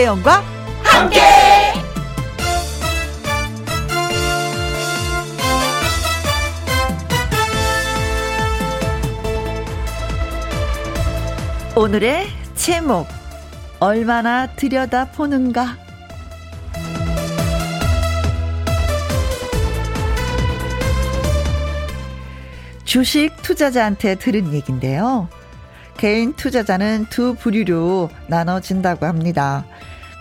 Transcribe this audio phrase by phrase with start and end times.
[0.00, 0.42] 김혜영과
[0.82, 1.20] 함께.
[11.76, 13.06] 오늘의 제목
[13.78, 15.76] 얼마나 들여다보는가
[22.84, 25.28] 주식 투자자한테 들은 얘긴데요.
[25.98, 29.66] 개인 투자자는 두 부류로 나눠진다고 합니다.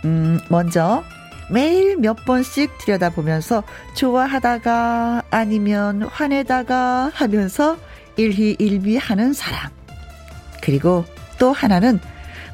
[0.06, 1.04] 음, 먼저
[1.50, 3.64] 매일 몇 번씩 들여다보면서
[3.96, 7.78] 좋아하다가 아니면 화내다가 하면서
[8.18, 9.72] 일희일비하는 사람.
[10.62, 11.06] 그리고
[11.40, 12.00] 또 하나는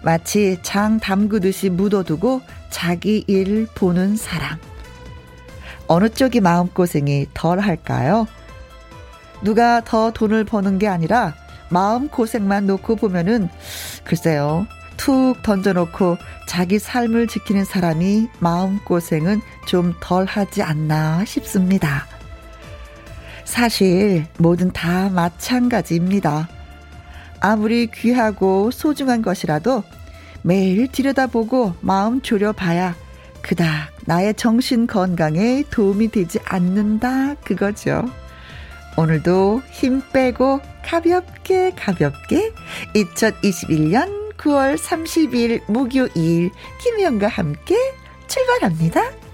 [0.02, 4.60] 마치 장 담그듯이 묻어두고 자기 일 보는 사람.
[5.88, 8.28] 어느 쪽이 마음고생이 덜 할까요?
[9.42, 11.34] 누가 더 돈을 버는 게 아니라
[11.70, 13.50] 마음 고생만 놓고 보면은
[14.04, 14.68] 글쎄요.
[14.98, 22.06] 툭 던져놓고 자기 삶을 지키는 사람이 마음 고생은 좀 덜 하지 않나 싶습니다.
[23.44, 26.50] 사실 뭐든 다 마찬가지입니다.
[27.40, 29.84] 아무리 귀하고 소중한 것이라도
[30.42, 32.96] 매일 들여다보고 마음 졸여봐야
[33.42, 38.06] 그닥 나의 정신 건강에 도움이 되지 않는다 그거죠.
[38.98, 42.52] 오늘도 힘 빼고 가볍게 가볍게
[42.96, 47.76] 2021년 9월 30일 목요일 김희영과 함께
[48.28, 49.25] 출발합니다.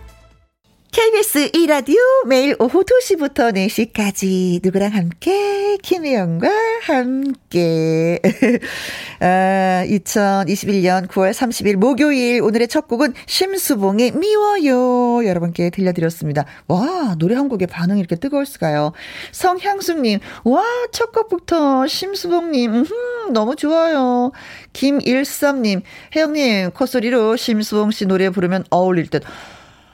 [0.92, 1.96] KBS 2라디오
[2.28, 6.50] 매일 오후 2시부터 4시까지 누구랑 함께 김혜영과
[6.84, 8.20] 함께
[9.22, 16.44] 아, 2021년 9월 30일 목요일 오늘의 첫 곡은 심수봉의 미워요 여러분께 들려드렸습니다.
[16.68, 18.92] 와 노래 한 곡에 반응이 이렇게 뜨거울 수가요.
[19.32, 20.62] 성향숙님 와
[20.92, 24.34] 첫 곡부터 심수봉님 음, 너무 좋아요.
[24.74, 25.84] 김일섭님
[26.16, 29.24] 혜영님 콧소리로 심수봉 씨 노래 부르면 어울릴 듯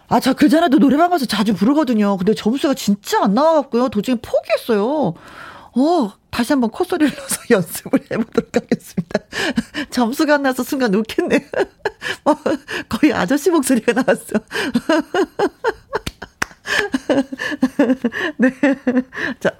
[0.10, 2.16] 아, 저 그 전에도 노래방 가서 자주 부르거든요.
[2.18, 3.90] 근데 점수가 진짜 안 나와갖고요.
[3.90, 5.14] 도중에 포기했어요.
[5.76, 9.20] 어, 다시 한번 콧소리를 넣어서 연습을 해보도록 하겠습니다.
[9.92, 11.36] 점수가 안 나서 순간 웃겠네.
[12.26, 12.36] 어,
[12.90, 14.40] 거의 아저씨 목소리가 나왔어.
[18.38, 18.52] 네.
[19.40, 19.52] 자.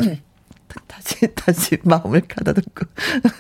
[1.08, 2.86] 다시, 다시 마음을 가다듬고.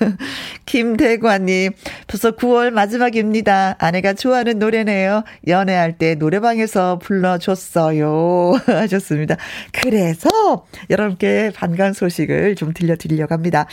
[0.65, 1.73] 김대관님,
[2.07, 3.75] 벌써 9월 마지막입니다.
[3.79, 5.23] 아내가 좋아하는 노래네요.
[5.47, 8.53] 연애할 때 노래방에서 불러줬어요.
[8.65, 9.35] 하셨습니다.
[9.73, 13.67] 그래서 여러분께 반가운 소식을 좀 들려드리려고 합니다.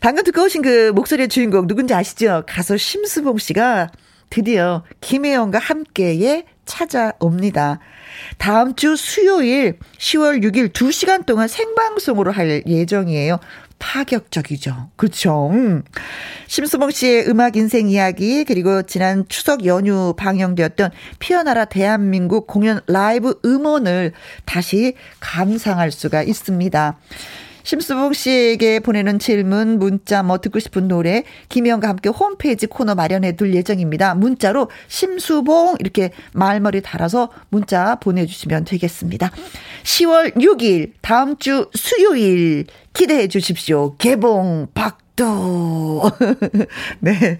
[0.00, 2.44] 방금 듣고 오신 그 목소리의 주인공 누군지 아시죠?
[2.46, 3.90] 가수 심수봉 씨가
[4.30, 7.78] 드디어 김혜영과 함께의 찾아옵니다.
[8.38, 13.38] 다음 주 수요일 10월 6일 2시간 동안 생방송으로 할 예정이에요.
[13.78, 14.90] 파격적이죠.
[14.96, 15.50] 그렇죠.
[15.50, 15.82] 음.
[16.46, 24.12] 심수봉 씨의 음악 인생 이야기 그리고 지난 추석 연휴 방영되었던 피어나라 대한민국 공연 라이브 음원을
[24.44, 26.96] 다시 감상할 수가 있습니다.
[27.66, 33.56] 심수봉 씨에게 보내는 질문, 문자, 뭐 듣고 싶은 노래, 김희영과 함께 홈페이지 코너 마련해 둘
[33.56, 34.14] 예정입니다.
[34.14, 39.32] 문자로 심수봉 이렇게 말머리 달아서 문자 보내주시면 되겠습니다.
[39.82, 43.96] 10월 6일, 다음 주 수요일 기대해 주십시오.
[43.96, 46.02] 개봉 박도.
[47.00, 47.38] 네.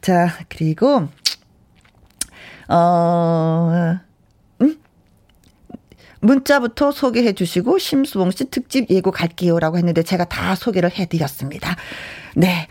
[0.00, 1.08] 자, 그리고,
[2.68, 3.98] 어,
[6.26, 11.76] 문자부터 소개해 주시고 심수봉 씨 특집 예고 갈게요라고 했는데 제가 다 소개를 해 드렸습니다.
[12.34, 12.68] 네.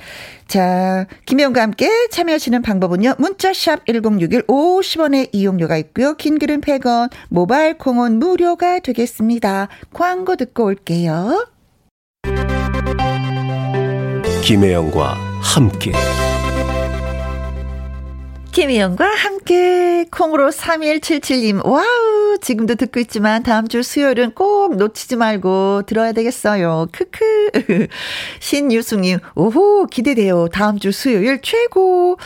[0.48, 3.16] 자, 김혜영과 함께 참여하시는 방법은요.
[3.18, 6.14] 문자샵 1061 50원의 이용료가 있고요.
[6.16, 9.70] 긴 글은 100원, 모바일 콩은 무료가 되겠습니다.
[9.92, 11.48] 광고 듣고 올게요.
[14.44, 15.92] 김혜영과 함께
[18.56, 26.14] 김혜영과 함께 콩으로 3177님 와우 지금도 듣고 있지만 다음 주 수요일은 꼭 놓치지 말고 들어야
[26.14, 26.88] 되겠어요.
[26.94, 27.50] 크크
[28.40, 30.48] 신유숙님 오호 기대돼요.
[30.48, 32.18] 다음 주 수요일 최고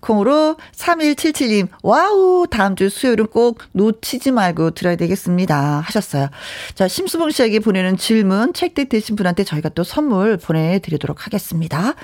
[0.00, 6.28] 콩으로 3177님 와우 다음 주 수요일은 꼭 놓치지 말고 들어야 되겠습니다 하셨어요.
[6.74, 11.94] 자 심수봉 씨에게 보내는 질문 책득 되신 분한테 저희가 또 선물 보내드리도록 하겠습니다.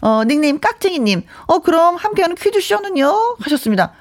[0.00, 3.36] 어, 닉네임 깍쟁이님, 어, 그럼 함께하는 퀴즈쇼는요?
[3.40, 3.92] 하셨습니다.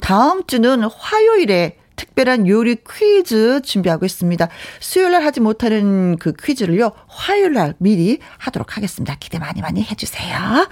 [0.00, 4.48] 다음 주는 화요일에 특별한 요리 퀴즈 준비하고 있습니다.
[4.80, 9.16] 수요일 날 하지 못하는 그 퀴즈를요, 화요일 날 미리 하도록 하겠습니다.
[9.20, 10.68] 기대 많이 많이 해주세요.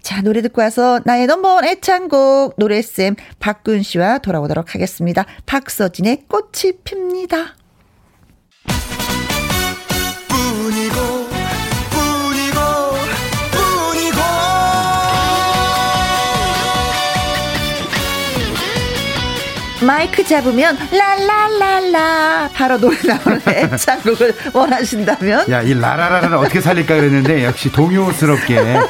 [0.00, 5.26] 자, 노래 듣고 와서 나의 넘버원 애창곡 노래쌤 박군 씨와 돌아오도록 하겠습니다.
[5.46, 7.54] 박서진의 꽃이 핍니다.
[19.86, 28.80] 마이크 잡으면 라라라라 바로 노래 나오는 애창곡을 원하신다면 야이 라라라를 어떻게 살릴까 그랬는데 역시 동요스럽게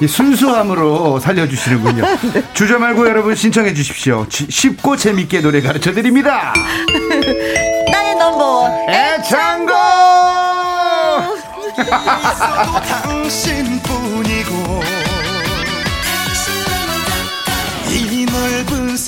[0.00, 2.04] 이 순수함으로 살려주시는군요.
[2.54, 4.26] 주저 말고 여러분 신청해 주십시오.
[4.28, 6.54] 쉽고 재밌게 노래 가르쳐 드립니다.
[7.90, 9.88] 나의 넘버 애창곡.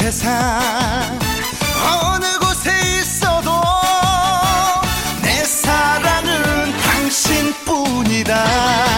[0.00, 0.31] 세상.
[1.93, 2.70] 어느 곳에
[3.00, 3.50] 있어도
[5.23, 8.89] 내 사랑은 당신뿐이다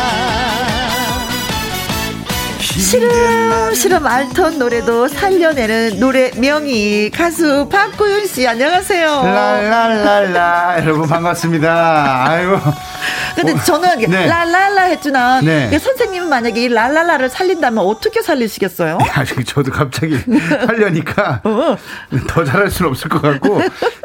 [2.92, 9.22] 시름시름 앓던 노래도 살려내는 노래 명의 가수 박구윤 씨 안녕하세요.
[9.24, 12.26] 랄랄랄라 여러분 반갑습니다.
[12.28, 12.58] 아이고
[13.34, 14.26] 근데 저는 네.
[14.26, 15.78] 랄랄라 했지만 네.
[15.78, 18.98] 선생님은 만약에 이 랄랄라를 살린다면 어떻게 살리시겠어요?
[19.16, 20.18] 아직 저도 갑자기
[20.66, 21.78] 하려니까 어.
[22.28, 23.62] 더 잘할 수는 없을 것 같고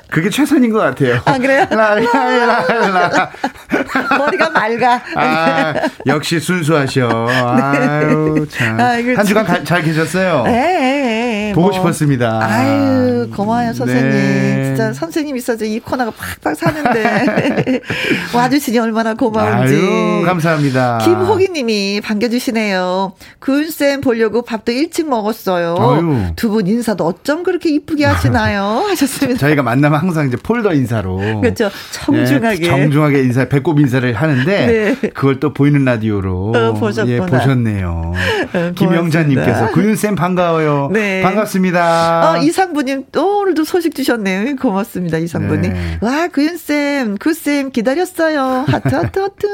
[0.10, 1.20] 그게 최선인 것 같아요.
[1.26, 1.68] 아 그래요?
[1.70, 3.32] 랄랄랄라
[4.18, 5.02] 머리가 맑아.
[5.16, 5.74] 아,
[6.06, 7.08] 역시 순수하셔.
[7.28, 7.34] 네.
[7.60, 8.77] 아유 참.
[8.80, 10.44] 아, 한 주간 가, 잘 계셨어요?
[10.46, 10.52] 네.
[10.52, 11.72] 네 보고 뭐.
[11.74, 12.40] 싶었습니다.
[12.44, 14.10] 아유 고마워요 선생님.
[14.10, 14.64] 네.
[14.66, 17.82] 진짜 선생님 있어서 이 코너가 팍팍 사는데
[18.34, 19.74] 와주시니 얼마나 고마운지.
[19.74, 21.00] 아유, 감사합니다.
[21.04, 23.14] 김호기 님이 반겨주시네요.
[23.40, 26.34] 구윤쌤 보려고 밥도 일찍 먹었어요.
[26.36, 28.86] 두 분 인사도 어쩜 그렇게 이쁘게 하시나요?
[28.90, 29.38] 하셨습니다.
[29.40, 31.42] 저희가 만나면 항상 이제 폴더 인사로.
[31.42, 31.70] 그렇죠.
[31.92, 32.60] 정중하게.
[32.60, 35.10] 네, 정중하게 인사, 배꼽 인사를 하는데 네.
[35.10, 37.14] 그걸 또 보이는 라디오로 어, 보셨구나.
[37.14, 38.14] 예, 보셨네요.
[38.54, 40.90] 어, 김영자님께서 구윤쌤 반가워요.
[40.94, 41.22] 네.
[41.22, 42.32] 반갑습니다.
[42.32, 44.56] 어, 이상부님 또 오늘도 소식 주셨네요.
[44.56, 45.18] 고맙습니다.
[45.18, 45.74] 이상부님.
[45.74, 45.98] 네.
[46.02, 48.66] 와, 구윤쌤, 구쌤 기다렸어요.
[48.68, 49.48] 하트, 하트, 하트.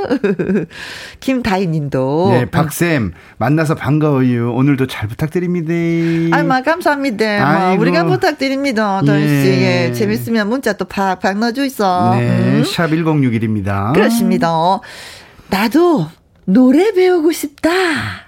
[1.20, 2.28] 김다희님도.
[2.32, 4.52] 네, 박쌤 만나서 반가워요.
[4.54, 6.36] 오늘도 잘 부탁드립니다.
[6.36, 7.58] 아마 감사합니다.
[7.58, 9.02] 뭐, 우리가 부탁드립니다.
[9.04, 9.88] 더 예.
[9.88, 9.92] 예.
[9.92, 12.14] 재밌으면 문자 또 팍팍 넣어주 있어.
[12.14, 12.64] 네, 음.
[12.64, 13.92] 샵 1061입니다.
[13.92, 14.48] 그렇습니다.
[15.48, 16.06] 나도
[16.52, 17.70] 노래 배우고 싶다.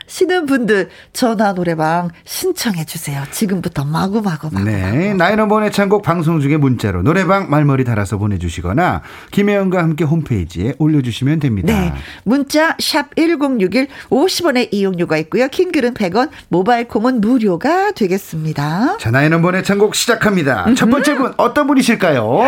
[0.06, 3.22] 시는 분들 전화 노래방 신청해 주세요.
[3.30, 4.64] 지금부터 마구마구 마구.
[4.64, 5.14] 네.
[5.14, 11.72] 나인원번의 창곡 방송 중에 문자로 노래방 말머리 달아서 보내주시거나 김혜영과 함께 홈페이지에 올려주시면 됩니다.
[11.72, 11.94] 네.
[12.24, 15.48] 문자 샵 1061 50원의 이용료가 있고요.
[15.48, 18.98] 킹글은 100원 모바일 콩은 무료가 되겠습니다.
[18.98, 20.66] 자 나인원번의 창곡 시작합니다.
[20.74, 22.42] 첫 번째 분 어떤 분이실까요?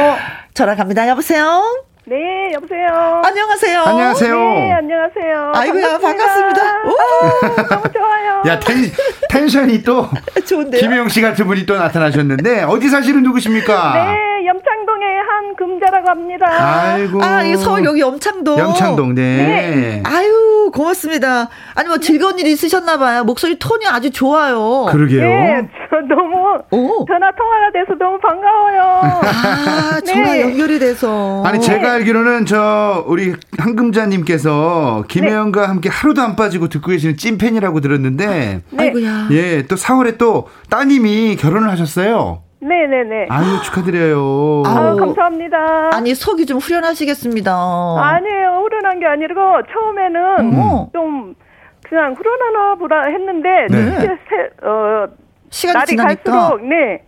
[0.52, 1.08] 전화 갑니다.
[1.08, 1.62] 여보세요.
[2.06, 3.22] 네, 여보세요.
[3.24, 3.80] 안녕하세요.
[3.80, 4.34] 안녕하세요.
[4.36, 5.52] 네, 안녕하세요.
[5.54, 6.62] 아이고야, 반갑습니다.
[6.62, 6.82] 반갑습니다.
[6.84, 8.42] 오, 너무 좋아요.
[8.46, 8.76] 야, 텐,
[9.30, 10.10] 텐션이 또.
[10.44, 10.80] 좋은데요?
[10.82, 13.94] 김혜영 씨 같은 분이 또 나타나셨는데, 어디 사시는 누구십니까?
[13.94, 16.46] 네, 염창 동의 한 금자라고 합니다.
[16.92, 17.22] 아이고.
[17.22, 18.58] 아, 이 서울 여기 염창동.
[18.58, 19.22] 염창동, 네.
[19.22, 20.02] 네.
[20.04, 21.48] 아유, 고맙습니다.
[21.74, 23.24] 아니, 뭐 즐거운 일 있으셨나봐요.
[23.24, 24.86] 목소리 톤이 아주 좋아요.
[24.90, 25.20] 그러게요.
[25.20, 27.04] 네, 저 너무 오.
[27.06, 29.00] 전화 통화가 돼서 너무 반가워요.
[29.24, 30.42] 아, 전화 네.
[30.42, 31.42] 연결이 돼서.
[31.44, 35.66] 아니, 제가 알기로는 저, 우리 한금자님께서 김혜영과 네.
[35.66, 38.62] 함께 하루도 안 빠지고 듣고 계시는 찐팬이라고 들었는데.
[38.70, 38.84] 네.
[38.84, 39.28] 아이고야.
[39.32, 42.44] 예, 또 4월에 또 따님이 결혼을 하셨어요.
[42.68, 43.26] 네네네.
[43.28, 44.62] 아유, 축하드려요.
[44.66, 45.90] 아유, 감사합니다.
[45.92, 47.52] 아니, 속이 좀 후련하시겠습니다.
[47.52, 48.62] 아니에요.
[48.62, 49.34] 후련한 게 아니고,
[49.70, 50.86] 처음에는 음.
[50.92, 51.34] 좀,
[51.82, 53.90] 그냥 후련하나 보라 했는데, 네.
[54.28, 55.06] 세, 어,
[55.50, 56.32] 시간이 날이 지나니까.
[56.32, 57.04] 갈수록, 네.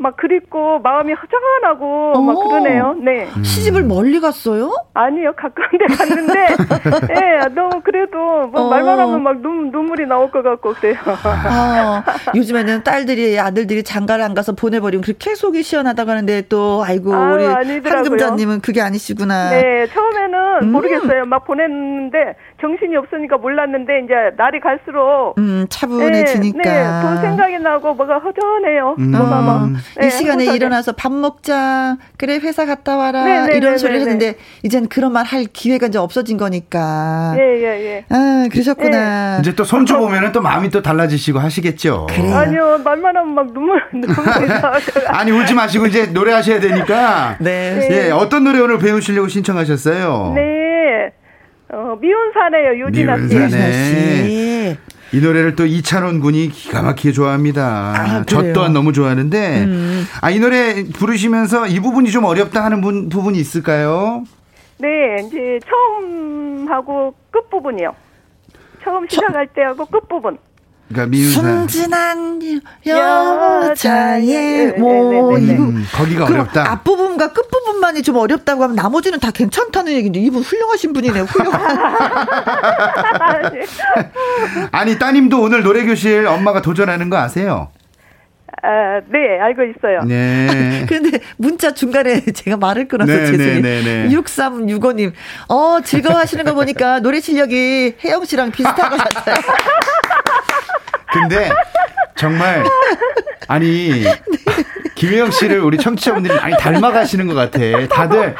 [0.00, 2.22] 막 그립고 마음이 허전하고 오.
[2.22, 2.94] 막 그러네요.
[3.02, 3.28] 네.
[3.36, 3.42] 음.
[3.42, 4.72] 시집을 멀리 갔어요?
[4.94, 6.46] 아니요 가까운데 갔는데
[7.14, 8.70] 예 너무 그래도 뭐 어.
[8.70, 10.96] 말만 하면 막 눈, 눈물이 나올 것 같고 그래요.
[11.24, 17.32] 아, 요즘에는 딸들이 아들들이 장가를 안 가서 보내버리면 그렇게 속이 시원하다고 하는데 또 아이고 아,
[17.32, 19.50] 우리 한금자님은 그게 아니시구나.
[19.50, 20.72] 네 처음에는 음.
[20.72, 21.24] 모르겠어요.
[21.24, 27.94] 막 보냈는데 정신이 없으니까 몰랐는데 이제 날이 갈수록 음 차분해지니까 네, 네, 돈 생각이 나고
[27.94, 28.96] 뭐가 허전해요.
[28.98, 29.10] 음.
[29.10, 29.68] 뭐가
[30.00, 30.44] 네, 이 시간에.
[30.46, 31.96] 일어나서 밥 먹자.
[32.16, 33.24] 그래 회사 갔다 와라.
[33.24, 34.00] 네네, 네, 이런 네네, 소리를.
[34.00, 37.34] 했는데 이젠 그런 말 할 기회가 이제 없어진 거니까.
[37.36, 38.04] 예, 예, 예.
[38.08, 39.36] 아, 그러셨구나.
[39.36, 39.40] 예.
[39.40, 42.06] 이제 또 손주 보면은 또 마음이 또 달라지시고 하시겠죠.
[42.08, 42.34] 그래요.
[42.36, 42.80] 아니요.
[42.84, 44.48] 말만 하면 막 눈물 눈물이
[45.08, 47.36] 아니 울지 마시고 이제 노래하셔야 되니까.
[47.40, 47.88] 네.
[47.90, 50.32] 예, 어떤 노래 오늘 배우시려고 신청하셨어요?
[50.34, 51.12] 네.
[51.70, 52.86] 어, 미운 사내요.
[52.86, 53.22] 유진아 씨.
[53.34, 54.76] 미운 사내.
[55.12, 57.64] 이 노래를 또 이찬원 군이 기가 막히게 좋아합니다.
[57.64, 60.06] 아, 저 또한 너무 좋아하는데, 음.
[60.20, 64.24] 아, 이 노래 부르시면서 이 부분이 좀 어렵다 하는 분, 부분이 있을까요?
[64.78, 64.88] 네,
[65.26, 67.94] 이제 처음 하고 끝 부분이요.
[68.84, 70.38] 처음 시작할 때 하고 끝 부분.
[70.88, 71.40] 그러니까 미운사.
[71.40, 72.40] 순진한
[72.86, 76.70] 여자의 뭐 음, 거기가 어렵다.
[76.72, 81.24] 앞부분과 끝부분만이 좀 어렵다고 하면 나머지는 다 괜찮다는 얘기인데 이분 훌륭하신 분이네요.
[81.24, 81.60] 훌륭한.
[84.72, 87.68] 아니 따님도 오늘 노래 교실 엄마가 도전하는 거 아세요?
[88.62, 90.02] 아, 네, 알고 있어요.
[90.02, 90.84] 네.
[90.88, 93.60] 그런데 문자 중간에 제가 말을 끊어서 네, 죄송해요.
[93.62, 95.12] 네, 네, 6365님,
[95.48, 99.36] 어, 즐거워하시는 거 보니까 노래 실력이 혜영 씨랑 비슷한 것 같아요.
[101.12, 101.50] 근데
[102.16, 102.64] 정말
[103.46, 104.04] 아니
[104.94, 107.58] 김혜영 씨를 우리 청취자분들이 많이 닮아가시는 것 같아.
[107.88, 108.34] 다들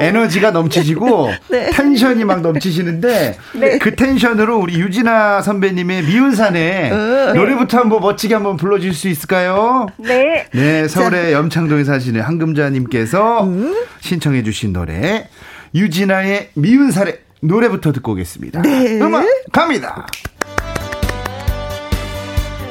[0.00, 1.70] 에너지가 넘치시고 네.
[1.70, 3.78] 텐션이 막 넘치시는데 네.
[3.78, 9.86] 그 텐션으로 우리 유진아 선배님의 미운 산에 어, 노래부터 한번 멋지게 한번 불러줄 수 있을까요?
[9.98, 10.46] 네.
[10.52, 13.76] 네, 서울의 염창동에 사시는 한금자님께서 음?
[14.00, 15.28] 신청해주신 노래
[15.74, 18.62] 유진아의 미운 산에 노래부터 듣고 오겠습니다.
[18.62, 18.98] 네.
[19.00, 20.06] 음악 갑니다.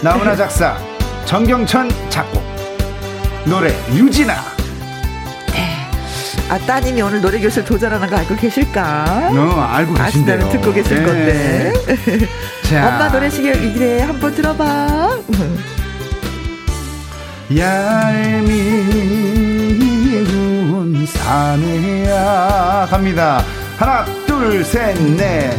[0.01, 0.77] 나훈아 작사,
[1.25, 2.41] 정경천 작곡,
[3.45, 4.33] 노래 유진아.
[5.51, 5.75] 네.
[6.49, 9.31] 아 따님이 오늘 노래 교실 도전하는 거 알고 계실까?
[9.33, 10.35] 어, 알고 계신대요.
[10.37, 11.05] 아시다면 듣고 계실 네.
[11.05, 11.73] 건데.
[12.69, 12.87] 자.
[12.87, 15.19] 엄마 노래 시계 이래 한번 들어봐.
[20.09, 23.43] 얄미운 사내야 갑니다.
[23.77, 25.51] 하나 둘 셋 넷.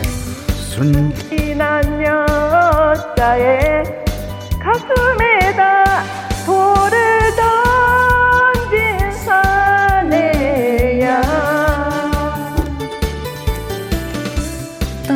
[0.71, 3.83] 순진한 여자의
[4.61, 6.05] 가슴에다
[6.45, 7.35] 돌을
[8.61, 11.23] 던진 사내야.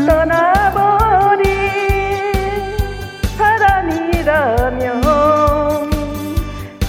[0.06, 1.44] 떠나버린
[3.36, 5.02] 사람이라면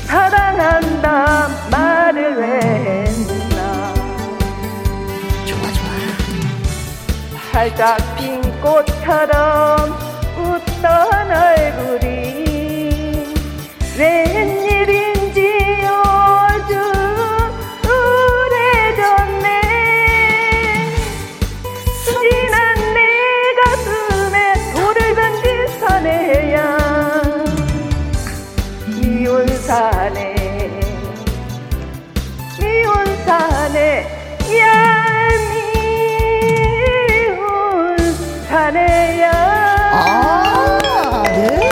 [0.05, 3.93] 사랑한다 말을 했나.
[5.45, 5.89] 좋아 좋아.
[7.51, 7.83] 살짝
[8.15, 9.93] 핀 꽃처럼
[10.37, 12.14] 웃던 얼굴이
[29.35, 30.33] 미운 사내
[32.57, 34.07] 미운 사내
[36.85, 38.13] 얄미운
[38.47, 39.31] 사내야
[39.91, 41.71] 아, 네.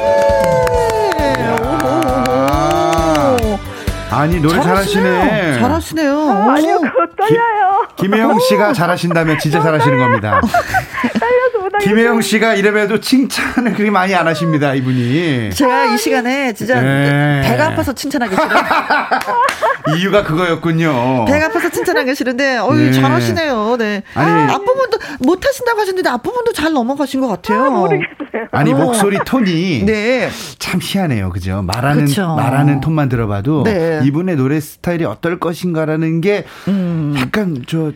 [4.12, 5.04] 아니 노래 잘하시네.
[5.04, 5.60] 잘하시네요.
[5.60, 6.30] 잘하시네요.
[6.30, 7.88] 아, 아니요, 그거 떨려요.
[7.96, 10.40] 김혜영 씨가 잘하신다면 진짜 잘하시는 겁니다.
[10.42, 11.43] 못하겠어요.
[11.84, 15.50] 김혜영 씨가 이래봬도 칭찬을 그렇게 많이 안 하십니다, 이분이.
[15.52, 17.42] 제가 이 시간에 진짜 네.
[17.44, 18.50] 배가 아파서 칭찬하기 싫어요.
[19.98, 21.26] 이유가 그거였군요.
[21.26, 22.92] 배가 아파서 칭찬하기 싫은데, 어이, 네.
[22.94, 23.76] 잘하시네요.
[23.78, 24.02] 네.
[24.16, 27.66] 아니, 아, 앞부분도 못 하신다고 하셨는데, 앞부분도 잘 넘어가신 것 같아요.
[27.66, 28.48] 아, 모르겠어요.
[28.54, 28.78] 아니, 어.
[28.78, 29.84] 목소리 톤이.
[29.86, 30.30] 네.
[30.60, 31.32] 참 희한해요.
[31.32, 31.64] 그죠?
[31.64, 32.34] 말하는, 그쵸.
[32.36, 33.64] 말하는 톤만 들어봐도.
[33.64, 34.00] 네.
[34.06, 37.14] 이분의 노래 스타일이 어떨 것인가라는 게 음.
[37.18, 37.92] 약간 저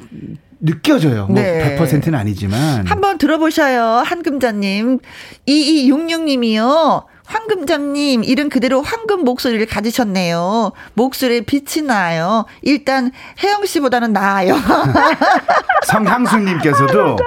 [0.59, 1.27] 느껴져요.
[1.27, 1.77] 뭐 네.
[1.77, 2.87] 100%는 아니지만.
[2.87, 4.03] 한번 들어보셔요.
[4.05, 4.99] 한금자님.
[5.47, 7.03] 2266님이요.
[7.27, 10.71] 황금장님, 이름 그대로 황금 목소리를 가지셨네요.
[10.93, 12.45] 목소리에 빛이 나요.
[12.61, 13.11] 일단,
[13.43, 14.55] 혜영 씨보다는 나아요.
[15.87, 17.17] 성향수님께서도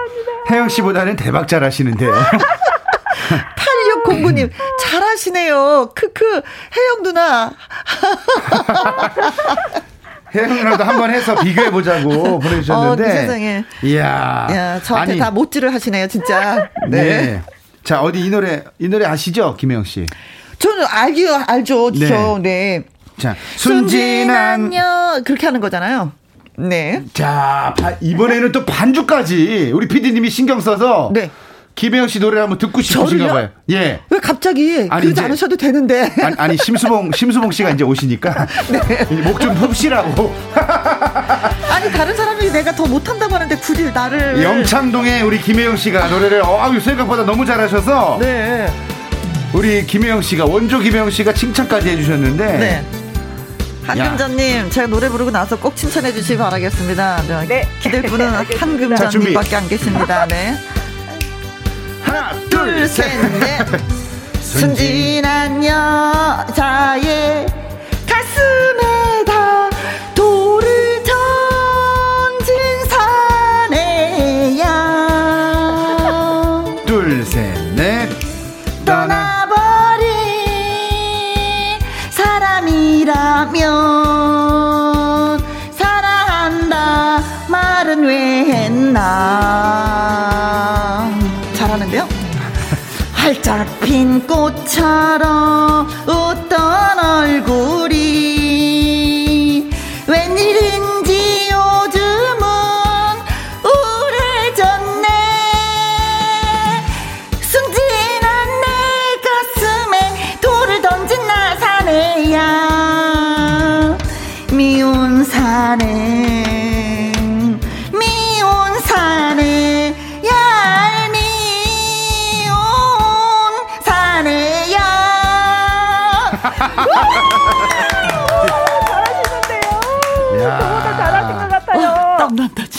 [0.51, 2.15] 혜영 씨보다는 대박 잘 하시는데요.
[4.07, 4.49] 8609님,
[4.81, 5.91] 잘하시네요.
[5.95, 7.53] 크크, 혜영 누나.
[10.35, 13.03] 누나도 한번 해서 비교해 보자고 보내주셨는데.
[13.03, 13.65] 어, 그 세상에.
[13.83, 14.47] 이야.
[14.51, 16.69] 야, 저한테 아니, 다 못질을 하시네요, 진짜.
[16.89, 17.03] 네.
[17.03, 17.43] 네.
[17.85, 19.57] 자, 어디 이 노래, 이 노래 아시죠?
[19.57, 20.07] 김혜영 씨.
[20.59, 21.91] 저는 알기요, 알죠.
[21.93, 22.09] 네.
[22.09, 22.83] 저, 네.
[23.19, 24.75] 자, 순진한.
[24.75, 26.13] 여 그렇게 하는 거잖아요.
[26.57, 27.03] 네.
[27.15, 31.11] 자, 이번에는 또 반주까지 우리 피디님이 신경 써서.
[31.13, 31.31] 네.
[31.81, 33.49] 김혜영 씨 노래 한번 듣고 싶으신가 봐요.
[33.71, 34.01] 예.
[34.11, 36.13] 왜 갑자기 아니, 그러지 않으셔도 되는데.
[36.23, 39.23] 아니, 아니, 심수봉 심수봉 씨가 이제 오시니까 네.
[39.23, 40.31] 목좀 푹시라고.
[41.73, 44.43] 아니 다른 사람이 내가 더 못한다고 하는데 굳이 나를.
[44.43, 48.19] 영창동에 우리 김혜영 씨가 노래를 어, 생각보다 너무 잘하셔서.
[48.21, 48.71] 네.
[49.55, 52.59] 우리 김혜영 씨가 원조 김혜영 씨가 칭찬까지 해주셨는데.
[52.59, 52.85] 네.
[53.87, 57.23] 한금자님, 제가 노래 부르고 나서 꼭 칭찬해 주시기 바라겠습니다.
[57.49, 57.67] 네.
[57.81, 60.27] 기댈 분은 한금자님밖에 안 계십니다.
[60.27, 60.59] 네.
[62.03, 63.07] 하나, 둘, 셋,
[63.39, 63.67] 넷.
[64.41, 67.47] 순진한 여자의
[68.07, 69.71] 가슴에다
[70.15, 72.57] 돌을 던진
[73.69, 74.65] 사내야.
[76.87, 78.09] 둘, 셋, 넷.
[78.85, 80.09] 떠나버린
[82.11, 83.90] 사람이라면
[94.31, 95.90] 꽃처럼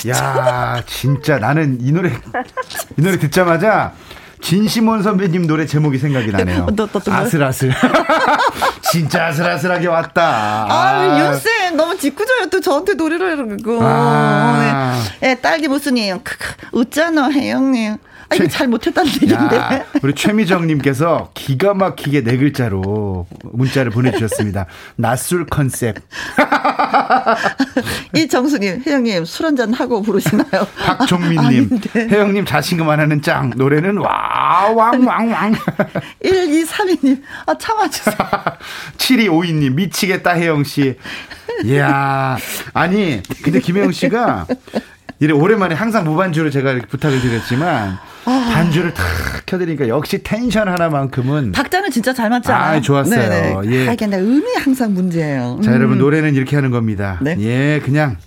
[0.10, 2.10] 야, 진짜 나는 이 노래
[2.98, 3.94] 이 노래 듣자마자
[4.42, 6.68] 진시몬 선배님 노래 제목이 생각이 나네요.
[6.74, 7.72] 너, 너, 너, 아슬아슬.
[8.92, 10.24] 진짜 아슬아슬하게 왔다.
[10.24, 11.20] 아, 아.
[11.20, 12.48] 윤쌤 너무 짓궂어요.
[12.50, 15.04] 또 저한테 노래를 해고 아.
[15.20, 15.36] 네.
[15.36, 16.22] 네, 딸기 무슨 이에요.
[16.72, 17.98] 웃잖아, 혜영님.
[18.32, 19.86] 아, 이거 잘 못했다는 얘기인데.
[20.02, 24.68] 우리 최미정님께서 기가 막히게 네 글자로 문자를 보내주셨습니다.
[24.96, 25.96] 낯술 컨셉.
[28.16, 30.66] 이정수님, 혜영님, 술 한잔 하고 부르시나요?
[30.86, 33.52] 박종민님, 혜영님 자신감 하나는 짱.
[33.56, 35.54] 노래는 와왕왕왕.
[36.24, 38.16] 1232님, 아, 참아주세요.
[38.98, 40.96] 7252님, 미치겠다, 혜영씨.
[41.66, 42.38] 이야.
[42.74, 44.48] 아니, 근데 김혜영 씨가
[45.20, 48.52] 이래 오랜만에 항상 무반주를 제가 이렇게 부탁을 드렸지만 아.
[48.54, 49.06] 반주를 탁
[49.46, 52.78] 켜드리니까 역시 텐션 하나만큼은 박자는 진짜 잘 맞지 않아요?
[52.78, 53.30] 아, 좋았어요.
[53.30, 53.76] 네네.
[53.76, 53.90] 예.
[53.90, 55.60] 아, 근데 음이 항상 문제예요.
[55.64, 55.76] 자, 음.
[55.76, 57.20] 여러분 노래는 이렇게 하는 겁니다.
[57.22, 57.36] 네.
[57.40, 58.18] 예, 그냥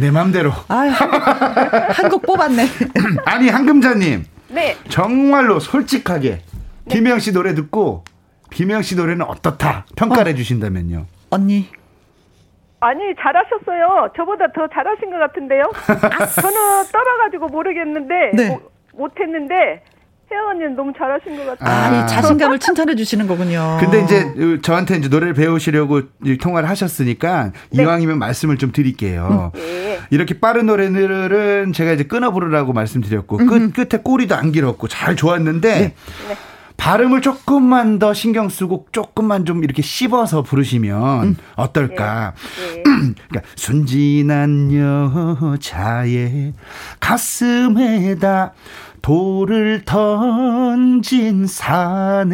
[0.00, 0.50] 내 맘대로.
[0.68, 2.66] 한곡 뽑았네.
[3.26, 4.24] 아니 한금자님.
[4.48, 4.76] 네.
[4.88, 6.40] 정말로 솔직하게
[6.84, 6.94] 네.
[6.94, 8.04] 김영 씨 노래 듣고
[8.50, 10.32] 김영 씨 노래는 어떻다 평가를 어.
[10.32, 11.06] 해주신다면요.
[11.30, 11.68] 언니.
[12.80, 14.10] 아니 잘하셨어요.
[14.14, 15.64] 저보다 더 잘하신 것 같은데요.
[16.40, 18.48] 저는 떨어가지고 모르겠는데 네.
[18.48, 18.60] 뭐,
[18.96, 19.82] 못했는데
[20.30, 21.98] 혜영 언니는 너무 잘하신 것 같아요.
[22.00, 23.76] 아, 이 자신감을 칭찬해 주시는 거군요.
[23.80, 26.02] 근데 이제 저한테 이제 노래를 배우시려고
[26.40, 27.82] 통화를 하셨으니까 네.
[27.82, 29.52] 이왕이면 말씀을 좀 드릴게요.
[29.54, 29.60] 음.
[29.60, 29.98] 네.
[30.10, 35.68] 이렇게 빠른 노래들은 제가 이제 끊어 부르라고 말씀드렸고 끝 끝에 꼬리도 안 길었고 잘 좋았는데
[35.74, 35.80] 네.
[36.28, 36.36] 네.
[36.84, 41.36] 발음을 조금만 더 신경 쓰고 조금만 좀 이렇게 씹어서 부르시면 음.
[41.56, 42.34] 어떨까?
[42.58, 42.74] 네.
[42.76, 42.82] 네.
[42.82, 46.52] 그러니까 순진한 여자의
[47.00, 48.52] 가슴에다
[49.00, 52.28] 돌을 던진 사내야.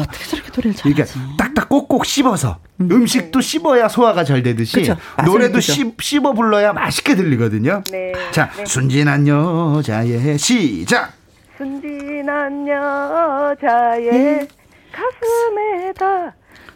[0.00, 0.94] 어떻게 저렇게 노래를 잘하지?
[0.94, 1.06] 그러니까
[1.38, 3.06] 딱딱 꼭꼭 씹어서 음.
[3.06, 7.82] 식도 씹어야 소화가 잘 되듯이 그쵸, 노래도 씹, 씹어 불러야 맛있게 들리거든요.
[7.90, 8.12] 네.
[8.30, 8.66] 자, 네.
[8.66, 11.21] 순진한 여자의 시작.
[11.62, 14.48] 순진한 여자의 네.
[14.90, 16.34] 가슴에다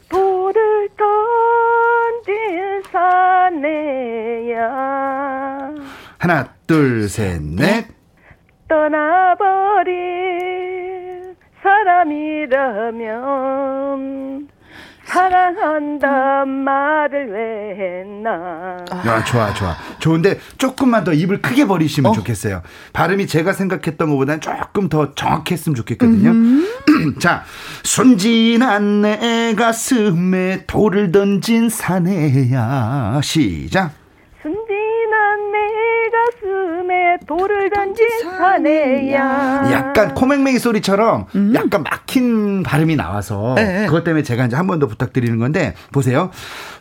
[0.09, 0.89] 돌을
[2.25, 4.63] 던진 사내야.
[6.19, 7.89] 하나 둘 셋 넷.
[8.69, 9.97] 떠나버린
[11.63, 12.47] 사람이라면
[15.07, 18.85] 사랑한단 말을 왜 했나.
[18.91, 19.75] 아, 좋아, 좋아.
[20.01, 22.15] 좋은데 조금만 더 입을 크게 벌이시면 어?
[22.15, 22.63] 좋겠어요.
[22.93, 26.33] 발음이 제가 생각했던 것보다는 조금 더 정확했으면 좋겠거든요.
[27.21, 27.45] 자,
[27.85, 33.21] 순진한 내 가슴에 돌을 던진 사내야.
[33.23, 33.93] 시작.
[34.43, 35.59] 순진한 내
[36.11, 39.71] 가슴에 돌을 던진 사내야.
[39.73, 41.53] 약간 코맹맹이 소리처럼 음.
[41.55, 43.87] 약간 막힌 발음이 나와서 네.
[43.87, 46.31] 그것 때문에 제가 이제 한 번 더 부탁드리는 건데 보세요.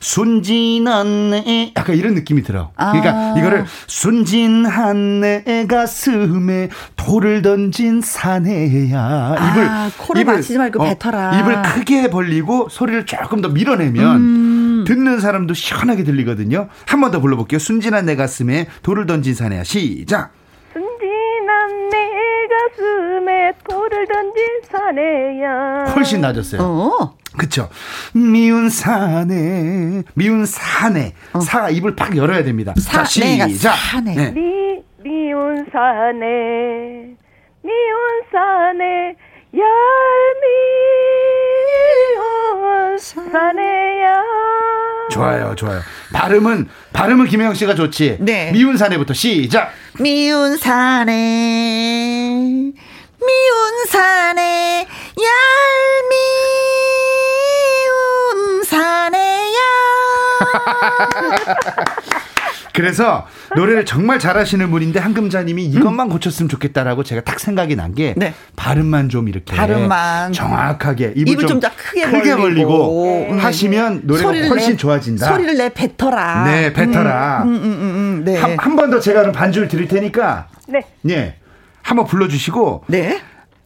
[0.01, 2.71] 순진한 내 약간 이런 느낌이 들어.
[2.75, 3.35] 그러니까 아.
[3.37, 8.99] 이거를 순진한 내 가슴에 돌을 던진 사내야.
[8.99, 11.39] 아, 입을 코를 입을 마시지 말고 어, 뱉어라.
[11.39, 14.64] 입을 크게 벌리고 소리를 조금 더 밀어내면 음.
[14.85, 16.69] 듣는 사람도 시원하게 들리거든요.
[16.87, 17.59] 한 번 더 불러볼게요.
[17.59, 19.63] 순진한 내 가슴에 돌을 던진 사내야.
[19.63, 20.31] 시작.
[20.73, 22.09] 순진한 내
[22.49, 25.83] 가슴에 돌을 던진 사내야.
[25.95, 26.61] 훨씬 낮았어요.
[26.61, 27.17] 어.
[27.37, 27.67] 그쵸.
[28.13, 31.13] 미운 사내, 미운 사내.
[31.33, 31.41] 어.
[31.41, 32.73] 사 입을 팍 열어야 됩니다.
[32.77, 33.75] 사, 자, 시작.
[33.75, 34.15] 사내.
[34.15, 34.31] 네.
[34.31, 37.13] 미, 미운 사내,
[37.61, 39.15] 미운 사내,
[42.15, 44.21] 얄미운 사내야.
[45.11, 45.79] 좋아요, 좋아요.
[46.13, 48.17] 발음은 발음은 김혜영 씨가 좋지.
[48.19, 48.51] 네.
[48.51, 49.71] 미운 사내부터 시작.
[49.99, 51.13] 미운 사내,
[52.33, 52.75] 미운
[53.87, 54.85] 사내,
[57.77, 59.59] 얄미운 사내야.
[62.75, 68.33] 그래서 노래를 정말 잘하시는 분인데 한금자님이 이것만 고쳤으면 좋겠다라고 제가 딱 생각이 난게 네.
[68.55, 74.01] 발음만 좀 이렇게 발음만 정확하게 입을, 입을 좀, 좀 크게, 크게 벌리고, 벌리고 음, 하시면
[74.03, 75.25] 노래가 훨씬 내, 좋아진다.
[75.25, 76.43] 소리를 내 뱉어라.
[76.45, 77.43] 네, 뱉어라.
[77.43, 78.37] 음, 음, 음, 음 네.
[78.57, 81.35] 한번 더 제가 반주를 드릴 테니까 네, 네,
[81.81, 83.21] 한번 불러주시고 네.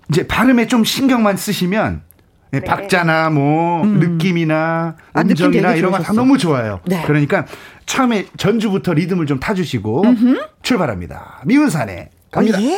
[0.09, 2.01] 이제 발음에 좀 신경만 쓰시면
[2.51, 2.65] 네, 네.
[2.65, 3.99] 박자나 뭐 음.
[3.99, 6.79] 느낌이나 아, 음정이나 이런 거 다 너무 좋아요.
[6.85, 7.03] 네.
[7.05, 7.45] 그러니까
[7.89, 10.39] 처음에 전주부터 리듬을 좀 타주시고 음흠.
[10.61, 11.41] 출발합니다.
[11.43, 12.59] 미운 사내 갑니다.
[12.59, 12.77] 오, 예.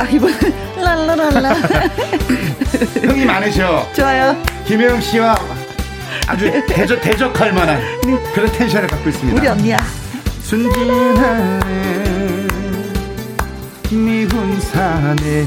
[0.00, 0.32] 아 이번
[0.76, 1.52] 랄라랄라
[3.00, 3.86] 흥이 많으셔.
[3.94, 4.36] 좋아요.
[4.66, 5.36] 김혜영 씨와
[6.26, 8.18] 아주 대적 대적할 만한 네.
[8.34, 9.40] 그런 텐션을 갖고 있습니다.
[9.40, 9.76] 우리 언니야.
[10.42, 11.60] 순진한
[13.92, 15.46] 미운 사내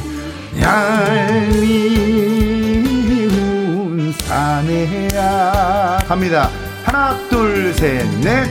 [0.62, 2.33] 얄미
[4.34, 6.50] 운 사내야 합니다.
[6.84, 8.50] 하나 둘 셋 넷.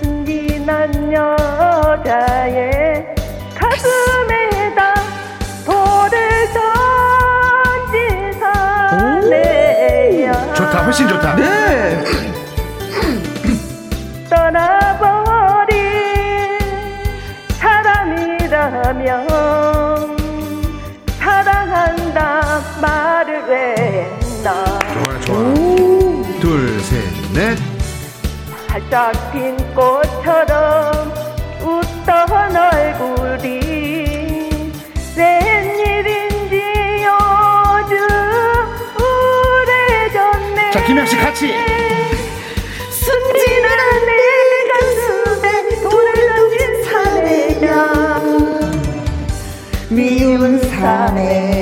[0.00, 3.04] 순진한 여자의
[3.54, 4.94] 가슴에다
[5.66, 6.18] 돌을
[7.92, 11.36] 던진 사내야 좋다 훨씬 좋다.
[11.36, 12.02] 네.
[14.30, 15.76] 떠나버린
[17.58, 19.28] 사람이라면
[21.18, 22.40] 사랑한다
[22.80, 24.69] 말을 왜 좋아.
[26.40, 27.02] 둘 셋
[27.34, 27.56] 넷.
[28.68, 31.12] 활짝 핀 꽃처럼
[31.60, 33.48] 웃던 얼굴이
[35.16, 36.54] 웬일인지
[37.04, 37.92] 요즘
[39.00, 41.52] 우울해졌네 자 김영 씨 같이.
[42.90, 44.12] 순진한 내
[44.70, 45.46] 가슴에
[45.82, 47.70] 돌을 던진 사내야
[49.90, 51.59] 미운 사내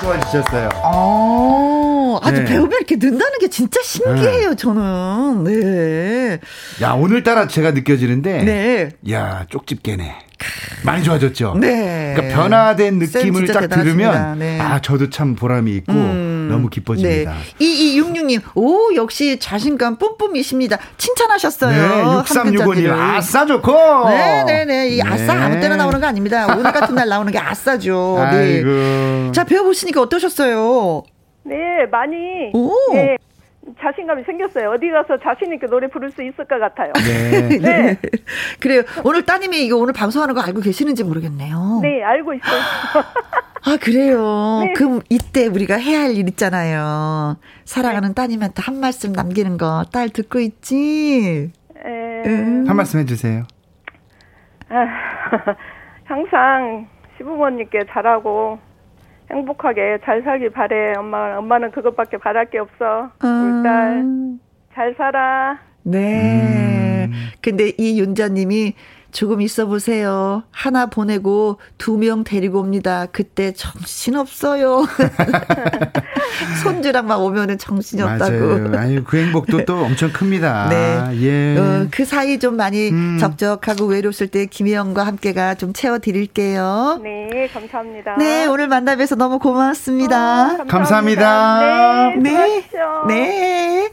[0.00, 0.68] 좋아지셨어요.
[0.84, 2.44] 어, 아주 네.
[2.44, 5.44] 배우면 이렇게 는다는 게 진짜 신기해요, 저는.
[5.44, 6.38] 네.
[6.82, 8.42] 야 오늘따라 제가 느껴지는데.
[8.44, 8.90] 네.
[9.12, 10.14] 야 쪽집게네.
[10.84, 11.56] 많이 좋아졌죠.
[11.58, 12.14] 네.
[12.14, 14.12] 그러니까 변화된 쌤 느낌을 딱 대단하십니다.
[14.12, 14.60] 들으면 네.
[14.60, 15.92] 아 저도 참 보람이 있고
[16.48, 17.32] 너무 기뻐집니다.
[17.32, 17.38] 네.
[17.60, 20.78] 2266님, 오, 역시 자신감 뿜뿜이십니다.
[20.96, 21.70] 칭찬하셨어요.
[21.70, 22.92] 네, 6365님 한편짜리를.
[22.92, 23.72] 아싸 좋고.
[24.08, 24.88] 네네네.
[24.90, 25.40] 이 아싸 네.
[25.40, 26.46] 아무 때나 나오는 거 아닙니다.
[26.56, 28.16] 오늘 같은 날 나오는 게 아싸죠.
[28.18, 28.68] 아이고.
[28.68, 29.32] 네.
[29.32, 31.02] 자, 배워보시니까 어떠셨어요?
[31.44, 31.54] 네
[31.90, 32.16] 많이
[32.52, 32.70] 오.
[32.92, 33.16] 네,
[33.80, 37.58] 자신감이 생겼어요 어디 가서 자신 있게 노래 부를 수 있을 것 같아요 네.
[37.58, 37.96] 네,
[38.60, 38.82] 그래요.
[39.04, 41.80] 오늘 따님이 이거 오늘 방송하는 거 알고 계시는지 모르겠네요.
[41.82, 42.60] 네 알고 있어요
[43.66, 44.60] 아, 그래요.
[44.64, 44.72] 네.
[44.74, 47.36] 그럼 이때 우리가 해야 할 일 있잖아요.
[47.64, 51.50] 사랑하는 따님한테 한 말씀 남기는 거 딸 듣고 있지?
[51.84, 52.64] 에, 음.
[52.68, 53.44] 한 말씀 해주세요.
[54.70, 54.86] 아,
[56.04, 58.58] 항상 시부모님께 잘하고
[59.30, 60.94] 행복하게 잘 살길 바래.
[60.96, 63.10] 엄마, 엄마는 그것밖에 바랄 게 없어.
[63.22, 64.40] 우리 딸, 음.
[64.74, 65.58] 잘 살아.
[65.82, 67.06] 네.
[67.06, 67.12] 음.
[67.40, 68.74] 근데 이 윤자님이
[69.10, 70.42] 조금 있어 보세요.
[70.50, 73.06] 하나 보내고 두 명 데리고 옵니다.
[73.10, 74.86] 그때 정신 없어요.
[76.62, 78.76] 손주랑 막 오면은 정신이 없다고.
[78.76, 80.68] 아유 그 행복도 또 엄청 큽니다.
[80.68, 80.98] 네.
[81.22, 81.58] 예.
[81.58, 83.18] 어, 그 사이 좀 많이 음.
[83.18, 87.00] 적적하고 외로웠을 때 김혜영과 함께가 좀 채워 드릴게요.
[87.02, 88.16] 네, 감사합니다.
[88.16, 90.60] 네, 오늘 만나 뵈서 너무 고맙습니다.
[90.60, 91.60] 어, 감사합니다.
[91.60, 92.30] 네, 네.
[92.30, 93.04] 수고하십시오.
[93.08, 93.90] 네.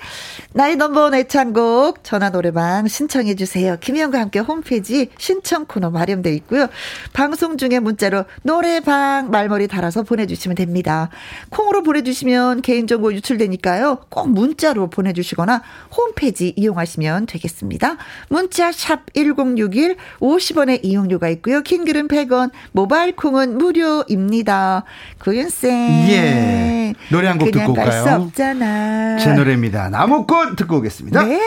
[0.54, 3.76] 나의 넘버원 애창곡 전화 노래방 신청해 주세요.
[3.80, 6.68] 김희영과 함께 홈페이지 신청 코너 마련돼 있고요.
[7.14, 11.10] 방송 중에 문자로 노래방 말머리 달아서 보내주시면 됩니다.
[11.50, 14.06] 콩으로 보내주시면 개인정보 유출되니까요.
[14.10, 15.62] 꼭 문자로 보내주시거나
[15.96, 17.98] 홈페이지 이용하시면 되겠습니다.
[18.30, 21.62] 문자 샵 1061 50원의 이용료가 있고요.
[21.62, 24.84] 킹글은 100원, 모바일 콩은 무료입니다.
[25.20, 25.72] 구윤쌤.
[26.10, 26.94] 예.
[27.12, 28.22] 노래 한곡 그냥 듣고 올까요?
[28.22, 29.18] 없잖아.
[29.18, 29.90] 제 노래입니다.
[29.90, 31.24] 나무꽃 듣고 오겠습니다.
[31.24, 31.40] 네.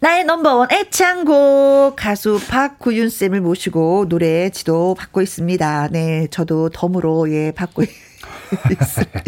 [0.00, 5.88] 나의 넘버원 애창곡 가수 박구윤 쌤을 모시고 노래 지도 받고 있습니다.
[5.90, 7.82] 네, 저도 덤으로 예 받고
[8.70, 9.20] 있습니다.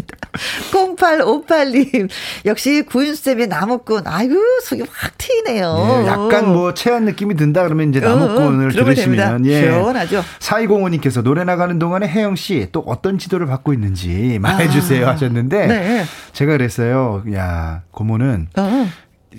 [0.70, 2.08] 0858님
[2.46, 6.02] 역시 구윤 쌤의 나무꾼 아이고 속이 확 트이네요.
[6.04, 9.50] 예, 약간 뭐 체한 느낌이 든다 그러면 이제 나무꾼을 어, 들으면 들으시면 됩니다.
[9.52, 9.62] 예.
[9.62, 10.22] 시원하죠.
[10.38, 16.04] 사이공호님께서 노래 나가는 동안에 혜영 씨 또 어떤 지도를 받고 있는지 말해주세요 아, 하셨는데 네.
[16.32, 17.24] 제가 그랬어요.
[17.34, 18.86] 야 고모는 어.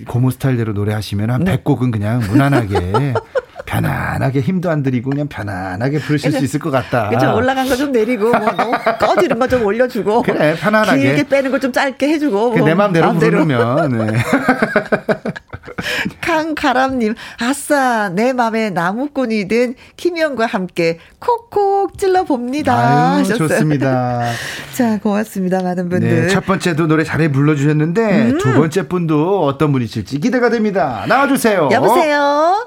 [0.06, 1.58] 고모 스타일대로 노래하시면 한 네.
[1.58, 3.14] 100곡은 그냥 무난하게
[3.66, 7.08] 편안하게 힘도 안 들이고 그냥 편안하게 부르실 수 있을 것 같다.
[7.10, 11.00] 그죠 올라간 거 좀 내리고 뭐 너무 꺼지는 거 좀 올려주고 그래, 편안하게.
[11.02, 13.38] 길게 빼는 거 좀 짧게 해주고 그뭐내 마음대로 마음대로.
[13.44, 14.18] 부르면 네.
[16.20, 22.74] 강가람님, 아싸, 내 맘에 나무꾼이 된 김영과 함께 콕콕 찔러봅니다.
[22.74, 23.48] 아유, 하셨어요.
[23.48, 24.30] 좋습니다.
[24.74, 26.08] 자, 고맙습니다, 많은 분들.
[26.22, 31.04] 네, 첫 번째도 노래 잘해 불러주셨는데 두 번째 분도 어떤 분이실지 기대가 됩니다.
[31.08, 31.68] 나와주세요.
[31.72, 32.66] 여보세요?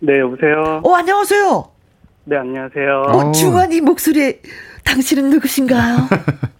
[0.00, 0.80] 네, 여보세요.
[0.84, 1.68] 어, 안녕하세요.
[2.24, 3.02] 네, 안녕하세요.
[3.08, 3.32] 어.
[3.32, 4.40] 중환이 목소리,
[4.84, 6.08] 당신은 누구신가요?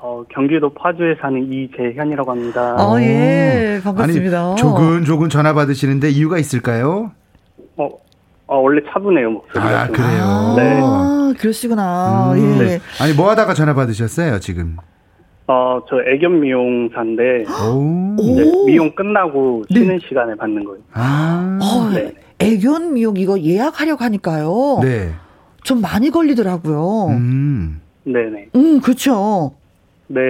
[0.00, 2.76] 어, 경기도 파주에 사는 이재현이라고 합니다.
[2.78, 4.46] 어, 예, 반갑습니다.
[4.50, 7.10] 아니, 조근조근 전화 받으시는데 이유가 있을까요?
[7.76, 7.88] 어,
[8.46, 9.80] 어, 원래 차분해요, 목소리가.
[9.80, 9.96] 아, 좀.
[9.96, 10.54] 그래요?
[10.56, 10.80] 네.
[10.82, 12.32] 아, 그러시구나.
[12.32, 12.64] 음, 예.
[12.64, 12.78] 네.
[13.00, 14.76] 아니, 뭐 하다가 전화 받으셨어요, 지금?
[15.48, 18.66] 어, 저 애견 미용사인데, 오.
[18.66, 19.80] 미용 끝나고 네.
[19.80, 20.80] 쉬는 시간에 받는 거예요.
[20.92, 21.58] 아.
[21.60, 22.12] 어, 네.
[22.38, 24.78] 애견 미용 이거 예약하려고 하니까요.
[24.82, 25.12] 네.
[25.64, 27.08] 좀 많이 걸리더라고요.
[27.08, 27.80] 음, 음.
[28.04, 28.50] 네네.
[28.80, 29.54] 그렇죠.
[30.08, 30.20] 네,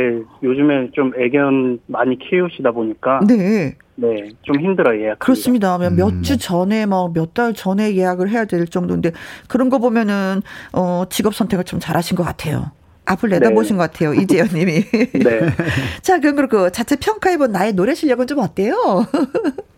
[0.43, 3.21] 요즘에 좀 애견 많이 키우시다 보니까.
[3.27, 3.77] 네.
[3.95, 5.19] 네, 좀 힘들어요, 예약.
[5.19, 5.77] 그렇습니다.
[5.77, 5.97] 음.
[5.97, 9.13] 몇주 전에, 뭐, 몇 달 전에 예약을 해야 될 정도인데,
[9.49, 12.71] 그런 거 보면은, 어, 직업 선택을 좀 잘하신 것 같아요.
[13.07, 13.79] 앞을 내다보신 네.
[13.79, 14.83] 것 같아요, 이재현 님이.
[15.15, 15.41] 네.
[16.03, 18.75] 자, 그럼 그리고 자체 평가해본 나의 노래 실력은 좀 어때요?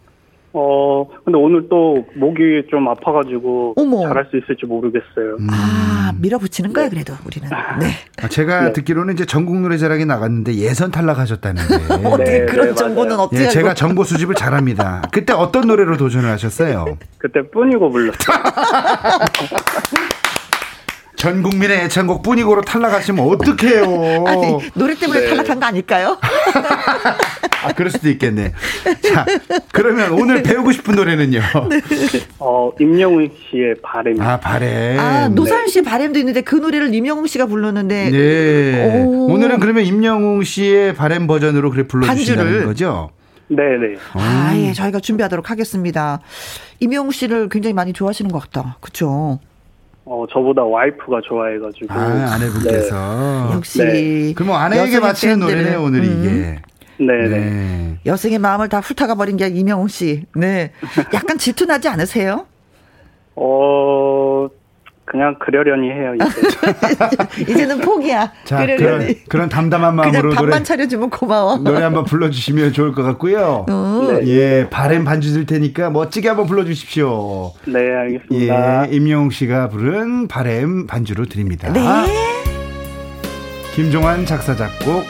[0.52, 4.02] 어, 근데 오늘 또 목이 좀 아파가지고 어머.
[4.08, 5.36] 잘할 수 있을지 모르겠어요.
[5.38, 5.46] 음.
[5.50, 6.90] 아, 밀어붙이는 거야, 네.
[6.90, 7.48] 그래도 우리는.
[7.78, 7.86] 네.
[8.22, 8.72] 아, 제가 네.
[8.72, 11.94] 듣기로는 이제 전국 노래자랑에 나갔는데 예선 탈락하셨다는데.
[12.08, 13.44] 어, 네, 그런 네, 정보는 없지.
[13.44, 15.02] 예, 제가 정보 수집을 잘합니다.
[15.12, 16.98] 그때 어떤 노래로 도전을 하셨어요?
[17.18, 18.36] 그때 뿐이고 불렀어요.
[21.20, 24.24] 전 국민의 애창곡 뿐이고로 탈락하시면 어떡해요.
[24.26, 25.28] 아니, 노래 때문에 네.
[25.28, 26.16] 탈락한 거 아닐까요?
[27.62, 28.54] 아, 그럴 수도 있겠네.
[29.02, 29.26] 자,
[29.70, 31.40] 그러면 오늘 배우고 싶은 노래는요?
[31.68, 31.80] 네.
[32.38, 34.18] 어, 임영웅 씨의 바램.
[34.18, 34.98] 아, 바램.
[34.98, 38.10] 아, 노사연 씨 바램도 있는데 그 노래를 임영웅 씨가 불렀는데.
[38.10, 39.04] 네.
[39.04, 39.36] 오.
[39.36, 43.10] 늘은 그러면 임영웅 씨의 바램 버전으로 그래 불러주시는 거죠?
[43.48, 43.96] 네네.
[44.14, 46.20] 아, 예, 저희가 준비하도록 하겠습니다.
[46.78, 48.78] 임영웅 씨를 굉장히 많이 좋아하시는 것 같다.
[48.80, 49.38] 그쵸?
[50.04, 51.92] 어, 저보다 와이프가 좋아해가지고.
[51.92, 53.46] 아, 아내분께서.
[53.48, 53.56] 네.
[53.56, 53.78] 역시.
[53.78, 54.32] 네.
[54.34, 56.60] 그럼 뭐 아내에게 맞히는 노래네요, 오늘 음.
[56.98, 57.04] 이게.
[57.04, 57.28] 네네.
[57.28, 57.98] 네.
[58.06, 60.26] 여성의 마음을 다 훑어가 버린 게 이명웅 씨.
[60.34, 60.72] 네.
[61.14, 62.46] 약간 질투나지 않으세요?
[63.36, 64.48] 어,
[65.10, 66.14] 그냥 그려려니 해요,
[67.36, 67.42] 이제.
[67.52, 68.30] 이제는 포기야.
[68.44, 68.78] 자, 그러려니.
[68.78, 71.56] 그런, 그런 담담한 마음으로 그냥 밥만 노래, 차려주면 고마워.
[71.58, 73.66] 노래 한번 불러주시면 좋을 것 같고요.
[73.68, 74.26] 네.
[74.28, 77.52] 예, 바램 반주 들 테니까 멋지게 한번 불러주십시오.
[77.66, 78.86] 네, 알겠습니다.
[78.92, 81.72] 예, 임영웅 씨가 부른 바램 반주로 드립니다.
[81.72, 81.80] 네.
[83.74, 85.04] 김종환 작사 작곡,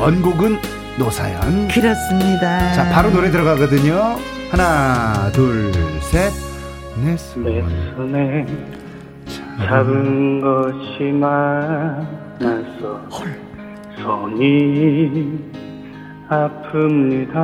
[0.00, 0.56] 원곡은
[0.98, 1.68] 노사연.
[1.68, 2.72] 그렇습니다.
[2.72, 4.16] 자, 바로 노래 들어가거든요.
[4.50, 6.32] 하나, 둘, 셋.
[7.04, 8.46] 내 손에, 내 손에
[9.58, 12.06] 잡은 것이 많아서
[13.96, 15.38] 손이
[16.28, 17.36] 아픕니다.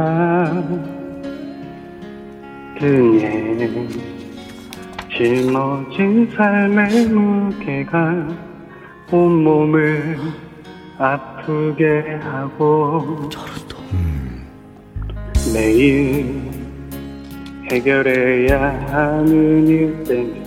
[2.79, 3.88] 등에
[5.11, 8.29] 짊어진 삶의 무게가
[9.11, 10.18] 온몸을
[10.98, 13.31] 아프게 하고
[15.55, 16.42] 매일
[17.70, 20.41] 해결해야 하는 일 때문에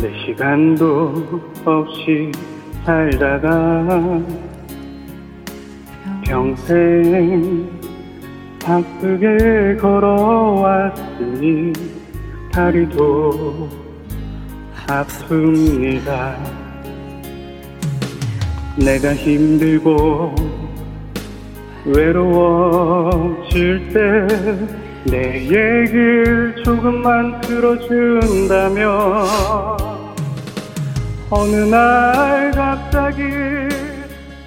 [0.00, 2.30] 내 시간도 없이
[2.84, 4.22] 살다가
[6.24, 7.68] 평생
[8.62, 11.72] 바쁘게 걸어왔으니
[12.52, 13.68] 다리도
[14.86, 16.36] 아픕니다.
[18.76, 20.34] 내가 힘들고
[21.86, 23.98] 외로워질 때
[25.10, 29.26] 내 얘길 조금만 들어준다면
[31.30, 33.22] 어느 날 갑자기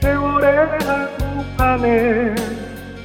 [0.01, 2.35] 세월의 한복판에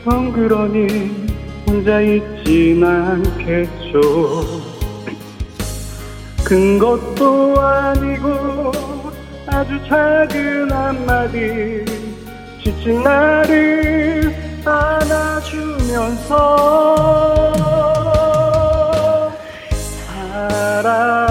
[0.02, 1.36] 덩그러니
[1.66, 4.00] 혼자 있진 않겠죠.
[6.42, 8.72] 큰 것도 아니고
[9.46, 11.84] 아주 작은 한마디
[12.64, 14.34] 지친 나를
[14.64, 16.06] 안아주면서
[20.06, 21.25] 사랑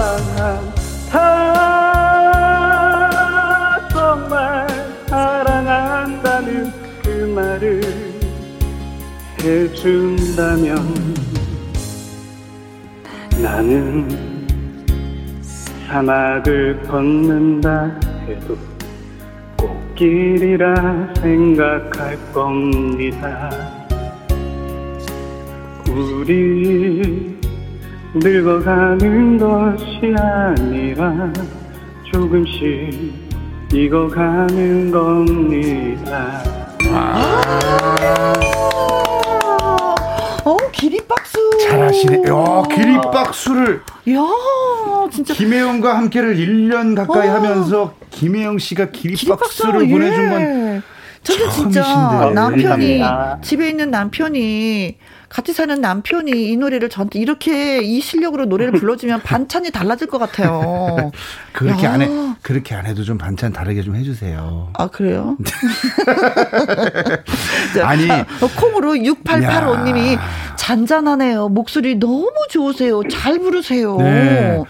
[9.46, 10.76] 해준다면
[13.40, 14.08] 나는
[15.86, 18.58] 사막을 걷는다 해도
[19.56, 23.50] 꽃길이라 생각할 겁니다
[25.88, 27.38] 우리
[28.14, 31.32] 늙어가는 것이 아니라
[32.10, 33.14] 조금씩
[33.72, 36.42] 익어가는 겁니다.
[36.88, 37.46] 어,
[37.96, 39.05] 기립박수.
[41.68, 42.22] 잘하시네.
[42.28, 43.82] 야, 기립박수를.
[44.10, 44.20] 야,
[45.12, 45.34] 진짜.
[45.34, 47.32] 김혜영과 함께를 1년 가까이 어.
[47.34, 50.40] 하면서 김혜영 씨가 기립박수를 기립박수, 보내준 건.
[50.40, 50.82] 예.
[51.22, 53.02] 저도 진짜 남편이
[53.42, 54.96] 집에 있는 남편이
[55.28, 61.10] 같이 사는 남편이 이 노래를 저한테 이렇게 이 실력으로 노래를 불러주면 반찬이 달라질 것 같아요.
[61.52, 62.08] 그렇게 안 해,
[62.42, 64.70] 그렇게 안 해도 좀 반찬 다르게 좀 해주세요.
[64.74, 65.36] 아, 그래요?
[67.82, 68.10] 아니.
[68.10, 68.24] 어,
[68.56, 70.18] 콩으로 6885님이
[70.56, 71.48] 잔잔하네요.
[71.48, 73.02] 목소리 너무 좋으세요.
[73.08, 73.96] 잘 부르세요.
[73.98, 74.62] 네.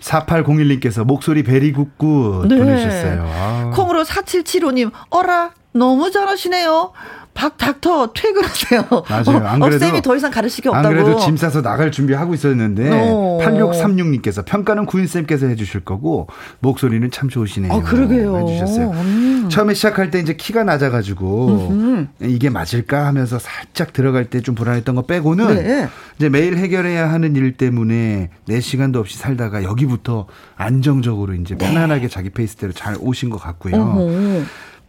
[0.00, 2.58] 4801님께서 목소리 very good good 네.
[2.58, 3.24] 보내주셨어요.
[3.28, 3.70] 아.
[3.74, 6.92] 콩으로 4775님, 어라, 너무 잘하시네요.
[7.34, 8.84] 박 닥터 퇴근하세요.
[9.08, 9.46] 맞아요.
[9.46, 10.86] 안 그래도 어, 쌤이 더 이상 가르칠 게 없다고.
[10.86, 13.38] 안 그래도 짐 싸서 나갈 준비하고 있었는데 어.
[13.42, 16.26] 8636님께서 평가는 구윤 쌤께서 해주실 거고
[16.60, 17.72] 목소리는 참 좋으시네요.
[17.72, 18.36] 아 그러게요.
[18.38, 18.90] 해주셨어요.
[18.90, 19.48] 음.
[19.50, 22.06] 처음에 시작할 때 이제 키가 낮아가지고 음흠.
[22.20, 25.88] 이게 맞을까 하면서 살짝 들어갈 때 좀 불안했던 거 빼고는 네.
[26.18, 31.64] 이제 매일 해결해야 하는 일 때문에 내 시간도 없이 살다가 여기부터 안정적으로 이제 네.
[31.64, 33.76] 편안하게 자기 페이스대로 잘 오신 것 같고요.
[33.76, 34.42] 어허.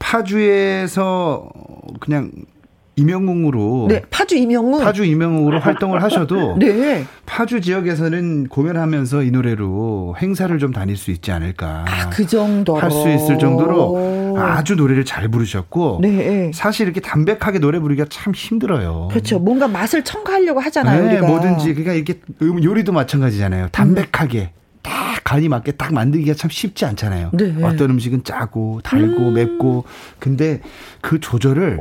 [0.03, 1.49] 파주에서
[1.99, 2.29] 그냥
[2.95, 7.05] 임영웅으로 네, 파주 임영웅 파주 임영웅으로 활동을 하셔도 네.
[7.25, 11.85] 파주 지역에서는 공연하면서 이 노래로 행사를 좀 다닐 수 있지 않을까.
[11.87, 16.51] 아, 그 정도로 할 수 있을 정도로 아주 노래를 잘 부르셨고 네.
[16.53, 19.07] 사실 이렇게 담백하게 노래 부르기가 참 힘들어요.
[19.09, 19.39] 그렇죠.
[19.39, 21.03] 뭔가 맛을 첨가하려고 하잖아요.
[21.07, 21.27] 네, 우리가.
[21.27, 23.69] 뭐든지 그러니까 이렇게 음, 요리도 마찬가지잖아요.
[23.71, 24.62] 담백하게 음.
[24.83, 27.31] 딱 간이 맞게 딱 만들기가 참 쉽지 않잖아요.
[27.33, 27.55] 네.
[27.63, 29.33] 어떤 음식은 짜고 달고 음.
[29.33, 29.85] 맵고
[30.19, 30.61] 근데
[31.01, 31.79] 그 조절을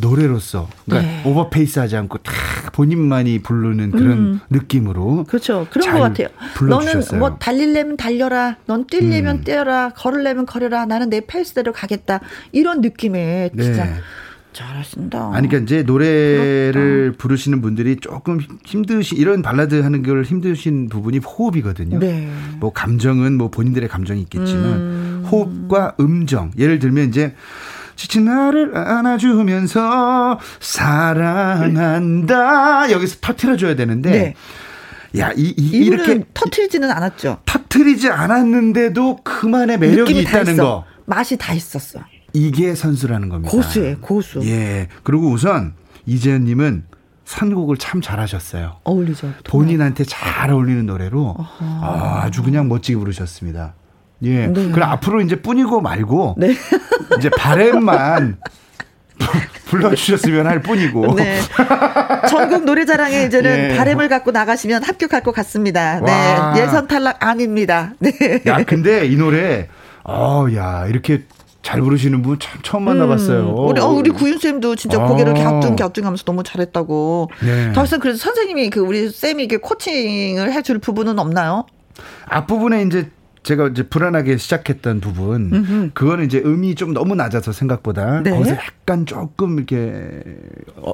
[0.00, 1.22] 노래로서 그러니까 네.
[1.24, 2.34] 오버페이스하지 않고 딱
[2.72, 4.40] 본인만이 부르는 그런 음.
[4.50, 6.28] 느낌으로 그렇죠 그런 것 같아요.
[6.54, 7.18] 불러주셨어요.
[7.18, 9.44] 너는 뭐 달릴려면 달려라, 넌 뛰려면 음.
[9.44, 12.20] 뛰어라, 걸으려면 걸어라, 나는 내 페이스대로 가겠다
[12.52, 13.94] 이런 느낌의 진짜 네.
[14.52, 15.30] 잘하신다.
[15.32, 16.72] 아니, 그러니까 이제 노래를
[17.12, 17.18] 부럽다.
[17.18, 21.98] 부르시는 분들이 조금 힘드시, 이런 발라드 하는 걸 힘드신 부분이 호흡이거든요.
[21.98, 22.28] 네.
[22.58, 25.26] 뭐 감정은 뭐 본인들의 감정이 있겠지만 음.
[25.30, 26.50] 호흡과 음정.
[26.58, 27.34] 예를 들면 이제
[27.96, 30.40] 지친 나를 안아주면서
[31.60, 32.30] 사랑한다.
[32.90, 34.10] 여기서 터트려줘야 되는데.
[34.10, 34.34] 네.
[35.18, 37.40] 야, 이, 이 이렇게 터트리지는 않았죠.
[37.44, 40.84] 터트리지 않았는데도 그만의 매력이 있다는 거.
[41.04, 41.98] 맛이 다 있었어.
[42.32, 43.50] 이게 선수라는 겁니다.
[43.50, 44.40] 고수예, 고수.
[44.44, 44.88] 예.
[45.02, 45.74] 그리고 우선
[46.06, 46.84] 이재현님은
[47.24, 48.78] 선곡을 참 잘하셨어요.
[48.84, 49.32] 어울리죠.
[49.44, 52.22] 본인한테 잘 어울리는 노래로 아하.
[52.24, 53.74] 아주 그냥 멋지게 부르셨습니다.
[54.22, 54.46] 예.
[54.48, 54.70] 네.
[54.70, 56.54] 그럼 앞으로 이제 뿐이고 말고 네.
[57.18, 58.38] 이제 바램만
[59.66, 61.14] 불러주셨으면 할 뿐이고.
[61.14, 61.40] 네.
[62.28, 63.76] 전국 노래자랑에 이제는 예.
[63.76, 66.00] 바램을 갖고 나가시면 합격할 것 같습니다.
[66.00, 66.62] 네.
[66.62, 67.92] 예선 탈락 아닙니다.
[68.00, 68.42] 네.
[68.46, 69.68] 야, 근데 이 노래,
[70.04, 71.24] 어, 야, 이렇게
[71.62, 73.50] 잘 부르시는 분 참 처음 만나봤어요.
[73.50, 75.06] 음, 우리 어, 우리 구윤 쌤도 진짜 아.
[75.06, 77.30] 고개를 갸뚱 갸뚱 하면서 너무 잘했다고.
[77.44, 77.72] 네.
[77.72, 81.66] 더 이상 그래서 선생님이 그 우리 쌤이 이게 코칭을 해줄 부분은 없나요?
[82.26, 83.10] 앞부분에 이제
[83.42, 85.90] 제가 이제 불안하게 시작했던 부분, 음흠.
[85.94, 88.30] 그거는 이제 음이 좀 너무 낮아서 생각보다 네.
[88.30, 90.22] 거기서 약간 조금 이렇게
[90.76, 90.92] 어,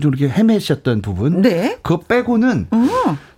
[0.00, 1.78] 좀 이렇게 헤매셨던 부분, 네.
[1.82, 2.88] 그거 빼고는 음.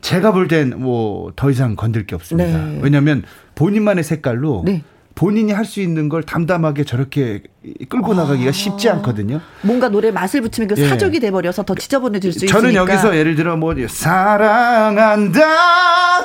[0.00, 2.58] 제가 볼 땐 뭐 더 이상 건들 게 없습니다.
[2.66, 2.78] 네.
[2.82, 3.22] 왜냐하면
[3.56, 4.62] 본인만의 색깔로.
[4.64, 4.82] 네.
[5.16, 7.42] 본인이 할 수 있는 걸 담담하게 저렇게
[7.88, 8.16] 끌고 아.
[8.18, 9.40] 나가기가 쉽지 않거든요.
[9.62, 10.88] 뭔가 노래 맛을 붙이면 그 예.
[10.88, 12.60] 사족이 돼버려서 더 지저분해질 수 저는 있으니까.
[12.60, 15.40] 저는 여기서 예를 들어 뭐 사랑한다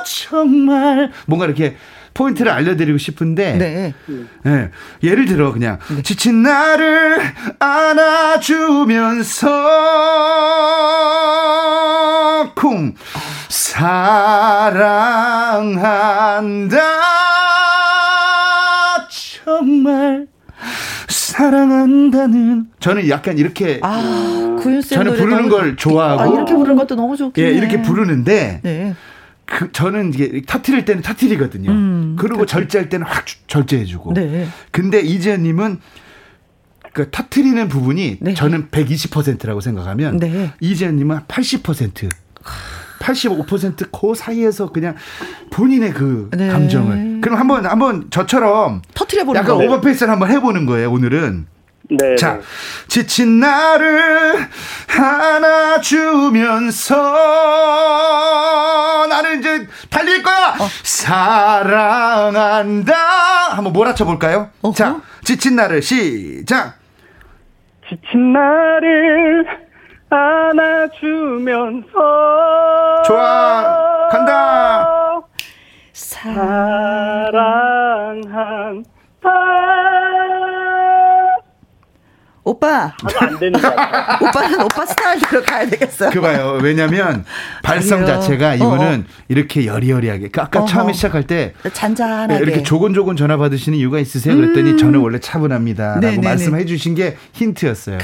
[0.04, 1.76] 정말 뭔가 이렇게
[2.14, 3.94] 포인트를 알려드리고 싶은데 네.
[4.44, 4.70] 네.
[5.02, 6.04] 예를 들어 그냥 네.
[6.04, 7.20] 지친 나를
[7.60, 9.48] 안아주면서
[12.56, 12.94] 쿵
[15.72, 17.31] 사랑한다
[19.60, 20.28] 정말
[21.08, 24.58] 사랑한다는 저는 약간 이렇게 아,
[24.90, 28.96] 저는 부르는 걸 좋아하고 아, 이렇게 부르는 것도 너무 좋긴 예, 이렇게 부르는데 네.
[29.46, 31.72] 그 저는 이게 터트릴 때는 터트리거든요.
[31.72, 32.54] 음, 그리고 그렇죠.
[32.54, 34.14] 절제할 때는 확 절제해주고.
[34.14, 34.48] 네.
[34.72, 35.80] 근데 이재현님은
[36.94, 38.34] 그 터트리는 부분이 네.
[38.34, 40.54] 저는 120%라고 생각하면 네.
[40.62, 42.10] 이재현님은 80%.
[43.02, 44.96] 85%그 사이에서 그냥
[45.50, 46.48] 본인의 그 네.
[46.48, 47.20] 감정을.
[47.22, 50.92] 그럼 한번 한번 저처럼 터트려 보는 약간 오버페이스를 한번 해보는 거예요.
[50.92, 51.48] 오늘은.
[51.90, 52.16] 네.
[52.16, 52.42] 자, 네.
[52.88, 54.48] 지친 나를
[54.88, 56.96] 안아주면서
[59.10, 60.56] 나는 이제 달릴 거야.
[60.60, 60.70] 어.
[60.84, 62.94] 사랑한다.
[63.56, 64.50] 한번 몰아쳐 볼까요?
[64.74, 66.76] 자, 지친 나를 시작.
[67.90, 69.46] 지친 나를
[70.12, 71.92] 안아주면서.
[73.06, 74.08] 좋아.
[74.12, 75.22] 간다.
[75.94, 77.34] 사랑한
[82.52, 82.94] 오빠.
[83.20, 83.58] 안 되는
[84.22, 86.10] 오빠는 오빠 스타일대로 가야 되겠어요.
[86.12, 86.60] 그 봐요.
[86.62, 87.24] 왜냐면
[87.64, 88.08] 발성 아니요.
[88.16, 89.24] 자체가 이분은 어, 어.
[89.30, 90.30] 이렇게 여리여리하게.
[90.30, 90.68] 그 아까 어허.
[90.68, 94.36] 처음에 시작할 때 잔잔하게 이렇게 조곤조곤 전화 받으시는 이유가 있으세요?
[94.36, 94.78] 그랬더니 음.
[94.78, 96.28] 저는 원래 차분합니다라고 네네네.
[96.28, 97.98] 말씀해 주신 게 힌트였어요.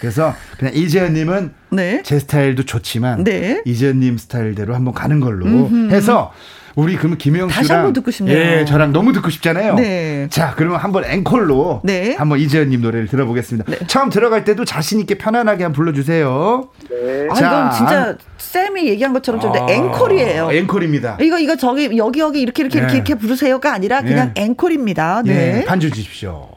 [0.00, 2.02] 그래서 그냥 이재현님은 네.
[2.04, 3.60] 제 스타일도 좋지만 네.
[3.66, 5.92] 이재현님 스타일대로 한번 가는 걸로 음흠.
[5.94, 6.32] 해서
[6.76, 8.36] 우리 그러면 김영 씨랑 한번 듣고 싶네요.
[8.36, 9.74] 예, 저랑 너무 듣고 싶잖아요.
[9.74, 10.28] 네.
[10.30, 12.14] 자, 그러면 한번 앵콜로 네.
[12.16, 13.70] 한번 이재현 님 노래를 들어보겠습니다.
[13.70, 13.78] 네.
[13.86, 16.68] 처음 들어갈 때도 자신 있게 편안하게 한번 불러 주세요.
[16.88, 17.28] 네.
[17.34, 20.52] 자, 아, 이건 진짜 쌤이 얘기한 것처럼 좀 아, 앵콜이에요.
[20.52, 21.18] 앵콜입니다.
[21.20, 22.84] 이거 이거 저기 여기 여기 이렇게 이렇게 네.
[22.84, 24.42] 이렇게 이렇게 부르세요가 아니라 그냥 네.
[24.44, 25.22] 앵콜입니다.
[25.24, 25.34] 네.
[25.34, 25.64] 네.
[25.64, 26.48] 반주 주십시오.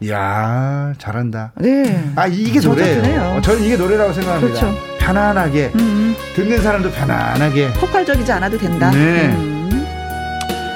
[0.00, 1.52] 이야, 잘한다.
[1.56, 2.12] 네.
[2.14, 3.36] 아, 이게 노래예요.
[3.36, 4.60] 어, 저는 이게 노래라고 생각합니다.
[4.60, 4.97] 그렇죠.
[5.08, 5.72] 편안하게.
[5.76, 6.14] 음.
[6.34, 7.72] 듣는 사람도 편안하게.
[7.80, 8.90] 폭발적이지 않아도 된다.
[8.90, 9.28] 네.
[9.28, 9.70] 음.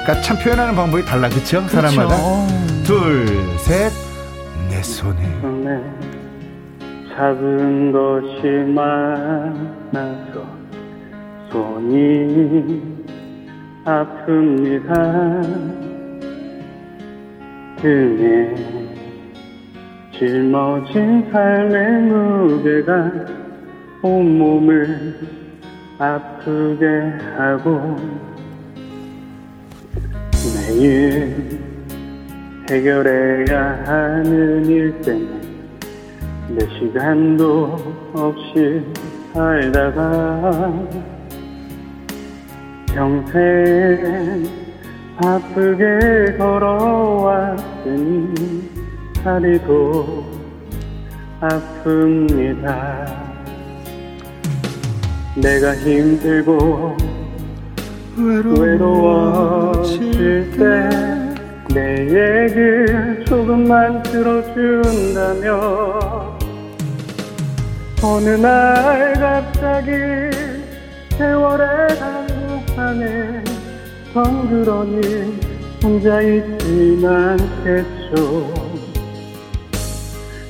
[0.03, 1.61] 그러니까 참 표현하는 방법이 달라, 그렇죠?
[1.67, 2.15] 사람마다.
[2.83, 3.27] 둘,
[3.59, 3.91] 셋.
[4.69, 5.21] 내 손에.
[7.15, 10.43] 작은 것이 많아서
[11.51, 12.81] 손이
[13.85, 14.93] 아픕니다.
[17.81, 18.55] 등에
[20.17, 23.42] 짊어진 삶의 무게가
[24.03, 25.17] 온몸을
[25.97, 26.85] 아프게
[27.37, 27.95] 하고
[30.67, 31.61] 매일
[32.69, 35.39] 해결해야 하는 일 때문에
[36.49, 37.79] 내 시간도
[38.13, 38.85] 없이
[39.31, 40.73] 살다가
[42.93, 44.43] 평생
[45.15, 48.33] 바쁘게 걸어왔으니
[49.23, 50.25] 다리도
[51.39, 53.22] 아픕니다.
[55.35, 56.97] 내가 힘들고
[58.17, 60.01] 외로워질
[60.57, 61.13] 때
[61.73, 65.59] 내 얘기를 조금만 들어준다면
[68.03, 69.89] 어느 날 갑자기
[71.17, 71.67] 세월의
[71.97, 73.43] 한복판에
[74.13, 75.39] 덩그러니
[75.81, 78.53] 혼자 있진 않겠죠.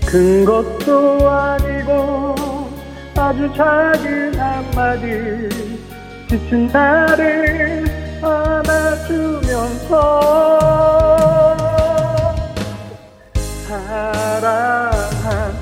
[0.05, 2.35] 큰 것도 아니고
[3.23, 5.47] 아주 작은 한마디.
[6.27, 7.85] 지친 나를
[8.21, 9.97] 안아주면서
[13.65, 15.53] 사랑한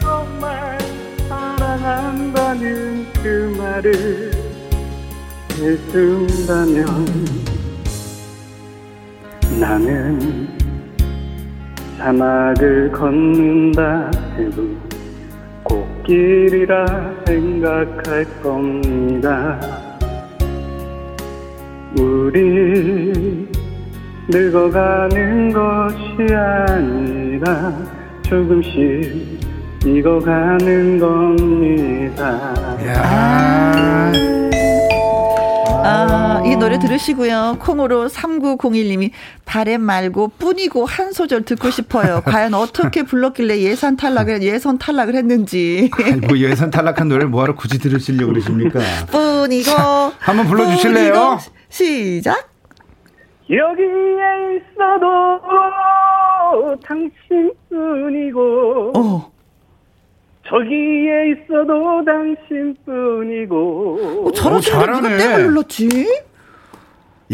[0.00, 0.78] 정말
[1.28, 4.30] 사랑한다는 그 말을
[5.58, 6.86] 해준다면
[9.60, 10.48] 나는
[11.98, 14.10] 사막을 걷는다
[14.40, 14.62] 해도
[15.64, 16.86] 꽃길이라
[17.26, 19.60] 생각할 겁니다
[21.98, 23.48] 우리
[24.28, 27.72] 늙어가는 것이 아니라
[28.22, 29.40] 조금씩
[29.84, 32.54] 익어가는 겁니다.
[32.86, 34.12] 야.
[35.82, 37.56] 아, 이 노래 들으시고요.
[37.58, 39.10] 콩으로 3901님이
[39.44, 42.20] 바램 말고 뿐이고 한 소절 듣고 싶어요.
[42.26, 45.90] 과연 어떻게 불렀길래 예산 탈락을, 예선 탈락을 했는지.
[46.26, 48.80] 뭐 예선 탈락한 노래를 뭐하러 굳이 들으시려고 그러십니까?
[49.10, 49.70] 뿐이고.
[49.70, 51.12] 자, 한번 불러주실래요?
[51.12, 51.38] 뿐이고.
[51.70, 52.50] 시작.
[53.48, 55.40] 여기에 있어도
[57.70, 58.92] 당신뿐이고.
[58.96, 59.30] 어.
[60.50, 63.56] 저기에 있어도 당신뿐이고.
[64.26, 65.88] 어, 잘하시는데 누가 때 불렀지?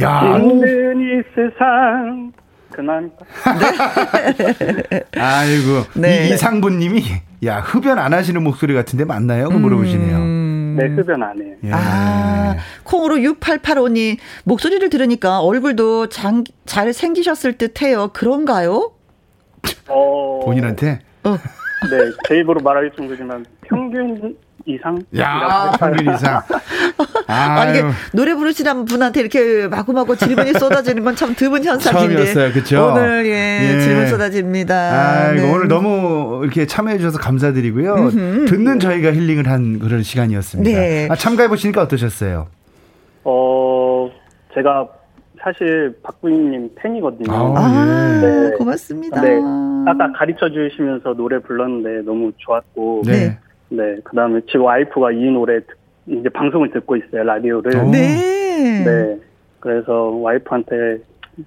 [0.00, 0.38] 야.
[0.38, 2.32] 힘든 이 세상.
[2.72, 3.10] 그만.
[4.90, 5.00] 네.
[5.18, 5.84] 아이고.
[5.98, 6.28] 네.
[6.28, 7.02] 이상부님이,
[7.46, 9.48] 야, 흡연 안 하시는 목소리 같은데 맞나요?
[9.48, 10.16] 그 물어보시네요.
[10.18, 10.76] 음.
[10.78, 11.54] 네, 흡연 안 해요.
[11.64, 11.70] 예.
[11.72, 18.10] 아, 콩으로 6885님, 목소리를 들으니까 얼굴도 장, 잘 생기셨을 듯 해요.
[18.12, 18.92] 그런가요?
[19.88, 20.40] 어.
[20.44, 20.98] 본인한테?
[21.24, 21.38] 어.
[21.90, 24.98] 네, 제 입으로 말하기 좀 그렇지만 평균 이상?
[25.18, 26.42] 야, 평균 이상.
[27.28, 27.82] 아, 이게
[28.12, 32.14] 노래 부르시는 분한테 이렇게 마구마구 질문이 쏟아지는 건 참 드문 현상인데.
[32.16, 32.86] 처음이었어요, 그렇죠?
[32.92, 33.80] 오늘 예, 예.
[33.80, 34.74] 질문 쏟아집니다.
[34.74, 35.50] 아, 네.
[35.52, 37.94] 오늘 너무 이렇게 참여해 주셔서 감사드리고요.
[37.94, 38.44] 음흠.
[38.46, 40.70] 듣는 저희가 힐링을 한 그런 시간이었습니다.
[40.70, 41.08] 네.
[41.10, 42.48] 아, 참가해 보시니까 어떠셨어요?
[43.24, 44.10] 어,
[44.54, 44.88] 제가
[45.46, 47.32] 사실 박부인님 팬이거든요.
[47.56, 48.50] 아, 네.
[48.56, 49.20] 고맙습니다.
[49.20, 49.40] 네,
[49.86, 53.38] 아까 가르쳐 주시면서 노래 불렀는데 너무 좋았고, 네,
[53.68, 55.60] 네, 그 다음에 제 와이프가 이 노래
[56.08, 57.76] 이제 방송을 듣고 있어요 라디오를.
[57.76, 57.90] 오.
[57.90, 58.82] 네.
[58.84, 59.20] 네,
[59.60, 60.98] 그래서 와이프한테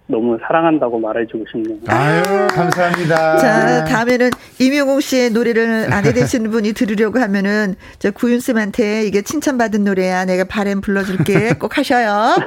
[0.08, 1.80] 너무 사랑한다고 말해주고 싶네요.
[1.88, 3.38] 아유, 감사합니다.
[3.38, 4.30] 자, 다음에는
[4.62, 10.24] 임영웅 씨의 노래를 아내 되시는 분이 들으려고 하면은, 저 구윤쌤한테 이게 칭찬받은 노래야.
[10.24, 11.54] 내가 바램 불러줄게.
[11.60, 12.38] 꼭 하셔요.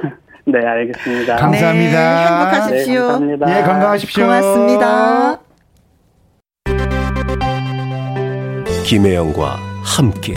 [0.45, 1.37] 네, 알겠습니다.
[1.37, 2.15] 감사합니다.
[2.15, 2.93] 네, 행복하십시오.
[2.93, 3.59] 네, 감사합니다.
[3.59, 4.25] 예, 건강하십시오.
[4.25, 5.39] 고맙습니다.
[8.85, 10.35] 김혜영과 함께.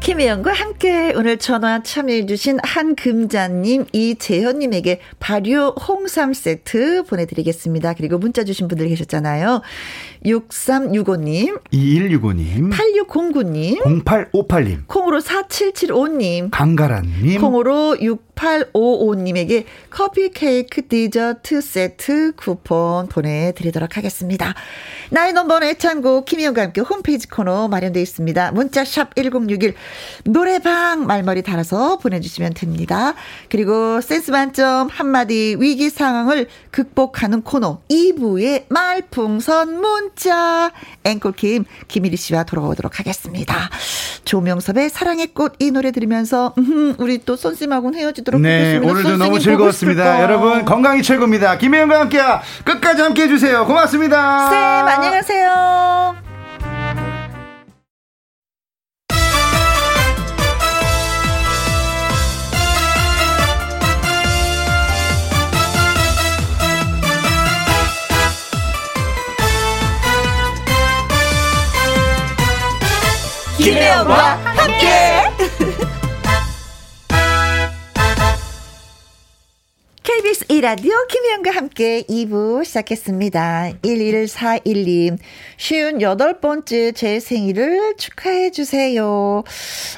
[0.00, 7.92] 김혜영과 함께 오늘 전화 참여해주신 한금자님, 이재현님에게 발효 홍삼 세트 보내드리겠습니다.
[7.92, 9.60] 그리고 문자 주신 분들 계셨잖아요.
[10.24, 23.08] 6365님, 2165님, 8609님, 0858님, 콩으로 4775님, 강가란님, 콩으로 6 6855님에게 커피 케이크 디저트 세트 쿠폰
[23.08, 24.54] 보내드리도록 하겠습니다.
[25.10, 28.52] 나의 넘버원 애창곡 김희영과 함께 홈페이지 코너 마련되어 있습니다.
[28.52, 29.74] 문자샵 1061
[30.24, 33.14] 노래방 말머리 달아서 보내주시면 됩니다.
[33.48, 40.70] 그리고 센스 만점 한마디 위기 상황을 극복하는 코너 2부의 말풍선 문자
[41.04, 43.54] 앵콜킴 김일희 씨와 돌아오도록 하겠습니다.
[44.24, 48.92] 조명섭의 사랑의 꽃 이 노래 들으면서 음, 우리 또 손님하고는 헤어지도록 네, 하겠습니다.
[48.92, 50.22] 오늘도 너무 즐거웠습니다.
[50.22, 51.58] 여러분 건강이 최고입니다.
[51.58, 52.18] 김혜영과 함께
[52.64, 53.66] 끝까지 함께 해 주세요.
[53.66, 54.50] 고맙습니다.
[54.50, 56.27] 쌤 안녕하세요.
[73.68, 74.78] 김혜영과 함께.
[80.02, 83.72] KBS 이라디오 김혜영과 함께 2부 시작했습니다.
[83.82, 85.18] 1141님,
[85.58, 89.44] 쉬운 여덟 번째 제 생일을 축하해 주세요.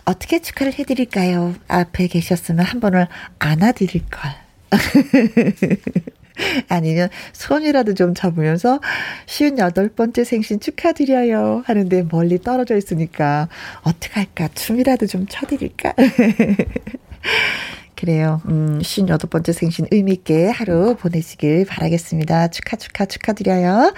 [0.04, 1.54] 어떻게 축하를 해드릴까요?
[1.68, 3.06] 앞에 계셨으면 한 번을
[3.38, 4.32] 안아드릴걸.
[6.68, 8.80] 아니면 손이라도 좀 잡으면서
[9.26, 13.48] 쉬운 여덟 번째 생신 축하드려요 하는데 멀리 떨어져 있으니까
[13.82, 15.94] 어떡할까 춤이라도 좀 춰드릴까
[18.00, 18.40] 그래요.
[18.46, 22.48] 음, 58번째 생신 의미있게 하루 보내시길 바라겠습니다.
[22.48, 23.92] 축하, 축하, 축하드려요.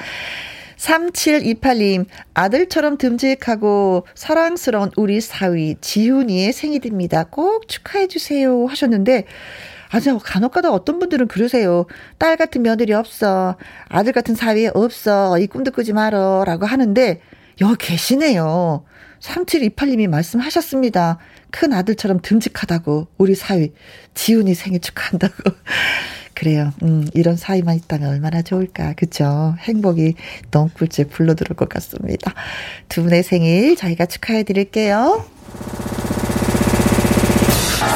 [0.77, 7.25] 3728님, 아들처럼 듬직하고 사랑스러운 우리 사위, 지훈이의 생일입니다.
[7.31, 8.67] 꼭 축하해주세요.
[8.67, 9.27] 하셨는데,
[9.93, 11.85] 아주 간혹가다 어떤 분들은 그러세요.
[12.19, 13.57] 딸 같은 며느리 없어.
[13.89, 15.39] 아들 같은 사위 없어.
[15.39, 16.45] 이 꿈도 꾸지 말어.
[16.47, 17.21] 라고 하는데,
[17.61, 18.85] 여기 계시네요.
[19.21, 21.19] 3728님이 말씀하셨습니다.
[21.51, 23.73] 큰 아들처럼 듬직하다고, 우리 사위.
[24.15, 25.35] 지훈이 생일 축하한다고.
[26.35, 26.73] 그래요.
[26.83, 28.95] 음, 이런 사이만 있다면 얼마나 좋을까.
[28.95, 29.55] 그쵸?
[29.59, 30.15] 행복이
[30.51, 32.33] 덩굴째 불러들을 것 같습니다.
[32.89, 35.27] 두 분의 생일 저희가 축하해 드릴게요.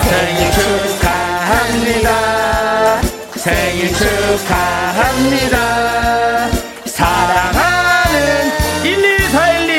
[0.04, 3.00] 생일 축하 합니다.
[3.36, 5.56] 생일 축하합니다.
[6.86, 8.50] 사랑하는
[8.82, 9.70] 1141님,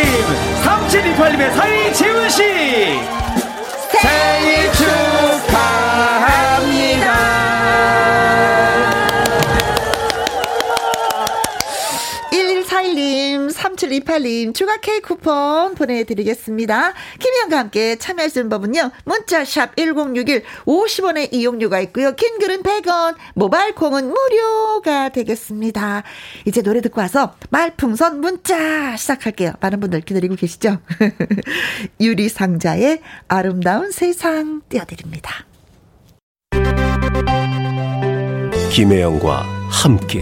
[0.63, 2.39] 3728님의 사위 지훈씨.
[4.01, 4.56] 생일
[13.77, 16.93] 3728님 추가 케이크 쿠폰 보내드리겠습니다.
[17.19, 18.91] 김희영과 함께 참여하시는 법은요.
[19.05, 22.13] 문자샵 1061 50원의 이용료가 있고요.
[22.15, 26.03] 긴 글은 100원 모바일 콩은 무료가 되겠습니다.
[26.45, 29.53] 이제 노래 듣고 와서 말풍선 문자 시작할게요.
[29.59, 30.79] 많은 분들 기다리고 계시죠?
[32.01, 35.45] 유리상자의 아름다운 세상 띄워드립니다.
[38.71, 40.21] 김혜영과 함께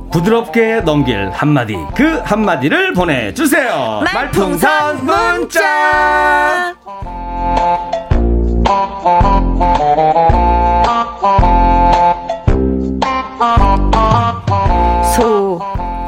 [0.11, 1.75] 부드럽게 넘길 한마디.
[1.95, 4.01] 그 한마디를 보내주세요.
[4.13, 6.75] 말풍선 문자.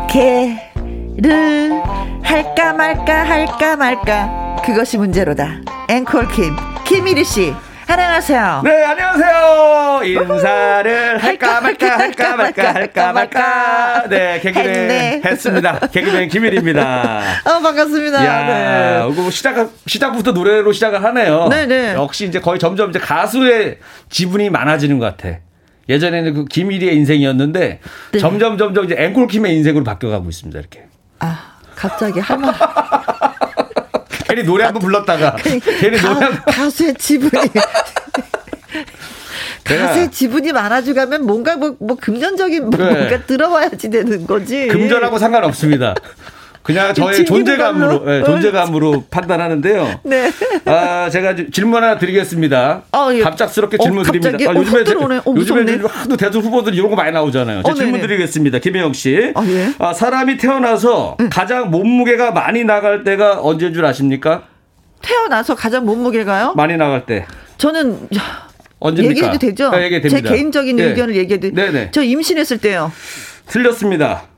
[0.07, 1.81] 소개를
[2.21, 4.43] 할까 말까 할까 말까.
[4.63, 5.61] 그것이 문제로다.
[5.89, 7.53] 앵콜 킴 김일희 씨
[7.87, 8.61] 안녕하세요.
[8.63, 10.01] 네, 안녕하세요.
[10.05, 14.07] 인사를 할까 말까 할까 말까 할까 말까.
[14.09, 15.79] 네, 개그맨 했습니다.
[15.91, 17.21] 개그맨 김일입니다.
[17.45, 18.25] 어, 반갑습니다.
[18.25, 19.29] 야, 네.
[19.31, 21.47] 시작 시작부터 노래로 시작을 하네요.
[21.49, 21.93] 네, 네.
[21.93, 23.79] 역시 이제 거의 점점 이제 가수의
[24.09, 25.37] 지분이 많아지는 것 같아.
[25.89, 27.79] 예전에는 그 김일희의 인생이었는데
[28.13, 28.19] 네.
[28.19, 30.57] 점점 점점 이제 앵콜킴의 인생으로 바뀌어가고 있습니다.
[30.59, 30.85] 이렇게.
[31.19, 32.53] 아, 갑자기 할 말.
[34.25, 37.31] 괜히 노래 한 번 불렀다가 괜히 가, 노래 한 가수의 지분이
[39.63, 42.77] 가수의 지분이 많아져 가면 뭔가 뭐, 뭐 금전적인 네.
[42.77, 44.67] 뭔가 들어와야지 되는 거지.
[44.67, 45.95] 금전하고 상관없습니다.
[46.63, 49.99] 그냥 저의 존재감으로 네, 존재감으로 판단하는데요.
[50.03, 50.31] 네.
[50.65, 52.83] 아 제가 질문 하나 드리겠습니다.
[52.89, 53.19] 아, 예.
[53.19, 54.37] 갑작스럽게 어, 질문 드립니다.
[54.49, 57.61] 아, 요즘에 어, 어, 요즘에 하도 대선 후보들 이런 거 많이 나오잖아요.
[57.65, 58.59] 어, 질문 드리겠습니다.
[58.59, 59.33] 김혜영 씨.
[59.35, 59.73] 아, 예.
[59.77, 61.29] 아, 사람이 태어나서 응.
[61.29, 64.43] 가장 몸무게가 많이 나갈 때가 언제인 줄 아십니까?
[65.01, 66.53] 태어나서 가장 몸무게가요?
[66.55, 67.25] 많이 나갈 때.
[67.57, 68.07] 저는
[68.79, 69.17] 언제입니까?
[69.17, 69.69] 얘기해도 되죠?
[69.71, 70.83] 네, 얘기해 제 개인적인 네.
[70.85, 71.49] 의견을 얘기해도.
[71.51, 71.89] 네 네.
[71.91, 72.89] 저 임신했을 때요.
[73.47, 74.32] 틀렸습니다.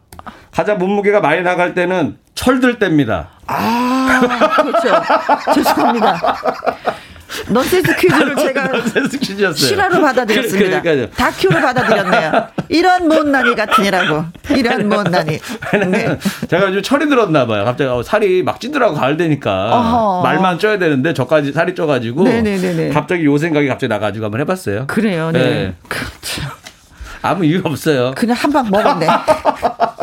[0.56, 3.28] 가장 몸무게가 많이 나갈 때는 철들 때입니다.
[3.46, 4.22] 아,
[4.64, 5.02] 그렇죠.
[5.54, 6.38] 죄송합니다.
[7.50, 9.56] 넌센스 퀴즈를 제가 넌센스 퀴즈였어요.
[9.68, 10.82] 실화로 받아들였습니다.
[10.82, 12.48] 그, 다큐로 받아들였네요.
[12.70, 14.24] 이런 못난이 같으니라고.
[14.52, 15.38] 이런 못난이.
[15.92, 16.18] 네.
[16.48, 17.66] 제가 요즘 철이 들었나 봐요.
[17.66, 22.90] 갑자기 어, 살이 막 찌더라고 가을 되니까 말만 쪄야 되는데 저까지 살이 쪄가지고 네네네네.
[22.94, 24.88] 갑자기 요 생각이 갑자기 나가지고 한번 해봤어요.
[24.88, 25.32] 그래요.
[25.34, 25.40] 네.
[25.44, 25.74] 네.
[25.90, 26.44] 그렇죠.
[27.22, 28.14] 아무 이유 없어요.
[28.16, 29.08] 그냥 한 방 먹었네.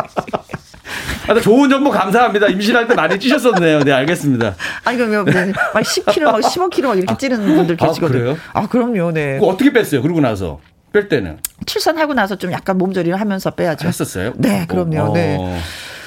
[1.39, 2.49] 아, 좋은 정보 감사합니다.
[2.49, 3.81] 임신할 때 많이 찌셨었네요.
[3.81, 4.55] 네, 알겠습니다.
[4.85, 5.53] 아니, 그럼 네.
[5.75, 8.19] 막 10kg, 막 15kg 막 이렇게 찌는 분들 아, 계시거든요.
[8.19, 8.37] 아, 그래요?
[8.53, 9.39] 아, 그럼요, 네.
[9.43, 10.03] 어떻게 뺐어요?
[10.03, 10.61] 그러고 나서.
[10.93, 11.39] 뺄 때는?
[11.65, 13.89] 출산하고 나서 좀 약간 몸조리를 하면서 빼야죠.
[13.89, 14.35] 했었어요?
[14.37, 15.01] 네, 그럼요.
[15.01, 15.13] 어.
[15.15, 15.39] 네.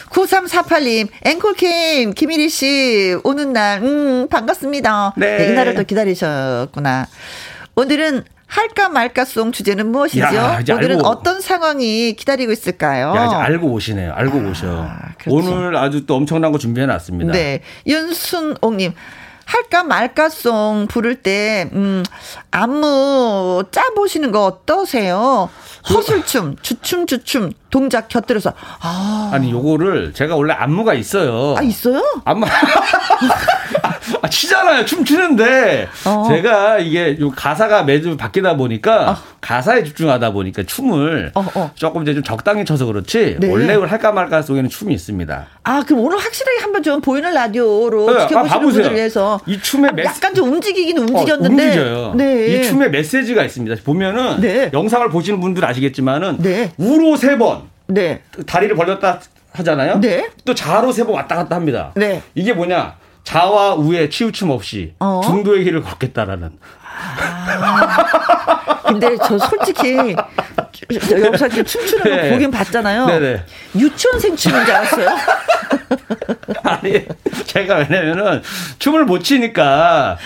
[0.09, 5.15] 9348님, 앵콜킴, 김일희 씨, 오는 날, 음, 반갑습니다.
[5.17, 5.37] 네.
[5.37, 7.07] 네 이날을 또 기다리셨구나.
[7.75, 10.23] 오늘은 할까 말까송 주제는 무엇이죠?
[10.23, 13.13] 야, 오늘은 알고, 어떤 상황이 기다리고 있을까요?
[13.15, 14.13] 야, 이제 알고 오시네요.
[14.13, 14.87] 알고 아, 오셔.
[15.17, 15.35] 그렇죠.
[15.35, 17.33] 오늘 아주 또 엄청난 거 준비해 놨습니다.
[17.33, 17.61] 네.
[17.87, 18.93] 윤순옥님.
[19.45, 22.03] 할까 말까송 부를 때, 음,
[22.49, 25.49] 안무 짜보시는 거 어떠세요?
[25.89, 29.29] 허술춤, 주춤 주춤, 동작 곁들여서, 아.
[29.33, 31.55] 아니, 요거를 제가 원래 안무가 있어요.
[31.57, 32.01] 아, 있어요?
[32.25, 32.45] 안무.
[34.21, 34.85] 아, 치잖아요.
[34.85, 36.25] 춤추는데 어.
[36.29, 39.17] 제가 이게 가사가 매주 바뀌다 보니까 어.
[39.41, 41.71] 가사에 집중하다 보니까 춤을 어, 어.
[41.75, 43.49] 조금 이제 좀 적당히 쳐서 그렇지 네.
[43.49, 45.47] 원래 할까 말까 속에는 춤이 있습니다.
[45.63, 49.93] 아 그럼 오늘 확실하게 한번 좀 보이는 라디오로 네, 지켜보시는 아, 분들 위해서 이 춤의
[49.93, 50.07] 메시...
[50.07, 52.13] 약간 좀 움직이긴 움직였는데 어, 움직여요.
[52.15, 52.47] 네.
[52.47, 53.75] 이 춤의 메시지가 있습니다.
[53.83, 54.69] 보면은 네.
[54.73, 56.71] 영상을 보시는 분들 아시 겠지만은 네.
[56.77, 58.21] 우로 세 번, 네.
[58.45, 59.19] 다리를 벌렸다
[59.53, 59.99] 하잖아요.
[60.01, 60.29] 네.
[60.45, 61.91] 또 좌로 세 번 왔다 갔다 합니다.
[61.95, 62.21] 네.
[62.35, 62.95] 이게 뭐냐?
[63.23, 65.21] 자와 우의 치우침 없이 어?
[65.23, 66.51] 중도의 길을 걷겠다라는.
[67.57, 70.15] 아, 근데 저 솔직히
[70.91, 72.29] 여기서 이렇게 춤추는 거 네.
[72.31, 73.05] 보긴 봤잖아요.
[73.05, 73.43] 네네.
[73.77, 75.09] 유치원생 춤인 줄 알았어요.
[76.63, 77.05] 아니,
[77.45, 78.41] 제가 왜냐면은
[78.79, 80.17] 춤을 못 추니까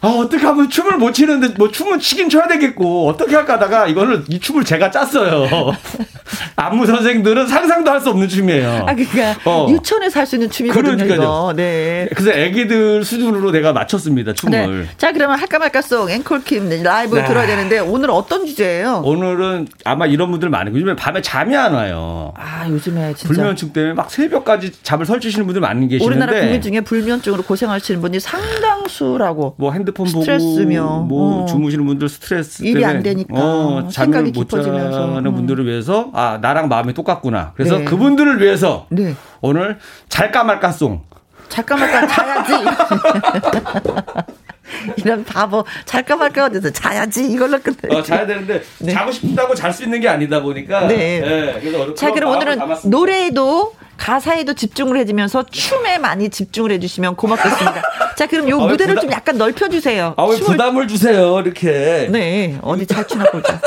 [0.00, 4.24] 아, 어떻게 하면 춤을 못 추는데 뭐 춤은 추긴 춰야 되겠고 어떻게 할까 하다가 이거는
[4.28, 5.72] 이 춤을 제가 짰어요.
[6.56, 8.86] 안무 선생들은 상상도 할 수 없는 춤이에요.
[8.86, 9.66] 아, 그러니까 어.
[9.70, 10.96] 유치원에서 할 수 있는 춤이거든요.
[10.96, 11.52] 그러니까요.
[11.56, 12.08] 네.
[12.14, 14.82] 그래서 애기들 수준으로 내가 맞췄습니다, 춤을.
[14.82, 14.88] 네.
[14.98, 17.24] 자, 그러면 할까 말까 송 앵콜킴 라이브 네.
[17.24, 19.02] 들어야 되는데 오늘 어떤 주제예요?
[19.04, 22.32] 오늘은 아마 이런 분들 많은 요즘에 밤에 잠이 안 와요.
[22.36, 26.80] 아, 요즘에 진짜 불면증 때문에 막 새벽까지 잠을 설치시는 분들 많이 계시는데 우리나라 국민 중에
[26.80, 29.54] 불면증으로 고생하시는 분이 상당수라고.
[29.56, 30.82] 뭐 핸드폰 스트레스며.
[30.84, 31.46] 보고 뭐 어.
[31.46, 35.34] 주무시는 분들 스트레스 일이 안 되니까 어, 잠을 못 자는 음.
[35.34, 37.52] 분들을 위해서 아 나랑 마음이 똑같구나.
[37.54, 37.84] 그래서 네.
[37.84, 39.14] 그분들을 위해서 네.
[39.40, 41.02] 오늘 잘까 말까송.
[41.48, 42.52] 잘까 말까 자야지.
[44.96, 47.94] 이런 바보 잘까 말까 어디서 자야지 이걸로 끝내.
[47.94, 48.92] 어, 자야 되는데 네.
[48.92, 50.86] 자고 싶다고 잘 수 있는 게 아니다 보니까.
[50.86, 51.20] 네.
[51.20, 51.58] 네.
[51.60, 52.96] 그래서 자 그럼 오늘은 담았습니다.
[52.96, 57.82] 노래에도 가사에도 집중을 해주면서 춤에 많이 집중을 해주시면 고맙겠습니다.
[58.16, 59.02] 자, 그럼 요 아, 무대를 부담...
[59.02, 60.14] 좀 약간 넓혀주세요.
[60.16, 60.52] 아, 왜 춤을...
[60.52, 62.08] 부담을 주세요, 이렇게.
[62.10, 63.60] 네, 어디 잘 추나 보자.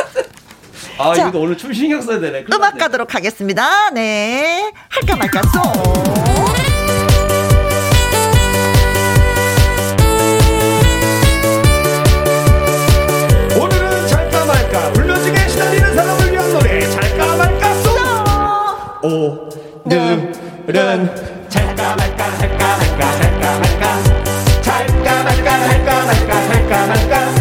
[0.98, 2.46] 아, 자, 이거 오늘 춤 신경 써야 되네.
[2.54, 3.90] 음악 가도록 하겠습니다.
[3.92, 4.72] 네.
[4.90, 6.71] 할까 말까 쏙.
[19.04, 20.32] 오늘은
[21.50, 24.62] 잘까 말까 할까 말까 할까 말까.
[24.62, 27.41] 잘까 말까 할까 말까 할까 말까.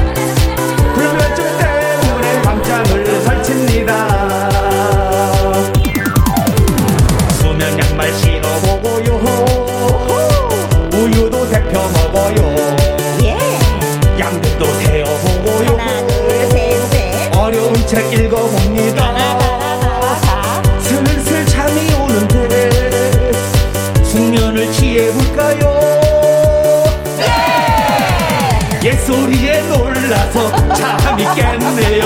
[31.31, 32.05] 있겠네요.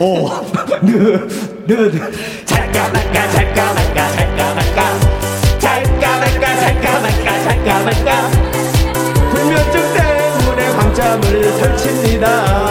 [0.00, 0.28] 오,
[0.82, 1.28] 느,
[1.66, 2.44] 느, 느.
[2.44, 4.80] 잠깐만가, 잠깐만가, 잠깐만가.
[5.58, 8.30] 잠깐만가, 잠깐만가, 잠깐만가.
[9.30, 12.63] 불면증 때문에 밤잠을 설칩니다.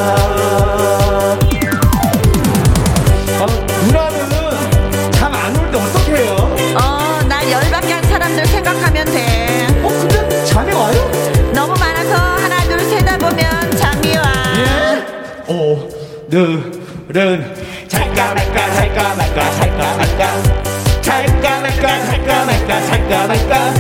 [16.34, 17.54] 늘은
[17.88, 20.44] 잘까 말까 잘까 말까 잘까 말까?
[21.00, 23.74] 잘까 말까 잘까 말까 잘까 말까?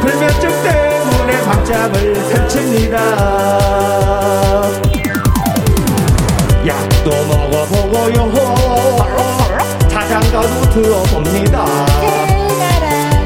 [0.00, 2.98] 불면증 때문에 밤잠을 설칩니다.
[6.66, 8.32] 약도 먹어보고요.
[9.88, 11.64] 자장가도 들어봅니다.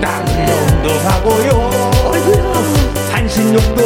[0.03, 1.71] 땅nom도 하고요.
[3.13, 3.86] 한신욕도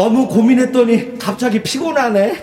[0.00, 2.34] 너무 고민했더니 갑자기 피곤하네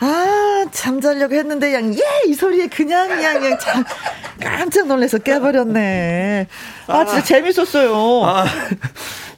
[0.00, 2.00] 아, 잠자려고 했는데, 그냥, 예!
[2.28, 3.82] 이 소리에 그냥, 그냥, 그냥, 참,
[4.40, 6.46] 깜짝 놀라서 깨버렸네.
[6.86, 8.22] 아, 진짜 재밌었어요.
[8.24, 8.44] 아,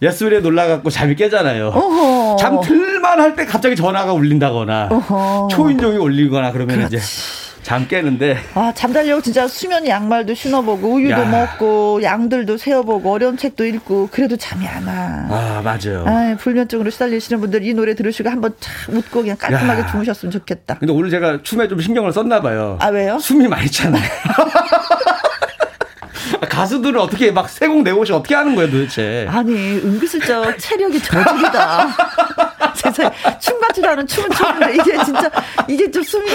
[0.03, 1.69] 옛술에 놀라갖고 잠이 깨잖아요.
[1.69, 2.37] 어허.
[2.39, 5.49] 잠 들만 할 때 갑자기 전화가 울린다거나 어허.
[5.51, 6.99] 초인종이 울리거나 그러면 이제
[7.71, 11.25] 잠 깨는데 아, 잠자려고 진짜 수면 양말도 신어보고, 우유도 야.
[11.25, 14.93] 먹고, 양들도 세어보고, 어려운 책도 읽고, 그래도 잠이 안 와.
[15.31, 16.05] 아 맞아요.
[16.05, 19.87] 아, 불면증으로 시달리시는 분들 이 노래 들으시고 한번 참 웃고 그냥 깔끔하게 야.
[19.87, 20.79] 주무셨으면 좋겠다.
[20.81, 22.77] 근데 오늘 제가 춤에 좀 신경을 썼나 봐요.
[22.81, 23.21] 아, 왜요?
[23.21, 24.01] 숨이 많이 차네.
[26.51, 29.29] 가수들은 어떻게 막 세곡 내고시 어떻게 하는 거예요 도대체?
[29.31, 32.50] 아니, 은근슬쩍 체력이 저질이다.
[32.75, 35.31] 세상에, 춤 같지도 않은 춤은 췄는데, 이게 진짜,
[35.69, 36.31] 이게 좀 숨이.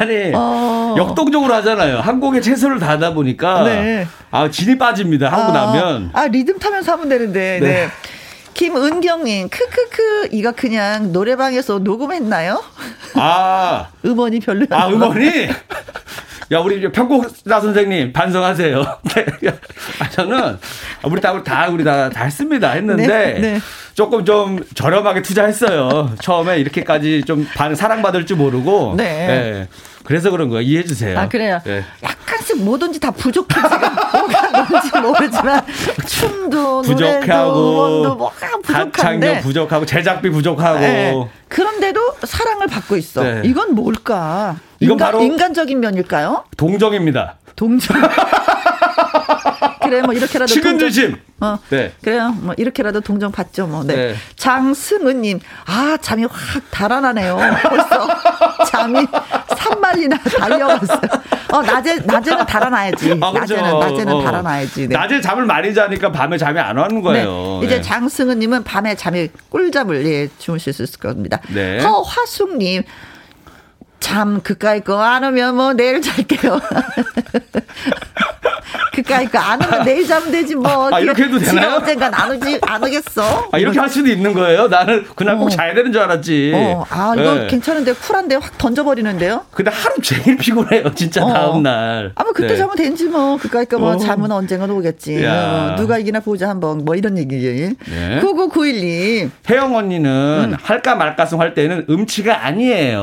[0.00, 0.94] 아니 어.
[0.96, 1.98] 역동적으로 하잖아요.
[2.00, 4.06] 한 곡에 최선을 다하다 보니까 네.
[4.30, 5.28] 아 진이 빠집니다.
[5.28, 7.68] 하고 아, 나면 아, 리듬 타면서 하면 되는데, 네.
[7.68, 7.88] 네.
[8.54, 12.62] 김은경님, 크크크, 이거 그냥 노래방에서 녹음했나요?
[13.14, 14.66] 아 음원이 별로야.
[14.70, 15.48] 아, 음원이?
[16.50, 18.82] 야, 우리 편곡자 선생님, 반성하세요.
[19.14, 19.26] 네.
[20.00, 20.58] 아, 저는,
[21.04, 22.70] 우리 다, 다, 우리 다, 다 했습니다.
[22.70, 23.60] 했는데, 네, 네.
[23.94, 26.14] 조금 좀 저렴하게 투자했어요.
[26.22, 28.94] 처음에 이렇게까지 좀 반, 사랑받을 줄 모르고.
[28.96, 29.68] 네.
[30.08, 30.14] 예.
[30.14, 30.62] 그래서 그런 거예요.
[30.62, 31.18] 이해해 주세요.
[31.18, 31.60] 아, 그래요?
[31.66, 31.84] 예.
[32.02, 33.78] 약간씩 뭐든지 다 부족해, 지금.
[33.80, 35.66] 뭐가 뭔지 모르지만,
[36.06, 39.40] 춤도, 노래도, 부족하고, 음원도 뭐가 가창력 부족한데.
[39.42, 40.78] 부족하고, 제작비 부족하고.
[40.80, 41.28] 네.
[41.48, 43.22] 그런데도 사랑을 받고 있어.
[43.22, 43.42] 네.
[43.44, 44.56] 이건 뭘까?
[44.80, 46.44] 이건 인간, 바로- 인간적인 면일까요?
[46.56, 47.36] 동정입니다.
[47.56, 47.96] 동정.
[49.82, 50.54] 그래, 뭐, 이렇게라도.
[50.54, 51.58] 동정- 어.
[51.70, 51.92] 네.
[52.02, 52.34] 그래요.
[52.40, 53.84] 뭐, 이렇게라도 동정 받죠, 뭐.
[53.84, 53.94] 네.
[53.94, 54.14] 네.
[54.36, 57.38] 장승은 님, 아, 잠이 확 달아나네요.
[57.62, 58.08] 벌써
[58.66, 59.06] 잠이
[59.47, 59.47] 3
[59.78, 61.00] 마리나 달려갔어요.
[61.52, 63.18] 어, 낮에, 낮에는 달아나야지.
[63.20, 63.56] 아, 그렇죠.
[63.56, 64.22] 낮에는, 낮에는 어.
[64.22, 64.88] 달아나야지.
[64.88, 64.94] 네.
[64.94, 67.58] 낮에 잠을 많이 자니까 밤에 잠이 안 오는 거예요.
[67.60, 67.66] 네.
[67.66, 67.80] 이제 예.
[67.82, 71.40] 장승은님은 밤에 잠이 꿀잠을 예, 주무실 수 있을 겁니다.
[71.48, 71.80] 네.
[71.80, 72.82] 허화숙님
[74.00, 76.60] 잠 그까이 거 안 오면 뭐 내일 잘게요.
[78.94, 80.90] 그까이 거 안 오면 내일 자면 되지 뭐.
[80.92, 81.76] 아, 이렇게 해도 되나요?
[81.76, 83.48] 언젠간 안 오지 안 오겠어.
[83.52, 84.66] 아, 이렇게 할 수도 있는 거예요?
[84.68, 85.48] 나는 그날 꼭 어.
[85.48, 86.52] 자야 되는 줄 알았지.
[86.54, 87.46] 어, 아 이거 네.
[87.46, 89.46] 괜찮은데 쿨한데 확 던져버리는데요.
[89.52, 91.32] 근데 하루 종일 피곤해요, 진짜 어.
[91.32, 92.12] 다음 날.
[92.16, 92.56] 아뭐 그때 네.
[92.56, 93.96] 자면 되지 뭐 그까이 거뭐 어.
[93.98, 95.24] 잠은 언젠간 오겠지.
[95.24, 95.72] 야.
[95.72, 97.70] 어, 누가 이기나 보자 한번 뭐 이런 얘기예요.
[97.86, 98.20] 네.
[98.20, 103.00] 9991님 혜영 언니는 할까 말까송 할 때는 음치가 아니에요.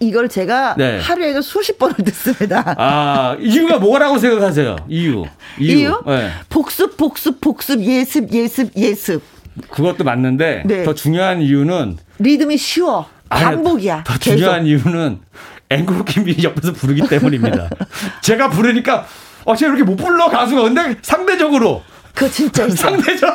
[0.00, 0.98] 이걸 제가 네.
[0.98, 2.74] 하루에도 수십 번을 듣습니다.
[2.78, 4.76] 아, 이유가 뭐라고 생각하세요?
[4.88, 5.26] 이유.
[5.58, 5.76] 이유.
[5.76, 6.02] 이유?
[6.06, 6.30] 네.
[6.48, 9.22] 복습, 복습, 복습, 예습, 예습, 예습.
[9.70, 10.84] 그것도 맞는데 네.
[10.84, 13.06] 더 중요한 이유는 리듬이 쉬워.
[13.28, 14.04] 반복이야.
[14.04, 15.20] 더 중요한 이유는
[15.68, 17.68] 앵콜킴이 옆에서 부르기 때문입니다.
[18.22, 19.06] 제가 부르니까
[19.44, 21.82] 어, 쟤 이렇게 못 불러 가수가 근데 상대적으로
[22.14, 22.68] 그거 진짜.
[22.74, 23.34] 상대적.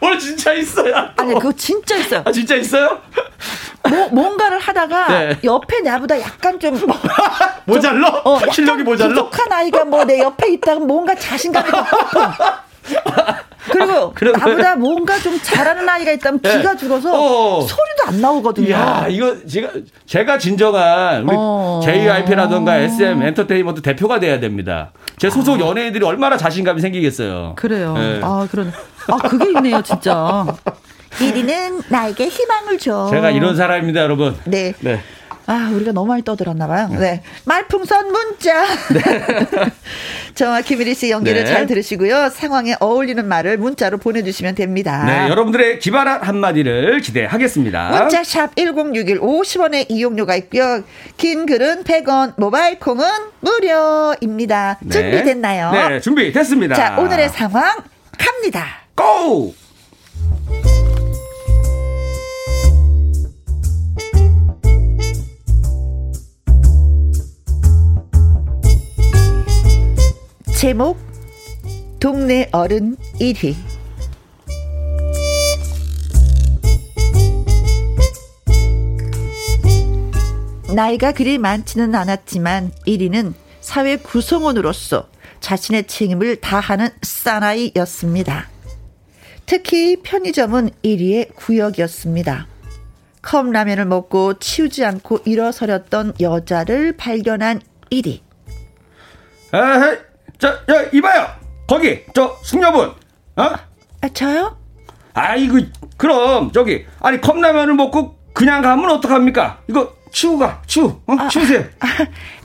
[0.00, 0.94] 오늘 진짜 있어요.
[1.16, 2.22] 아니 그거 진짜 있어요.
[2.24, 3.00] 아 진짜 있어요?
[3.88, 5.38] 뭐 뭔가를 하다가 네.
[5.44, 6.96] 옆에 나보다 약간 좀 뭐,
[7.64, 8.22] 모자러?
[8.24, 9.10] 어, 실력이 모자러?
[9.10, 11.84] 부족한 아이가 뭐 내 옆에 있다가 뭔가 자신감이 더
[14.14, 16.56] 그리고 아, 나보다 뭔가 좀 잘하는 아이가 있다면 네.
[16.58, 17.60] 기가 죽어서 어.
[17.60, 18.70] 소리도 안 나오거든요.
[18.70, 19.70] 야 이거 제가
[20.06, 21.80] 제가 진정한 우리 어.
[21.84, 24.92] JYP라든가 SM 엔터테인먼트 대표가 돼야 됩니다.
[25.18, 25.66] 제 소속 아.
[25.66, 27.54] 연예인들이 얼마나 자신감이 생기겠어요.
[27.56, 27.94] 그래요.
[27.94, 28.20] 네.
[28.22, 28.72] 아 그런
[29.08, 30.46] 아 그게 있네요 진짜.
[31.18, 33.08] 1위는 나에게 희망을 줘.
[33.10, 34.36] 제가 이런 사람입니다, 여러분.
[34.44, 34.74] 네.
[34.80, 35.00] 네.
[35.48, 36.88] 아, 우리가 너무 많이 떠들었나 봐요.
[36.90, 37.22] 네.
[37.46, 38.66] 말풍선 문자.
[38.92, 39.00] 네.
[40.36, 41.50] 저와 김일희 씨 연기를 네.
[41.50, 42.28] 잘 들으시고요.
[42.28, 45.04] 상황에 어울리는 말을 문자로 보내주시면 됩니다.
[45.06, 47.98] 네, 여러분들의 기발한 한마디를 기대하겠습니다.
[47.98, 50.84] 문자샵 1061 50원의 이용료가 있고요.
[51.16, 53.08] 긴 글은 100원, 모바일 콩은
[53.40, 54.78] 무료입니다.
[54.82, 54.90] 네.
[54.90, 55.70] 준비됐나요?
[55.72, 56.74] 네, 준비됐습니다.
[56.74, 57.74] 자, 오늘의 상황
[58.18, 58.82] 갑니다.
[58.94, 59.54] 고!
[70.58, 70.98] 제목
[72.00, 73.54] 동네 어른 1위
[80.74, 88.48] 나이가 그리 많지는 않았지만 1위는 사회 구성원으로서 자신의 책임을 다하는 사나이였습니다.
[89.46, 92.48] 특히 편의점은 1위의 구역이었습니다.
[93.22, 97.60] 컵라면을 먹고 치우지 않고 일어서렸던 여자를 발견한
[97.92, 98.22] 1위.
[99.54, 100.07] 에헤이,
[100.38, 101.26] 저, 야, 이봐요.
[101.66, 102.88] 거기, 저, 숙녀분.
[103.36, 103.42] 어?
[104.00, 104.56] 아, 저요?
[105.14, 105.58] 아이고,
[105.96, 109.62] 그럼, 저기, 아니, 컵라면을 먹고 그냥 가면 어떡합니까?
[109.68, 111.12] 이거, 치우 가, 치우, 어?
[111.18, 111.64] 아, 치우세요.
[111.80, 111.86] 아,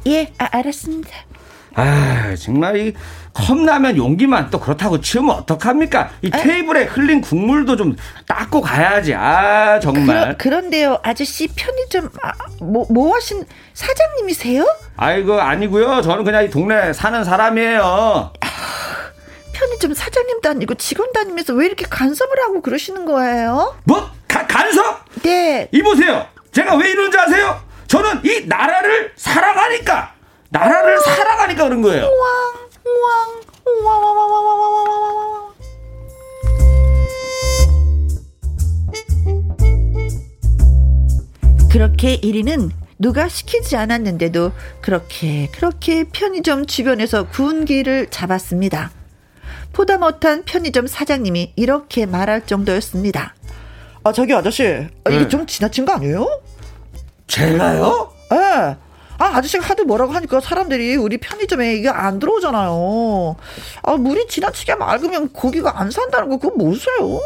[0.07, 1.09] 예, 아, 알았습니다.
[1.75, 2.93] 아, 정말 이
[3.33, 6.11] 컵라면 용기만 또 그렇다고 치우면 어떡합니까?
[6.21, 6.37] 이 아?
[6.37, 7.95] 테이블에 흘린 국물도 좀
[8.27, 9.13] 닦고 가야지.
[9.15, 10.37] 아, 정말.
[10.37, 12.31] 그러, 그런데요, 아저씨 편의점 아,
[12.61, 14.65] 뭐, 뭐 하신 사장님이세요?
[14.97, 16.01] 아이고, 아니고요.
[16.03, 18.31] 저는 그냥 이 동네 사는 사람이에요.
[18.39, 18.47] 아,
[19.53, 23.75] 편의점 사장님도 아니고 직원 다니면서 왜 이렇게 간섭을 하고 그러시는 거예요?
[23.85, 24.09] 뭐?
[24.27, 25.05] 가, 간섭?
[25.23, 25.67] 네.
[25.71, 26.27] 이보세요.
[26.51, 27.59] 제가 왜 이런지 아세요?
[27.87, 30.13] 저는 이 나라를 사랑하니까
[30.49, 32.09] 나라를 사랑하니까 그런 거예요.
[41.71, 48.91] 그렇게 1위는 누가 시키지 않았는데도 그렇게 그렇게 편의점 주변에서 군기를 잡았습니다.
[49.73, 53.33] 보다 못한 편의점 사장님이 이렇게 말할 정도였습니다.
[54.03, 55.27] 아 저기 아저씨 이게 네.
[55.27, 56.41] 좀 지나친 거 아니에요?
[57.27, 58.13] 제가요?
[58.31, 58.35] 예.
[58.35, 58.75] 네.
[59.17, 63.35] 아, 아저씨가 하도 뭐라고 하니까 사람들이 우리 편의점에 이게 안 들어오잖아요.
[63.83, 67.19] 아, 물이 지나치게 맑으면 고기가 안 산다는 거 그거 모르세요?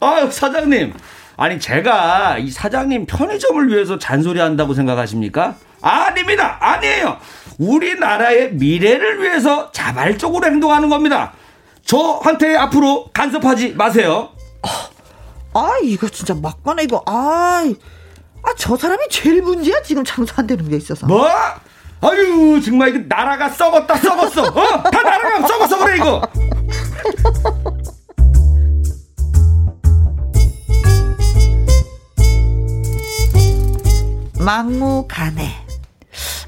[0.00, 0.94] 아, 사장님.
[1.36, 5.54] 아니, 제가 이 사장님 편의점을 위해서 잔소리 한다고 생각하십니까?
[5.80, 6.58] 아닙니다.
[6.60, 7.18] 아니에요.
[7.58, 11.32] 우리나라의 미래를 위해서 자발적으로 행동하는 겁니다.
[11.84, 14.30] 저한테 앞으로 간섭하지 마세요.
[14.62, 17.64] 아, 아 이거 진짜 막판에 이거, 아
[18.42, 21.06] 아, 저 사람이 제일 문제야, 지금 장사 안 되는 게 있어서.
[21.06, 21.28] 뭐?
[22.00, 24.42] 아유, 정말 이거 나라가 썩었다, 썩었어.
[24.44, 24.82] 어?
[24.90, 26.22] 다 나라가 썩었어, 그래, 이거.
[34.38, 35.50] 막무가내.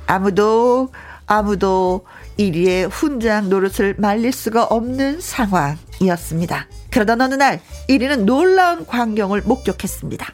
[0.07, 0.91] 아무도,
[1.27, 2.07] 아무도
[2.39, 6.67] 1위의 훈장 노릇을 말릴 수가 없는 상황이었습니다.
[6.91, 10.27] 그러던 어느 날 1위는 놀라운 광경을 목격했습니다.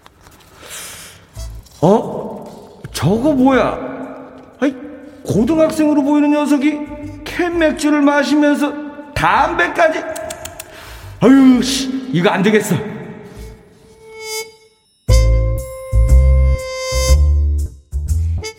[1.87, 2.83] 어?
[2.93, 3.79] 저거 뭐야?
[4.59, 4.75] 아이,
[5.25, 6.81] 고등학생으로 보이는 녀석이
[7.25, 8.73] 캔 맥주를 마시면서
[9.15, 10.01] 담배까지.
[11.21, 12.75] 아유, 씨, 이거 안 되겠어.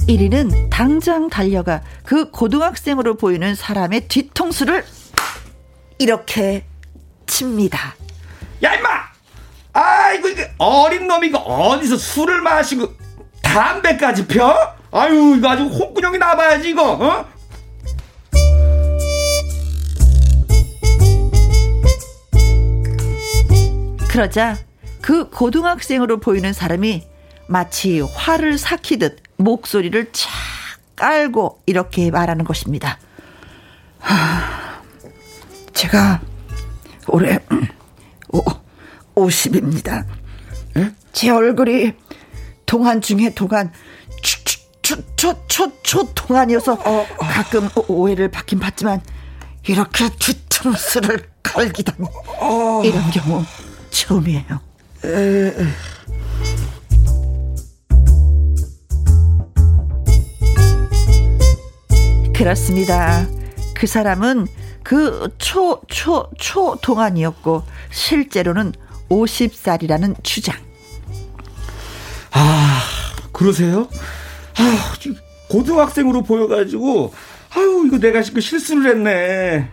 [0.08, 4.86] 이리는 당장 달려가 그 고등학생으로 보이는 사람의 뒤통수를
[6.00, 6.64] 이렇게
[7.26, 7.96] 칩니다.
[8.64, 8.88] 야, 임마!
[9.74, 13.07] 아이고, 이거 어린 놈이 거 어디서 술을 마시고
[13.58, 14.56] 담배까지 펴?
[14.92, 17.26] 아유 이거 아주 홍군형이 나봐야지 이거 어?
[24.08, 24.58] 그러자
[25.02, 27.08] 그 고등학생으로 보이는 사람이
[27.48, 30.32] 마치 화를 삭히듯 목소리를 착
[30.96, 33.00] 깔고 이렇게 말하는 것입니다.
[34.00, 34.82] 하,
[35.74, 36.22] 제가
[37.08, 37.40] 올해
[38.34, 38.44] 오,
[39.16, 40.06] 50입니다.
[40.78, 40.92] 에?
[41.12, 41.94] 제 얼굴이
[42.68, 43.72] 동안 중에 동안
[45.16, 49.02] 초초초초 동안이어서 어, 가끔 오해를 받긴 받지만
[49.66, 52.08] 이렇게 뒤통수를 갈기다니
[52.40, 52.84] 어.
[52.86, 53.44] 이런 경우
[53.90, 54.60] 처음이에요.
[55.06, 55.54] 에.
[62.36, 63.26] 그렇습니다.
[63.74, 64.48] 그 사람은
[64.84, 68.74] 그 초, 초, 초 동안이었고, 실제로는
[69.10, 70.67] 50살이라는 주장.
[72.32, 72.82] 아,
[73.32, 73.88] 그러세요?
[74.58, 74.94] 아,
[75.50, 77.14] 고등학생으로 보여가지고,
[77.56, 79.70] 아유, 이거 내가 지금 실수를 했네.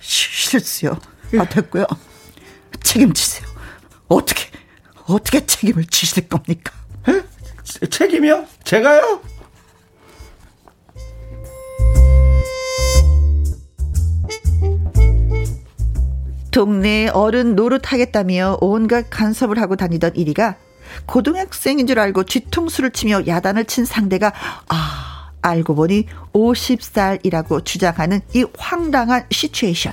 [0.00, 0.98] 실수요?
[1.38, 1.86] 아, 됐고요.
[2.82, 3.48] 책임지세요.
[4.08, 4.50] 어떻게,
[5.06, 6.72] 어떻게 책임을 지실 겁니까?
[7.08, 7.22] 에?
[7.88, 8.46] 책임이요?
[8.64, 9.20] 제가요?
[16.50, 20.56] 동네 어른 노릇하겠다며 온갖 간섭을 하고 다니던 이리가
[21.06, 24.32] 고등학생인 줄 알고 쥐통수를 치며 야단을 친 상대가
[24.68, 29.92] 아 알고 보니 50살이라고 주장하는 이 황당한 시츄에이션.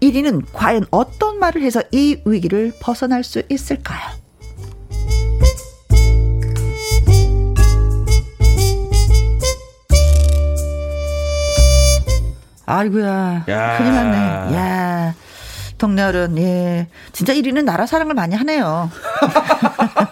[0.00, 4.00] 1위는 과연 어떤 말을 해서 이 위기를 벗어날 수 있을까요?
[12.66, 13.44] 아이고야.
[13.48, 13.78] 야.
[13.78, 14.56] 큰일 났네.
[14.56, 15.14] 야.
[16.02, 16.86] 어른, 예.
[17.12, 18.90] 진짜 1위는 나라 사랑을 많이 하네요.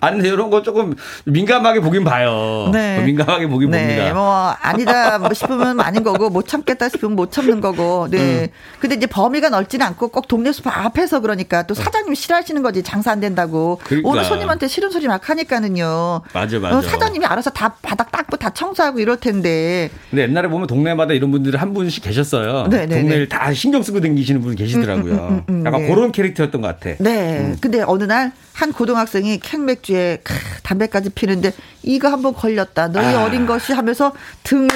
[0.00, 0.94] 아니, 근데 이런 거 조금
[1.24, 2.70] 민감하게 보긴 봐요.
[2.72, 3.02] 네.
[3.04, 3.86] 민감하게 보긴 네.
[3.86, 4.14] 봅니다.
[4.14, 8.18] 뭐, 아니다 뭐 싶으면 아닌 거고, 못 참겠다 싶으면 못 참는 거고, 네.
[8.18, 8.48] 음.
[8.80, 13.10] 근데 이제 범위가 넓지는 않고 꼭 동네 숲 앞에서 그러니까 또 사장님 싫어하시는 거지, 장사
[13.10, 13.80] 안 된다고.
[13.84, 14.08] 그러니까.
[14.08, 16.22] 오늘 손님한테 싫은 소리 막 하니까는요.
[16.32, 16.76] 맞아, 맞아.
[16.76, 19.90] 어, 사장님이 알아서 다 바닥 닦고 다 청소하고 이럴 텐데.
[20.10, 22.68] 근데 옛날에 보면 동네마다 이런 분들이 한 분씩 계셨어요.
[22.68, 23.00] 네, 네, 네.
[23.00, 25.14] 동네를 다 신경 쓰고 다니시는 분이 계시더라고요.
[25.14, 25.88] 음, 음, 음, 음 약간 네.
[25.88, 26.96] 그런 캐릭터였던 것 같아.
[26.98, 27.40] 네.
[27.40, 27.56] 음.
[27.60, 30.18] 근데 어느 날 한 고등학생이 캔맥주 에
[30.62, 32.88] 담배까지 피는데 이거 한번 걸렸다.
[32.88, 33.24] 너희 아.
[33.24, 34.12] 어린 것이 하면서
[34.42, 34.68] 등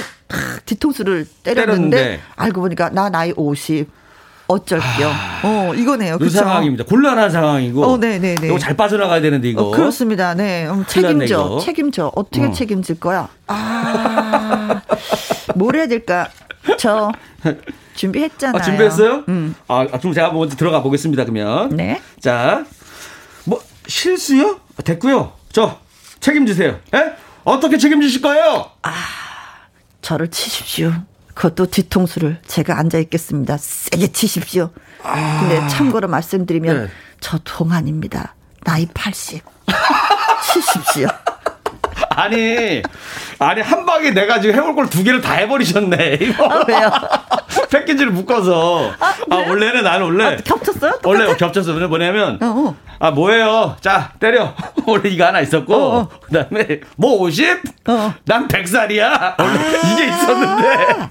[0.65, 3.89] 뒤통수를 때렸는데, 때렸는데, 알고 보니까 나 나이 50.
[4.49, 4.85] 어쩔겨.
[5.09, 6.19] 아, 어, 이거네요.
[6.19, 6.85] 그 상황입니다.
[6.85, 7.85] 곤란한 상황이고.
[7.85, 8.47] 어, 네네네.
[8.47, 9.63] 이거 잘 빠져나가야 되는데, 이거.
[9.63, 10.35] 어, 그렇습니다.
[10.35, 10.67] 네.
[10.69, 11.61] 음, 책임져.
[11.63, 12.13] 책임져.
[12.15, 12.53] 어떻게 어.
[12.53, 13.29] 책임질 거야?
[13.47, 14.83] 아,
[15.55, 16.29] 뭘 해야 될까?
[16.79, 17.11] 저
[17.95, 18.61] 준비했잖아요.
[18.61, 19.25] 아, 준비했어요?
[19.29, 19.55] 음.
[19.69, 21.71] 아, 그럼 제가 먼저 들어가 보겠습니다, 그러면.
[21.71, 22.01] 네.
[22.21, 22.65] 자,
[23.45, 24.61] 뭐, 실수요?
[24.85, 25.33] 됐고요.
[25.53, 25.79] 저
[26.21, 26.79] 책임지세요.
[26.95, 27.15] 예?
[27.45, 28.71] 어떻게 책임지실 거예요?
[28.83, 28.93] 아,
[30.01, 30.93] 저를 치십시오.
[31.35, 33.57] 그것도 뒤통수를 제가 앉아 있겠습니다.
[33.59, 34.71] 세게 치십시오.
[35.03, 35.41] 아.
[35.41, 36.91] 근데 참고로 말씀드리면 네.
[37.21, 38.35] 저 동안입니다.
[38.65, 39.43] 나이 80.
[40.53, 41.09] 치십시오.
[42.11, 42.83] 아니,
[43.39, 46.19] 아니, 한 방에 내가 지금 해볼 걸 두 개를 다 해버리셨네.
[46.21, 46.45] 이거.
[46.45, 46.91] 아, 왜요?
[47.71, 48.91] 패키지를 묶어서.
[49.01, 50.25] 아, 아 원래는 나는 원래.
[50.25, 50.93] 아, 겹쳤어요?
[51.03, 51.09] 똑같아?
[51.09, 51.73] 원래 겹쳤어.
[51.73, 52.39] 뭐냐면.
[52.43, 52.77] 어, 어.
[52.99, 53.77] 아, 뭐예요?
[53.81, 54.55] 자, 때려.
[54.87, 55.75] 원래 이거 하나 있었고.
[55.75, 56.09] 어, 어.
[56.27, 57.61] 그 다음에, 뭐 50?
[57.89, 58.15] 어.
[58.25, 59.35] 난 100살이야.
[59.39, 59.93] 원래 아.
[59.93, 61.09] 이게 있었는데.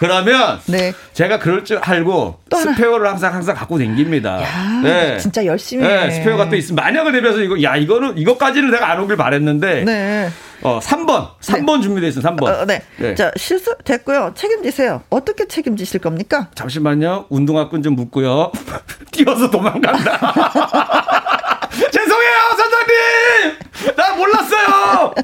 [0.00, 0.94] 그러면 네.
[1.12, 4.42] 제가 그럴 줄 알고 스페어를 항상 항상 갖고 댕깁니다.
[4.42, 5.18] 야, 네.
[5.18, 5.86] 진짜 열심히.
[5.86, 9.84] 네, 스페어가 또 있으면 만약을 대비해서 이거 야 이거는 이것까지는 내가 안 오길 바랬는데.
[9.84, 10.30] 네.
[10.62, 11.28] 어, 3번.
[11.42, 11.82] 3번 네.
[11.82, 12.44] 준비되어 있어 3번.
[12.44, 12.82] 어, 네.
[12.96, 13.14] 네.
[13.14, 14.32] 자, 실수 됐고요.
[14.34, 15.02] 책임지세요.
[15.10, 16.48] 어떻게 책임지실 겁니까?
[16.54, 17.26] 잠시만요.
[17.28, 18.52] 운동화 끈 좀 묶고요.
[19.12, 20.00] 뛰어서 도망간다.
[21.92, 23.58] 죄송해요, 선장님!
[23.96, 25.14] 나 몰랐어요!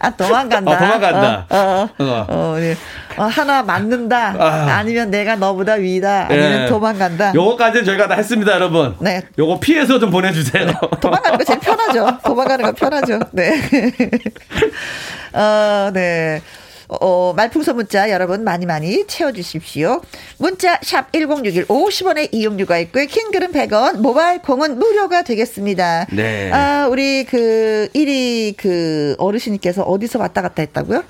[0.00, 0.72] 아, 도망간다.
[0.72, 1.46] 아, 도망간다.
[1.50, 2.26] 어, 어, 어.
[2.28, 2.76] 어, 네.
[3.16, 4.34] 어 하나 맞는다.
[4.38, 4.82] 아.
[4.82, 6.26] 니면 내가 너보다 위다.
[6.30, 6.66] 아니면 네.
[6.68, 7.32] 도망간다.
[7.34, 8.96] 요거까지는 저희가 다 했습니다, 여러분.
[9.00, 9.22] 네.
[9.38, 10.66] 요거 피해서 좀 보내주세요.
[10.66, 10.72] 네.
[11.00, 12.18] 도망가는 거 제일 편하죠.
[12.24, 13.20] 도망가는 거 편하죠.
[13.32, 13.52] 네.
[15.34, 16.40] 어, 네.
[16.88, 20.02] 어, 말풍선 문자 여러분 많이 많이 채워주십시오.
[20.38, 23.06] 문자 샵 1061 50원의 이용료가 있고요.
[23.06, 26.06] 킹글은 100원, 모바일 콩은 무료가 되겠습니다.
[26.12, 26.50] 네.
[26.52, 31.04] 아, 우리 그 1위 그 어르신께서 어디서 왔다 갔다 했다고요?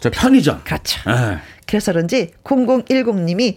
[0.00, 0.62] 저 편의점.
[0.64, 1.00] 그렇죠.
[1.06, 1.38] 네.
[1.66, 3.56] 그래서 그런지 0010님이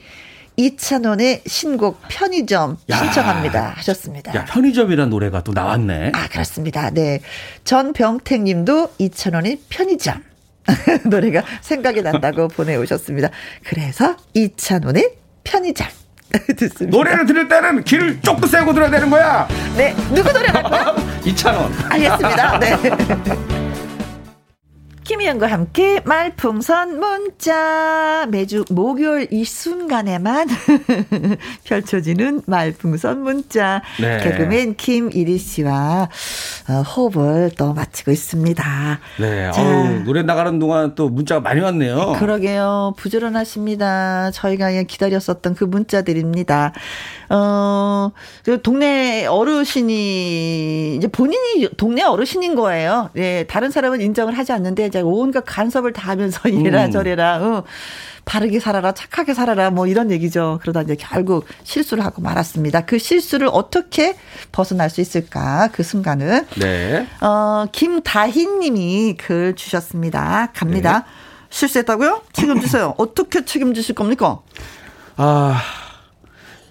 [0.57, 4.35] 이찬원의 신곡 편의점 야, 신청합니다 하셨습니다.
[4.35, 6.11] 야, 편의점이란 노래가 또 나왔네.
[6.13, 6.89] 아, 그렇습니다.
[6.91, 7.21] 네.
[7.63, 10.23] 전병택 님도 이찬원의 편의점.
[11.05, 13.29] 노래가 생각이 난다고 보내오셨습니다.
[13.65, 15.11] 그래서 이찬원의
[15.43, 15.87] 편의점.
[16.57, 16.97] 듣습니다.
[16.97, 19.47] 노래를 들을 때는 귀를 쫑긋 세고 들어야 되는 거야.
[19.75, 20.95] 네, 누구 노래 할 거야?
[21.25, 21.73] 이찬원.
[21.89, 22.59] 알겠습니다.
[22.59, 22.71] 네.
[25.03, 30.47] 김희영과 함께 말풍선 문자 매주 목요일 이 순간에만
[31.65, 34.19] 펼쳐지는 말풍선 문자 네.
[34.23, 36.07] 개그맨 김이리 씨와
[36.69, 38.99] 어, 호흡을 또 마치고 있습니다.
[39.19, 42.13] 네, 자, 어우, 노래 나가는 동안 또 문자가 많이 왔네요.
[42.19, 44.29] 그러게요, 부지런하십니다.
[44.31, 46.73] 저희가 기다렸었던 그 문자들입니다.
[47.29, 48.11] 어,
[48.43, 53.09] 그 동네 어르신이 이제 본인이 동네 어르신인 거예요.
[53.15, 56.91] 예, 다른 사람은 인정을 하지 않는데 이제 온갖 간섭을 다 하면서 이래라 음.
[56.91, 57.37] 저래라.
[57.41, 57.63] 어.
[58.23, 60.59] 바르게 살아라, 착하게 살아라, 뭐 이런 얘기죠.
[60.61, 62.81] 그러다 이제 결국 실수를 하고 말았습니다.
[62.81, 64.15] 그 실수를 어떻게
[64.51, 65.69] 벗어날 수 있을까?
[65.71, 66.45] 그 순간은.
[66.59, 67.07] 네.
[67.19, 70.51] 어, 김다희 님이 글 주셨습니다.
[70.53, 70.99] 갑니다.
[70.99, 71.05] 네.
[71.49, 72.21] 실수했다고요?
[72.31, 72.93] 책임지세요.
[72.99, 74.39] 어떻게 책임지실 겁니까?
[75.17, 75.59] 아,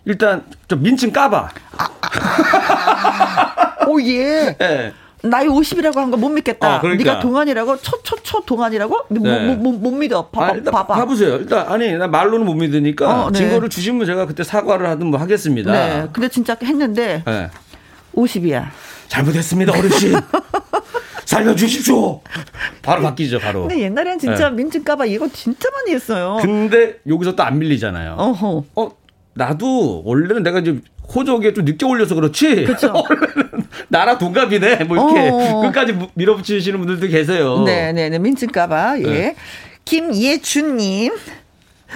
[0.04, 1.48] 일단 좀 민증 까봐.
[1.78, 4.56] 아, 아, 오 예.
[4.56, 4.92] 네.
[5.22, 6.76] 나이 50이라고 한 거 못 믿겠다.
[6.76, 7.04] 아, 그러니까.
[7.12, 9.46] 네가 동안이라고 초초초 동안이라고 네.
[9.54, 10.26] 못, 못, 못 믿어.
[10.28, 10.46] 봐봐.
[10.46, 10.94] 아, 일단 봐봐.
[10.94, 11.36] 봐보세요.
[11.36, 13.38] 일단 아니 나 말로는 못 믿으니까 어, 네.
[13.38, 15.72] 증거를 주시면 제가 그때 사과를 하든 뭐 하겠습니다.
[15.72, 16.08] 네.
[16.12, 17.48] 근데 진짜 했는데 네.
[18.14, 18.68] 50이야.
[19.08, 20.14] 잘못했습니다 어르신.
[21.26, 22.20] 살려주십시오.
[22.82, 23.60] 바로 바뀌죠, 바로.
[23.62, 24.56] 근데 옛날엔 진짜 네.
[24.56, 26.38] 민증 까봐 이거 진짜 많이 했어요.
[26.42, 28.14] 근데 여기서 또 안 밀리잖아요.
[28.18, 28.64] 어허.
[28.76, 28.90] 어,
[29.34, 30.80] 나도 원래는 내가 이제
[31.14, 32.64] 호적에 좀 늦게 올려서 그렇지.
[32.64, 32.92] 그렇죠.
[33.88, 34.84] 나랑 동갑이네.
[34.84, 35.62] 뭐 이렇게 어어.
[35.62, 37.62] 끝까지 밀어붙이시는 분들도 계세요.
[37.64, 38.18] 네, 네, 네.
[38.18, 39.00] 민증까봐.
[39.00, 39.02] 예.
[39.02, 39.36] 네.
[39.84, 41.12] 김예준님,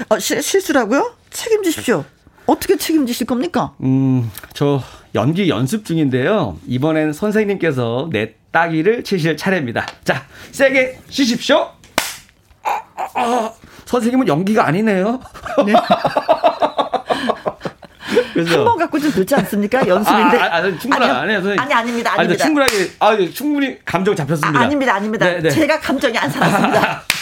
[0.09, 1.15] 어, 시, 실수라고요?
[1.31, 2.05] 책임지십시오.
[2.47, 3.75] 어떻게 책임지실 겁니까?
[3.83, 4.83] 음, 저
[5.15, 6.59] 연기 연습 중인데요.
[6.67, 9.87] 이번엔 선생님께서 내 따기를 치실 차례입니다.
[10.03, 11.71] 자, 세게 쉬십시오.
[12.65, 13.53] 아, 아, 아.
[13.87, 15.21] 선생님은 연기가 아니네요.
[15.67, 15.73] 네.
[18.15, 19.87] 한 번 갖고 좀 좋지 않습니까?
[19.87, 20.39] 연습인데.
[20.39, 21.61] 아, 아, 아 충분히 안 해요, 선생님.
[21.61, 22.13] 아니, 아닙니다.
[22.13, 22.35] 아닙니다.
[22.35, 24.61] 아니, 충분하게, 아, 충분히 감정 잡혔습니다.
[24.61, 25.27] 아, 닙니다 아닙니다.
[25.27, 25.51] 네, 네.
[25.51, 27.03] 제가 감정이 안 살았습니다.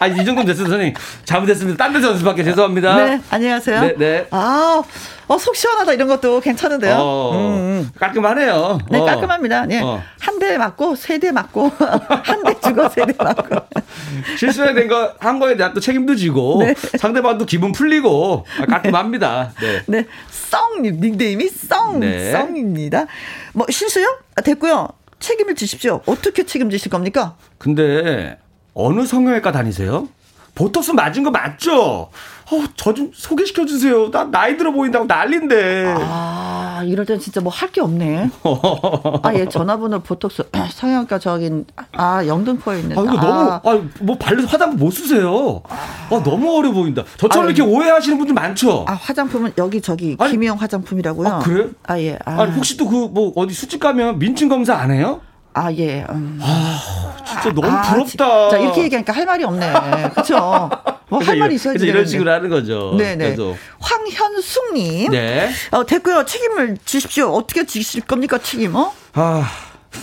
[0.00, 0.94] 아, 이 정도면 됐어요, 선생님.
[1.24, 1.76] 잘못했습니다.
[1.84, 2.96] 딴 데서 연습할게 죄송합니다.
[2.96, 3.80] 네, 안녕하세요.
[3.82, 4.26] 네, 네.
[4.30, 4.82] 아,
[5.28, 6.94] 어, 속 시원하다 이런 것도 괜찮은데요.
[6.98, 7.90] 어, 음, 음.
[7.98, 8.78] 깔끔하네요.
[8.90, 9.04] 네, 어.
[9.04, 9.66] 깔끔합니다.
[9.70, 9.80] 예.
[9.80, 10.02] 어.
[10.20, 13.56] 한대 맞고, 세 대 맞고, 한 대 주고, 세 대 맞고.
[14.38, 16.74] 실수된 거, 한 거에 대한 또 책임도 지고, 네.
[16.98, 19.52] 상대방도 기분 풀리고, 깔끔합니다.
[19.60, 19.82] 네.
[19.86, 20.06] 네.
[20.30, 22.32] 썽님, 닉네임이 썽, 네.
[22.32, 23.06] 썽입니다.
[23.52, 24.18] 뭐, 실수요?
[24.36, 24.88] 아, 됐고요.
[25.20, 26.00] 책임을 지십시오.
[26.06, 27.36] 어떻게 책임지실 겁니까?
[27.58, 28.38] 근데,
[28.74, 30.08] 어느 성형외과 다니세요?
[30.54, 32.10] 보톡스 맞은 거 맞죠?
[32.52, 34.10] 어, 저 좀 소개시켜 주세요.
[34.10, 35.94] 나 나이 들어 보인다고 난린데.
[35.96, 38.28] 아, 이럴 땐 진짜 뭐 할 게 없네.
[39.22, 40.42] 아, 예, 전화번호 보톡스
[40.74, 42.98] 성형외과 저긴 아, 영등포에 있는.
[42.98, 43.20] 아, 이거 아.
[43.20, 45.62] 너무 아, 뭐 발로 화장품 못 쓰세요.
[45.68, 47.04] 아, 너무 어려 보인다.
[47.16, 48.84] 저처럼 아, 이렇게 오해하시는 분들 많죠.
[48.88, 51.28] 아, 화장품은 여기 저기 김희영 화장품이라고요.
[51.28, 51.68] 아, 그래요?
[51.86, 52.18] 아, 예.
[52.24, 52.44] 아.
[52.46, 55.20] 니 혹시 또 그 뭐 어디 수집 가면 민증 검사 안 해요?
[55.52, 56.04] 아, 예.
[56.10, 56.38] 음.
[56.42, 58.50] 아, 진짜 너무 아, 부럽다.
[58.50, 59.72] 자, 이렇게 얘기하니까 할 말이 없네.
[60.14, 60.70] 그쵸?
[61.08, 61.86] 뭐할 말이 있어야지.
[61.86, 62.94] 이런 식으로 하는 거죠.
[62.96, 63.34] 네네.
[63.34, 63.56] 네.
[63.80, 65.10] 황현숙님.
[65.10, 65.50] 네.
[65.72, 66.24] 어, 됐고요.
[66.24, 67.30] 책임을 지십시오.
[67.32, 68.92] 어떻게 지실 겁니까, 책임, 어?
[69.14, 69.44] 아.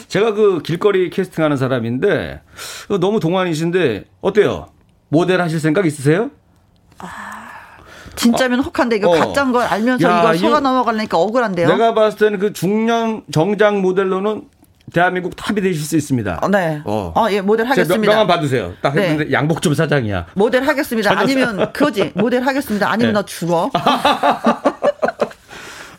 [0.10, 2.42] 제가 그 길거리 캐스팅 하는 사람인데,
[3.00, 4.68] 너무 동안이신데, 어때요?
[5.08, 6.30] 모델 하실 생각 있으세요?
[6.98, 7.08] 아.
[8.18, 9.14] 진짜면 혹한데 이거 어.
[9.14, 11.68] 가짜인 걸 알면서 야, 이거 속아 넘어가려니까 억울한데요.
[11.68, 14.50] 내가 봤을 때는 그 중년 정장 모델로는
[14.94, 16.40] 대한민국 탑이 되실 수 있습니다.
[16.42, 16.82] 어, 네.
[16.86, 17.12] 어.
[17.16, 18.12] 어, 예, 모델 하겠습니다.
[18.12, 18.74] 명함 받으세요.
[18.82, 19.10] 딱 네.
[19.10, 20.28] 했는데 양복점 사장이야.
[20.34, 21.18] 모델 하겠습니다.
[21.18, 22.12] 아니면 그거지.
[22.16, 22.90] 모델 하겠습니다.
[22.90, 23.20] 아니면 네.
[23.20, 23.70] 나 죽어.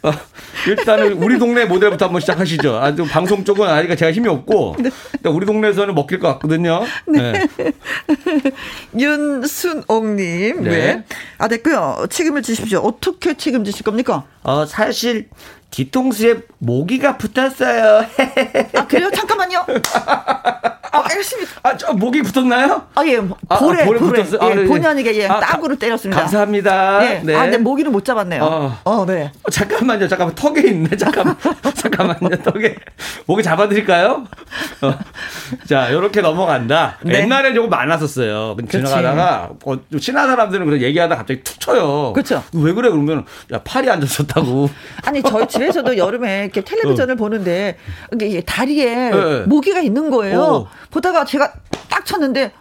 [0.69, 2.77] 어, 일단은 우리 동네 모델부터 한번 시작하시죠.
[2.77, 4.91] 아, 주 방송 쪽은 아직 제가 힘이 없고 네.
[5.31, 6.85] 우리 동네에서는 먹힐 것 같거든요.
[7.07, 7.47] 네.
[7.57, 7.73] 네.
[8.99, 10.70] 윤순옥님, 네.
[10.70, 11.05] 네.
[11.39, 12.07] 아 됐고요.
[12.11, 12.81] 책임을 지십시오.
[12.81, 14.24] 어떻게 책임지실 겁니까?
[14.43, 15.28] 어 사실
[15.70, 18.07] 뒤통수에 모기가 붙었어요.
[18.74, 19.11] 아, 그래요?
[19.15, 19.66] 잠깐만요.
[21.03, 21.45] 아, 열심히.
[21.62, 22.87] 아, 저 모기 붙었나요?
[22.95, 23.20] 아, 예.
[23.20, 24.41] 볼에, 아, 볼에, 볼에 붙었어요.
[24.43, 24.65] 예, 아, 네.
[24.66, 26.20] 본의 아니게 예, 아, 딱으로 때렸습니다.
[26.23, 27.07] 감사합니다.
[27.07, 27.20] 예.
[27.23, 27.35] 네.
[27.35, 28.43] 아, 근데 모기는 못 잡았네요.
[28.43, 29.33] 어, 어 네.
[29.43, 30.09] 어, 잠깐만요.
[30.09, 30.35] 잠깐만.
[30.35, 30.97] 턱에 있네.
[30.97, 31.37] 잠깐만.
[31.75, 32.43] 잠깐만요.
[32.43, 32.77] 턱에.
[33.27, 34.25] 모기 잡아드릴까요?
[34.83, 34.99] 어.
[35.66, 36.99] 자, 요렇게 넘어간다.
[37.03, 37.20] 네.
[37.20, 38.57] 옛날에 조금 많았었어요.
[38.70, 42.12] 지나가다가 어, 친한 사람들은 그런 얘기하다 갑자기 툭 쳐요.
[42.12, 42.43] 그렇죠.
[42.53, 42.91] 왜 그래?
[42.91, 44.70] 그러면 야, 팔이 안 좋았다고.
[45.05, 47.16] 아니, 저희 집에서도 여름에 이렇게 텔레비전을 어.
[47.16, 47.77] 보는데
[48.12, 49.41] 이게 다리에 네.
[49.47, 50.41] 모기가 있는 거예요.
[50.41, 50.69] 어.
[50.91, 51.53] 보다가 제가
[51.89, 52.53] 딱 쳤는데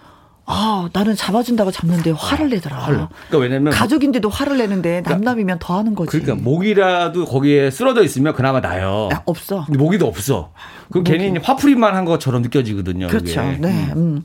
[0.49, 2.77] 아, 나는 잡아준다고 잡는데 화를 내더라.
[2.77, 3.07] 화를.
[3.27, 6.09] 그러니까 왜냐면 가족인데도 화를 내는데 그러니까 남남이면 더 하는 거지.
[6.09, 9.09] 그러니까 모기라도 거기에 쓰러져 있으면 그나마 나요.
[9.11, 9.65] 야, 없어.
[9.65, 10.53] 근데 모기도 없어.
[10.89, 11.11] 그 모기.
[11.11, 13.07] 괜히 화풀이만 한 것처럼 느껴지거든요.
[13.07, 13.41] 그렇죠.
[13.41, 13.57] 그게.
[13.59, 13.91] 네.
[13.97, 14.23] 음.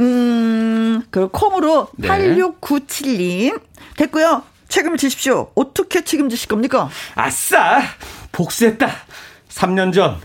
[0.00, 2.08] 음, 그 콩으로 네.
[2.08, 3.60] 8697님
[3.96, 4.42] 됐고요.
[4.68, 5.52] 책임을 지십시오.
[5.54, 6.88] 어떻게 책임지실 겁니까?
[7.14, 7.80] 아싸!
[8.32, 8.88] 복수했다.
[9.50, 10.16] 3년 전,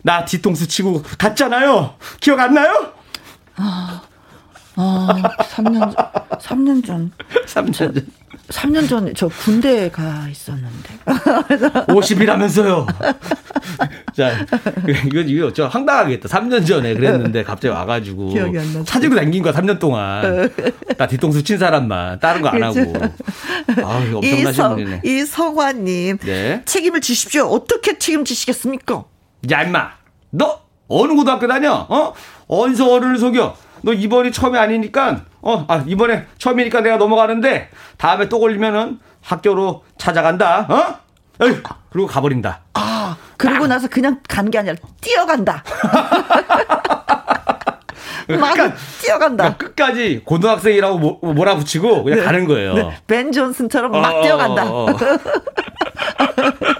[0.00, 1.94] 나 뒤통수 치고 갔잖아요.
[2.20, 2.72] 기억 안 나요?
[3.56, 4.00] 아,
[4.80, 5.08] 아,
[5.40, 5.92] 3년,
[6.40, 7.10] 3년 전.
[7.46, 8.06] 3년 전.
[8.48, 10.88] 3년 전에 저 군대에 가 있었는데.
[11.92, 12.86] 50이라면서요.
[14.14, 14.32] 자,
[15.08, 16.28] 이거, 이거 저 황당하겠다.
[16.28, 18.28] 3년 전에 그랬는데 갑자기 와가지고.
[18.28, 18.82] 기억이 안 나.
[18.86, 20.48] 사지고 다긴 거야, 3년 동안.
[20.96, 22.20] 나 뒤통수 친 사람만.
[22.20, 22.78] 다른 거 안 하고.
[23.84, 25.02] 아, 이거 엄청나신 분이네.
[25.04, 26.18] 이 성화님.
[26.18, 26.62] 네.
[26.64, 27.46] 책임을 지십시오.
[27.46, 29.04] 어떻게 책임지시겠습니까?
[29.50, 29.90] 야, 임마.
[30.30, 31.86] 너 어느 고등학교 다녀?
[31.88, 32.14] 어?
[32.46, 33.56] 어디서 어른을 속여?
[33.82, 40.66] 너 이번이 처음이 아니니까 어, 아, 이번에 처음이니까 내가 넘어가는데 다음에 또 걸리면은 학교로 찾아간다.
[40.68, 41.44] 어?
[41.44, 41.56] 에이,
[41.90, 42.60] 그리고 가버린다.
[42.74, 43.68] 아, 그러고 아.
[43.68, 45.62] 나서 그냥 가는 게 아니라 뛰어간다.
[48.28, 49.44] 막 그러니까, 뛰어간다.
[49.44, 52.24] 그러니까 끝까지 고등학생이라고 뭐, 몰아붙이고 그냥 네.
[52.24, 52.74] 가는 거예요.
[52.74, 52.98] 네.
[53.06, 54.70] 벤 존슨처럼 막 어, 뛰어간다.
[54.70, 54.96] 어, 어.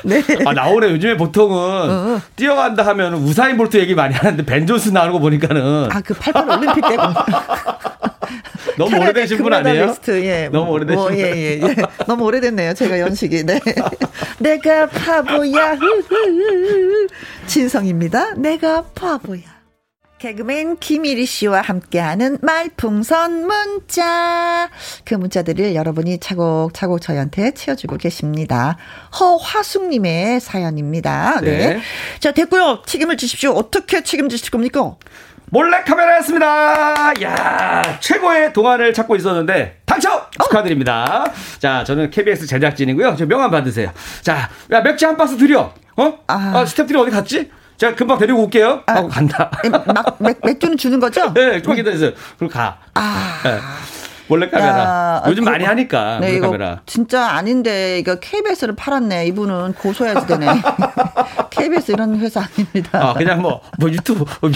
[0.04, 0.22] 네.
[0.46, 0.90] 아, 나오네.
[0.90, 2.20] 요즘에 보통은 어, 어.
[2.36, 5.88] 뛰어간다 하면 우사인 볼트 얘기 많이 하는데 벤 존슨 나오는 거 보니까는.
[5.90, 6.96] 아, 그 88 올림픽 때.
[8.78, 9.94] 너무 오래되신 분 아니에요?
[10.08, 10.48] 예.
[10.50, 11.18] 너무 오래되신 뭐, 분.
[11.18, 11.76] 예, 예, 예.
[12.06, 12.74] 너무 오래됐네요.
[12.74, 13.44] 제가 연식이.
[13.44, 13.60] 네.
[14.38, 15.76] 내가 바보야.
[17.46, 18.34] 진성입니다.
[18.34, 19.59] 내가 바보야.
[20.20, 24.68] 개그맨 김일희 씨와 함께하는 말풍선 문자.
[25.06, 28.76] 그 문자들을 여러분이 차곡차곡 저희한테 채워주고 계십니다.
[29.18, 31.40] 허화숙님의 사연입니다.
[31.40, 31.56] 네.
[31.56, 31.80] 네.
[32.18, 32.82] 자, 됐고요.
[32.84, 33.52] 책임을 지십시오.
[33.52, 34.96] 어떻게 책임지실 겁니까?
[35.52, 37.14] 몰래카메라였습니다.
[37.22, 40.44] 야 최고의 동안을 찾고 있었는데 당첨 어?
[40.44, 41.24] 축하드립니다.
[41.24, 41.32] 어?
[41.58, 43.16] 자, 저는 KBS 제작진이고요.
[43.16, 43.90] 저 명함 받으세요.
[44.20, 45.72] 자, 야 맥주 한 박스 드려.
[45.96, 46.18] 어?
[46.26, 47.50] 아, 아 스태프들이 어디 갔지?
[47.80, 48.82] 제가 금방 데리고 올게요.
[48.84, 49.50] 아, 하고 간다.
[49.86, 51.32] 막 맥, 맥주는 주는 거죠?
[51.32, 52.12] 네, 좀 기다리세요.
[52.38, 52.78] 그리고 가.
[52.92, 53.40] 아.
[53.42, 53.58] 네.
[54.28, 55.22] 몰래카메라.
[55.28, 56.82] 요즘 그, 많이 하니까 네, 몰래카메라.
[56.84, 59.26] 진짜 아닌데 이거 KBS를 팔았네.
[59.28, 60.46] 이분은 고소해야지 되네.
[61.48, 63.00] KBS 이런 회사 아닙니다.
[63.02, 64.50] 아 그냥 뭐, 뭐 유튜브 뭐,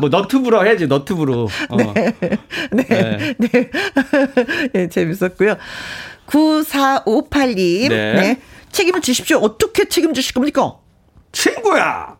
[0.00, 1.48] 뭐 너튜브로 해야지 너튜브로.
[1.68, 1.76] 어.
[1.76, 2.14] 네.
[2.18, 2.38] 네.
[2.70, 3.34] 네.
[3.36, 3.70] 네.
[4.72, 4.88] 네.
[4.88, 5.56] 재밌었고요.
[6.26, 7.90] 9458님.
[7.90, 8.14] 네.
[8.14, 8.40] 네.
[8.72, 9.36] 책임을 지십시오.
[9.36, 10.76] 어떻게 책임지실 겁니까?
[11.30, 12.19] 친구야.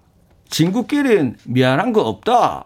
[0.50, 2.64] 친구끼린 미안한 거 없다.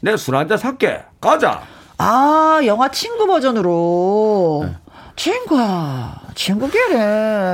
[0.00, 1.02] 내 술 한잔 살게.
[1.20, 1.62] 가자.
[1.98, 4.64] 아, 영화 친구 버전으로.
[4.66, 4.76] 네.
[5.16, 6.94] 친구야, 친구끼리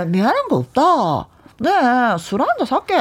[0.09, 1.29] 미안한 거 없다.
[1.61, 1.71] 네,
[2.19, 2.95] 술 한잔 살게.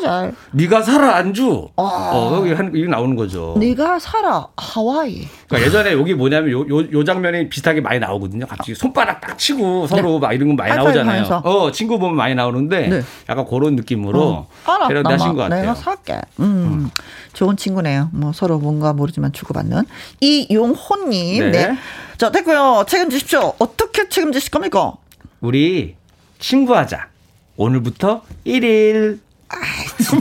[0.00, 0.32] 가자.
[0.52, 1.68] 네가 살아 안주.
[1.76, 2.10] 아.
[2.14, 3.54] 어, 여기 한 여기 나오는 거죠.
[3.58, 5.26] 네가 살아 하와이.
[5.48, 8.46] 그러니까 예전에 여기 뭐냐면 요, 요, 요 장면이 비슷하게 많이 나오거든요.
[8.46, 10.18] 갑자기 손바닥 딱 치고 서로 네.
[10.20, 11.42] 막 이런 거 많이 나오잖아요.
[11.44, 13.02] 어, 친구 보면 많이 나오는데 네.
[13.28, 14.48] 약간 그런 느낌으로 어.
[14.88, 15.60] 패러디하신 것 같아요.
[15.60, 16.20] 내가 살게.
[16.40, 16.90] 음, 음.
[17.32, 18.10] 좋은 친구네요.
[18.12, 19.84] 뭐 서로 뭔가 모르지만 주고받는
[20.20, 21.50] 이용호님.
[21.50, 21.68] 네.
[21.68, 21.78] 네.
[22.18, 22.84] 자 됐고요.
[22.86, 23.54] 책임지십시오.
[23.58, 24.94] 어떻게 책임지실 겁니까?
[25.40, 25.96] 우리
[26.38, 27.08] 친구하자.
[27.56, 29.18] 오늘부터 1일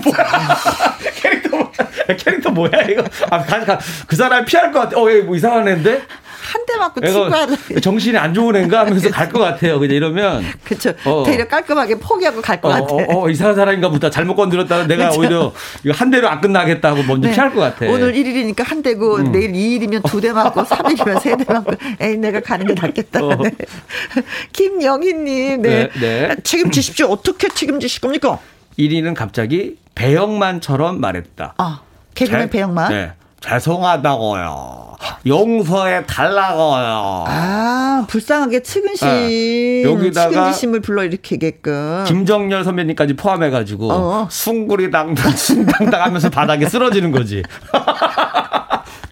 [0.04, 0.58] 뭐야?
[1.22, 1.72] 캐릭터 뭐야?
[2.18, 3.04] 캐릭터 뭐야 이거?
[3.30, 4.98] 아, 가, 가, 그 사람 피할 것 같아.
[5.00, 6.02] 어, 뭐 이상한 애인데?
[6.42, 7.48] 한 대 맞고 친구야.
[7.82, 9.80] 정신이 안 좋은 애인가 하면서 갈 것 같아요.
[9.80, 10.46] 그냥 이러면.
[10.66, 10.92] 그렇죠.
[11.06, 11.24] 어.
[11.26, 12.94] 되려 깔끔하게 포기하고 갈것 어, 같아.
[12.94, 14.10] 어, 어, 이상한 사람인가 보다.
[14.10, 15.22] 잘못 건드렸다는 내가 그쵸?
[15.22, 15.54] 오히려
[15.86, 17.34] 이거 한 대로 안 끝나겠다 고 먼저 네.
[17.34, 17.86] 피할 것 같아.
[17.86, 19.32] 오늘 1일이니까 한 대고 음.
[19.32, 21.72] 내일 2일이면 두 대 맞고 3일이면 세 대 맞고
[22.02, 23.24] 에이 내가 가는 게 낫겠다.
[23.24, 23.36] 어.
[23.42, 23.52] 네.
[24.52, 25.90] 김영희님, 네.
[25.94, 26.36] 네, 네.
[26.44, 27.08] 책임지십시오.
[27.08, 28.40] 어떻게 책임지실 겁니까?
[28.78, 31.54] 1위는 갑자기 배영만처럼 말했다.
[31.58, 31.82] 아,
[32.16, 32.90] 개그맨 배영만?
[32.92, 33.14] 네.
[33.42, 34.92] 죄송하다고요.
[35.26, 37.26] 용서해 달라고요.
[37.28, 39.08] 아, 불쌍하게 측은심.
[39.08, 39.84] 네.
[39.84, 42.04] 여기다가 측은지심을 불러일으키게끔.
[42.08, 44.28] 김정열 선배님까지 포함해가지고 어.
[44.30, 47.42] 숭구리 당당 숭당당 하면서 바닥에 쓰러지는 거지.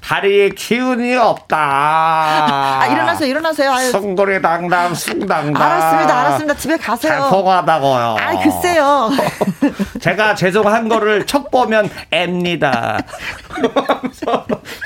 [0.10, 1.56] 다리에 기운이 없다.
[1.56, 3.78] 아, 일어나세요, 일어나세요.
[3.92, 5.62] 숭돌이 당당, 숭당당.
[5.62, 6.56] 알았습니다, 알았습니다.
[6.56, 7.26] 집에 가세요.
[7.26, 8.16] 죄송하다고요.
[8.20, 9.12] 아, 글쎄요.
[10.02, 12.98] 제가 죄송한 거를 첫 보면 앱니다.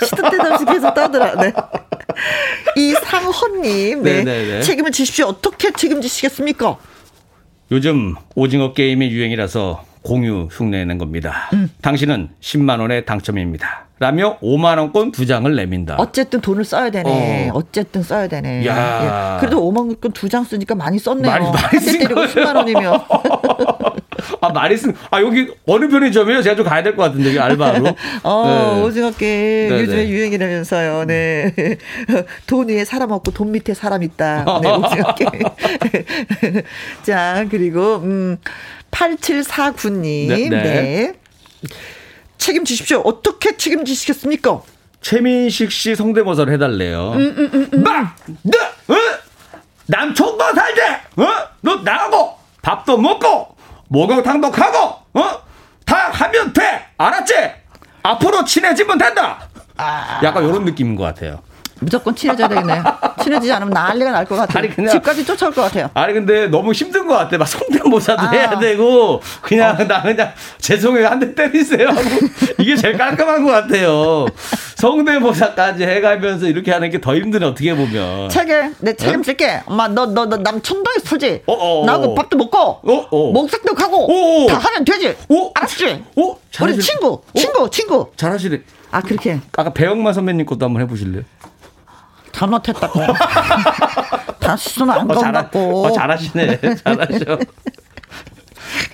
[0.03, 1.35] 시도 때도 없이 계속 떠들어.
[1.35, 1.53] 네.
[2.75, 4.23] 이상헌님, 네.
[4.23, 4.23] 네네네.
[4.23, 4.61] 네, 네.
[4.61, 5.27] 책임을 지십시오.
[5.27, 6.75] 어떻게 책임지시겠습니까?
[7.71, 11.49] 요즘 오징어 게임이 유행이라서 공유 흉내내는 겁니다.
[11.53, 11.69] 음.
[11.81, 13.85] 당신은 10만 원의 당첨입니다.
[13.99, 15.95] 라며 5만 원권 두 장을 내민다.
[15.97, 17.51] 어쨌든 돈을 써야 되네.
[17.53, 17.61] 어.
[17.71, 18.65] 쨌든 써야 되네.
[18.67, 19.35] 야.
[19.35, 19.39] 예.
[19.39, 21.31] 그래도 5만 원권 두 장 쓰니까 많이 썼네요.
[21.31, 22.99] 많이 많이 쓴 때리고 10만 원이면.
[24.41, 24.93] 아 많이 쓴.
[25.09, 26.41] 아 여기 어느 편의점이에요?
[26.41, 27.85] 제가 좀 가야 될 것 같은데 여기 알바로.
[28.23, 28.81] 어 네.
[28.81, 30.09] 오징어 게임 네, 요즘에 네.
[30.09, 31.05] 유행이라면서요.
[31.05, 31.53] 네.
[32.47, 34.59] 돈 위에 사람 없고 돈 밑에 사람 있다.
[34.61, 35.43] 네 오징어 게임.
[37.03, 38.37] 자 그리고 음
[38.93, 40.27] 8749님.
[40.27, 40.49] 네.
[40.49, 40.49] 네.
[40.49, 41.13] 네.
[42.37, 43.01] 책임지십시오.
[43.03, 44.61] 어떻게 책임지시겠습니까?
[45.01, 47.13] 최민식 씨 성대모사를 해달래요.
[47.13, 47.83] 음, 음, 음, 음.
[47.83, 48.57] 막, 너,
[48.93, 48.97] 어?
[49.87, 50.81] 남촌도 살지?
[51.17, 51.25] 어?
[51.61, 53.55] 너 나하고 밥도 먹고,
[53.89, 54.77] 목욕탕도 가고,
[55.13, 55.43] 어?
[55.85, 56.85] 다 하면 돼!
[56.97, 57.33] 알았지?
[58.03, 59.49] 앞으로 친해지면 된다!
[59.77, 60.21] 아.
[60.23, 61.41] 약간 이런 느낌인 것 같아요.
[61.83, 62.83] 무조건 친해져야 되겠네요.
[63.23, 64.59] 친해지지 않으면 난리가 날 것 같아요.
[64.59, 65.89] 아니, 그냥, 집까지 쫓아올 것 같아요.
[65.93, 67.37] 아니 근데 너무 힘든 것 같아.
[67.37, 68.29] 막 성대모사도 아.
[68.31, 69.83] 해야 되고 그냥 어.
[69.87, 72.01] 나 그냥 죄송해요 한 대 때리세요 하고
[72.59, 74.25] 이게 제일 깔끔한 것 같아요.
[74.75, 78.29] 성대모사까지 해가면서 이렇게 하는 게 더 힘드네 어떻게 보면.
[78.29, 79.63] 책에 내 책임질게.
[79.65, 81.43] 엄마 너 너 너 남 천도에 살지.
[81.47, 83.31] 어, 어, 어, 나하고 밥도 먹고 어, 어.
[83.31, 84.47] 목색도 어, 어.
[84.47, 85.15] 다 하면 되지.
[85.29, 85.51] 어?
[85.53, 86.03] 알았지?
[86.17, 86.37] 어?
[86.61, 88.07] 우리 친구 친구 친구.
[88.15, 88.61] 잘하시네.
[88.91, 89.39] 아 그렇게.
[89.57, 91.23] 아까 배영만 선배님 것도 한번 해보실래요?
[92.33, 92.99] 잘못했다고.
[94.39, 95.85] 다시는 안 어, 건다고.
[95.85, 96.59] 어, 잘하시네.
[96.83, 97.39] 잘하셔.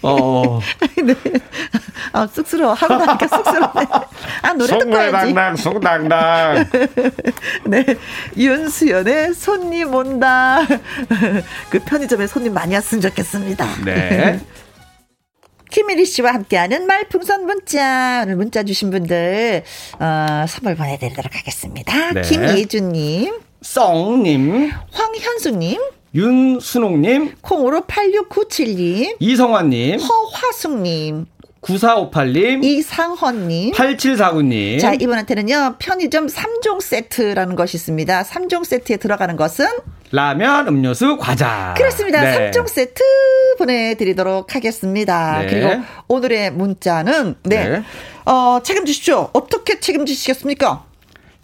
[0.04, 0.60] 어.
[1.04, 1.16] 네.
[2.12, 2.74] 아, 쑥스러워.
[2.74, 3.72] 하고 나니까 쑥스러워.
[4.42, 6.66] 아, 노래 듣고 야지 송당당, 송당당.
[7.66, 7.86] 네.
[8.38, 10.60] 윤수연의 손님 온다.
[11.70, 13.66] 그 편의점에 손님 많이 왔으면 좋겠습니다.
[13.86, 14.40] 네.
[15.70, 18.22] 김일희 씨와 함께하는 말풍선 문자.
[18.24, 19.64] 오늘 문자 주신 분들,
[20.00, 22.12] 어, 선물 보내드리도록 하겠습니다.
[22.14, 22.22] 네.
[22.22, 25.80] 김예주님, 썽님, 황현수님,
[26.16, 31.28] 윤순옥님, 콩으로 8697님, 이성환님, 허화숙님,
[31.62, 34.80] 9458님, 이상헌님, 8749님.
[34.80, 38.24] 자, 이분한테는요, 편의점 3종 세트라는 것이 있습니다.
[38.24, 39.68] 3종 세트에 들어가는 것은
[40.12, 41.74] 라면, 음료수, 과자.
[41.78, 42.22] 그렇습니다.
[42.22, 42.52] 네.
[42.52, 43.04] 3종 세트
[43.58, 45.40] 보내드리도록 하겠습니다.
[45.40, 45.48] 네.
[45.48, 47.70] 그리고 오늘의 문자는, 네.
[47.70, 47.84] 네.
[48.26, 49.30] 어, 책임지십시오.
[49.34, 50.84] 어떻게 책임지시겠습니까?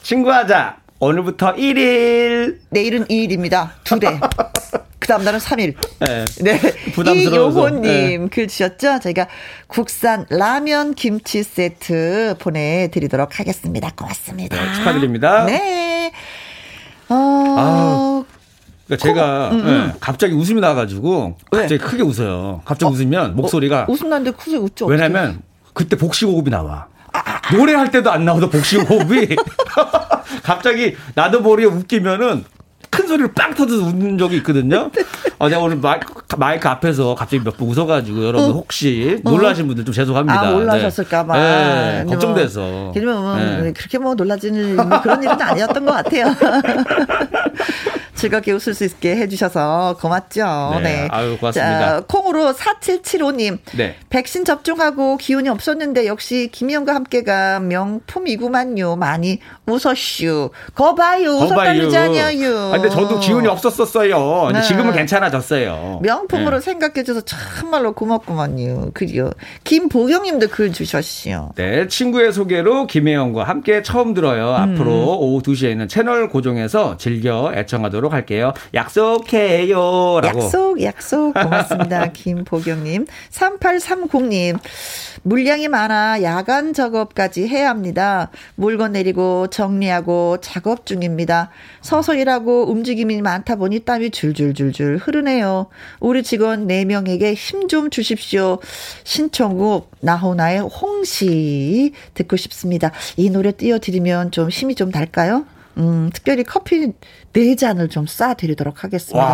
[0.01, 0.77] 친구하자.
[0.99, 2.59] 오늘부터 1일.
[2.69, 3.69] 내일은 2일입니다.
[3.83, 4.19] 두 대.
[4.99, 5.75] 그 다음 날은 3일.
[5.99, 6.25] 네.
[6.41, 7.13] 네.
[7.13, 7.81] 이용호님
[8.23, 8.27] 네.
[8.31, 8.99] 글 주셨죠?
[9.01, 9.27] 저희가
[9.67, 13.91] 국산 라면 김치 세트 보내드리도록 하겠습니다.
[13.95, 14.55] 고맙습니다.
[14.55, 15.45] 네, 축하드립니다.
[15.45, 16.11] 네.
[17.09, 18.14] 어,
[18.88, 19.66] 그러니까 제가 음, 음.
[19.88, 21.78] 네, 갑자기 웃음이 나가지고 갑자기 왜?
[21.80, 22.62] 크게 웃어요.
[22.66, 24.86] 갑자기 어, 웃으면 목소리가 어, 웃음 나는데 크게 웃죠.
[24.86, 25.41] 왜냐면
[25.74, 26.88] 그때 복식 호흡이 나와.
[27.12, 27.56] 아, 아, 아.
[27.56, 29.36] 노래할 때도 안 나오던 복식 호흡이
[30.44, 32.44] 갑자기 나도 모르게 웃기면은
[32.91, 34.90] 큰 소리를 빵 터져서 웃는 적이 있거든요.
[35.40, 38.53] 어, 내가 오늘 마이크, 마이크 앞에서 갑자기 몇 번 웃어가지고 여러분 어.
[38.53, 40.40] 혹시 놀라신 분들 좀 죄송합니다.
[40.40, 41.38] 아, 놀라셨을까봐.
[41.38, 42.03] 네.
[42.03, 42.91] 네, 걱정돼서.
[42.94, 43.74] 그러면 뭐 네.
[43.74, 46.26] 그렇게 뭐 놀라지는 뭐 그런 일은 아니었던 것 같아요.
[48.26, 50.80] 즐겁게 웃을 수 있게 해주셔서 고맙죠.
[50.81, 50.95] 네.
[50.95, 51.07] 네.
[51.11, 51.80] 아유, 고맙습니다.
[51.80, 53.60] 자, 콩으로 4775님.
[53.77, 53.95] 네.
[54.10, 58.95] 백신 접종하고 기운이 없었는데 역시 김희영과 함께가 명품이구만요.
[58.95, 60.49] 많이 웃었슈.
[60.73, 61.34] 거봐요.
[61.34, 62.57] 웃었다잖아요.
[62.57, 64.49] 아, 근데 저도 기운이 없었었어요.
[64.53, 64.61] 네.
[64.64, 65.99] 지금은 괜찮아졌어요.
[66.02, 66.61] 명품으로 네.
[66.61, 68.91] 생각해줘서 참말로 고맙구만요.
[68.95, 69.30] 그리요.
[69.65, 71.52] 김보경님도 글 주셨시요.
[71.56, 71.88] 네.
[71.88, 74.49] 친구의 소개로 김혜영과 함께 처음 들어요.
[74.49, 74.73] 음.
[74.73, 78.53] 앞으로 오후 2시에는 채널 고정해서 즐겨 애청하도록 할게요.
[78.73, 80.19] 약속해요.
[80.21, 80.39] 라고.
[80.39, 81.33] 약속, 약속.
[81.33, 82.11] 고맙습니다.
[82.13, 83.05] 김보경님.
[83.31, 84.57] 3830님.
[85.23, 88.29] 물량이 많아 야간 작업까지 해야 합니다.
[88.55, 91.49] 물건 내리고 정리하고 작업 중입니다.
[91.81, 95.67] 서서 일하고 움직임이 많다 보니 땀이 줄줄줄줄 흐르네요.
[95.99, 98.59] 우리 직원 4명에게 힘 좀 주십시오.
[99.03, 102.91] 신청곡 나훈아의 홍시 듣고 싶습니다.
[103.17, 105.45] 이 노래 띄워드리면 좀 힘이 좀 날까요?
[105.77, 106.93] 음, 특별히 커피
[107.34, 109.27] 네 잔을 좀 쏴드리도록 하겠습니다.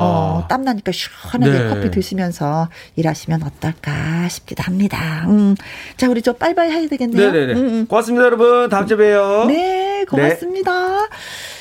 [0.00, 1.68] 어, 땀나니까 시원하게 네.
[1.68, 5.26] 커피 드시면서 일하시면 어떨까 싶기도 합니다.
[5.28, 5.54] 음,
[5.96, 7.30] 자, 우리 좀 빨리빨리 해야 되겠네요.
[7.30, 7.52] 네네네.
[7.52, 7.86] 음, 음.
[7.86, 8.68] 고맙습니다, 여러분.
[8.70, 9.44] 다음 주에 봬요.
[9.46, 10.72] 네, 고맙습니다.
[11.02, 11.08] 네.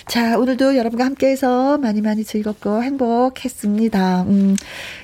[0.08, 4.24] 자, 오늘도 여러분과 함께해서 많이 많이 즐겁고 행복했습니다.
[4.24, 4.56] 음,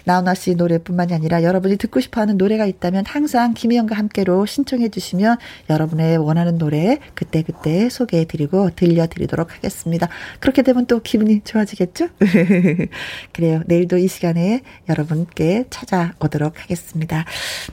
[0.04, 5.38] 나훈아 씨 노래뿐만이 아니라 여러분이 듣고 싶어하는 노래가 있다면 항상 김희영과 함께로 신청해 주시면
[5.70, 10.10] 여러분의 원하는 노래 그때 그때 소개해드리고 들려드리도록 하겠습니다.
[10.40, 12.10] 그렇게 되면 또 기분이 좋아지겠죠?
[13.32, 13.64] 그래요.
[13.68, 17.26] 내일도 이 시간에 여러분께 찾아오도록 하겠습니다.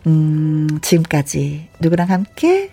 [0.07, 2.71] 음, 지금까지 누구랑 함께?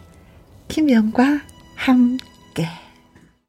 [0.67, 1.41] 김희영과
[1.75, 2.82] 함께.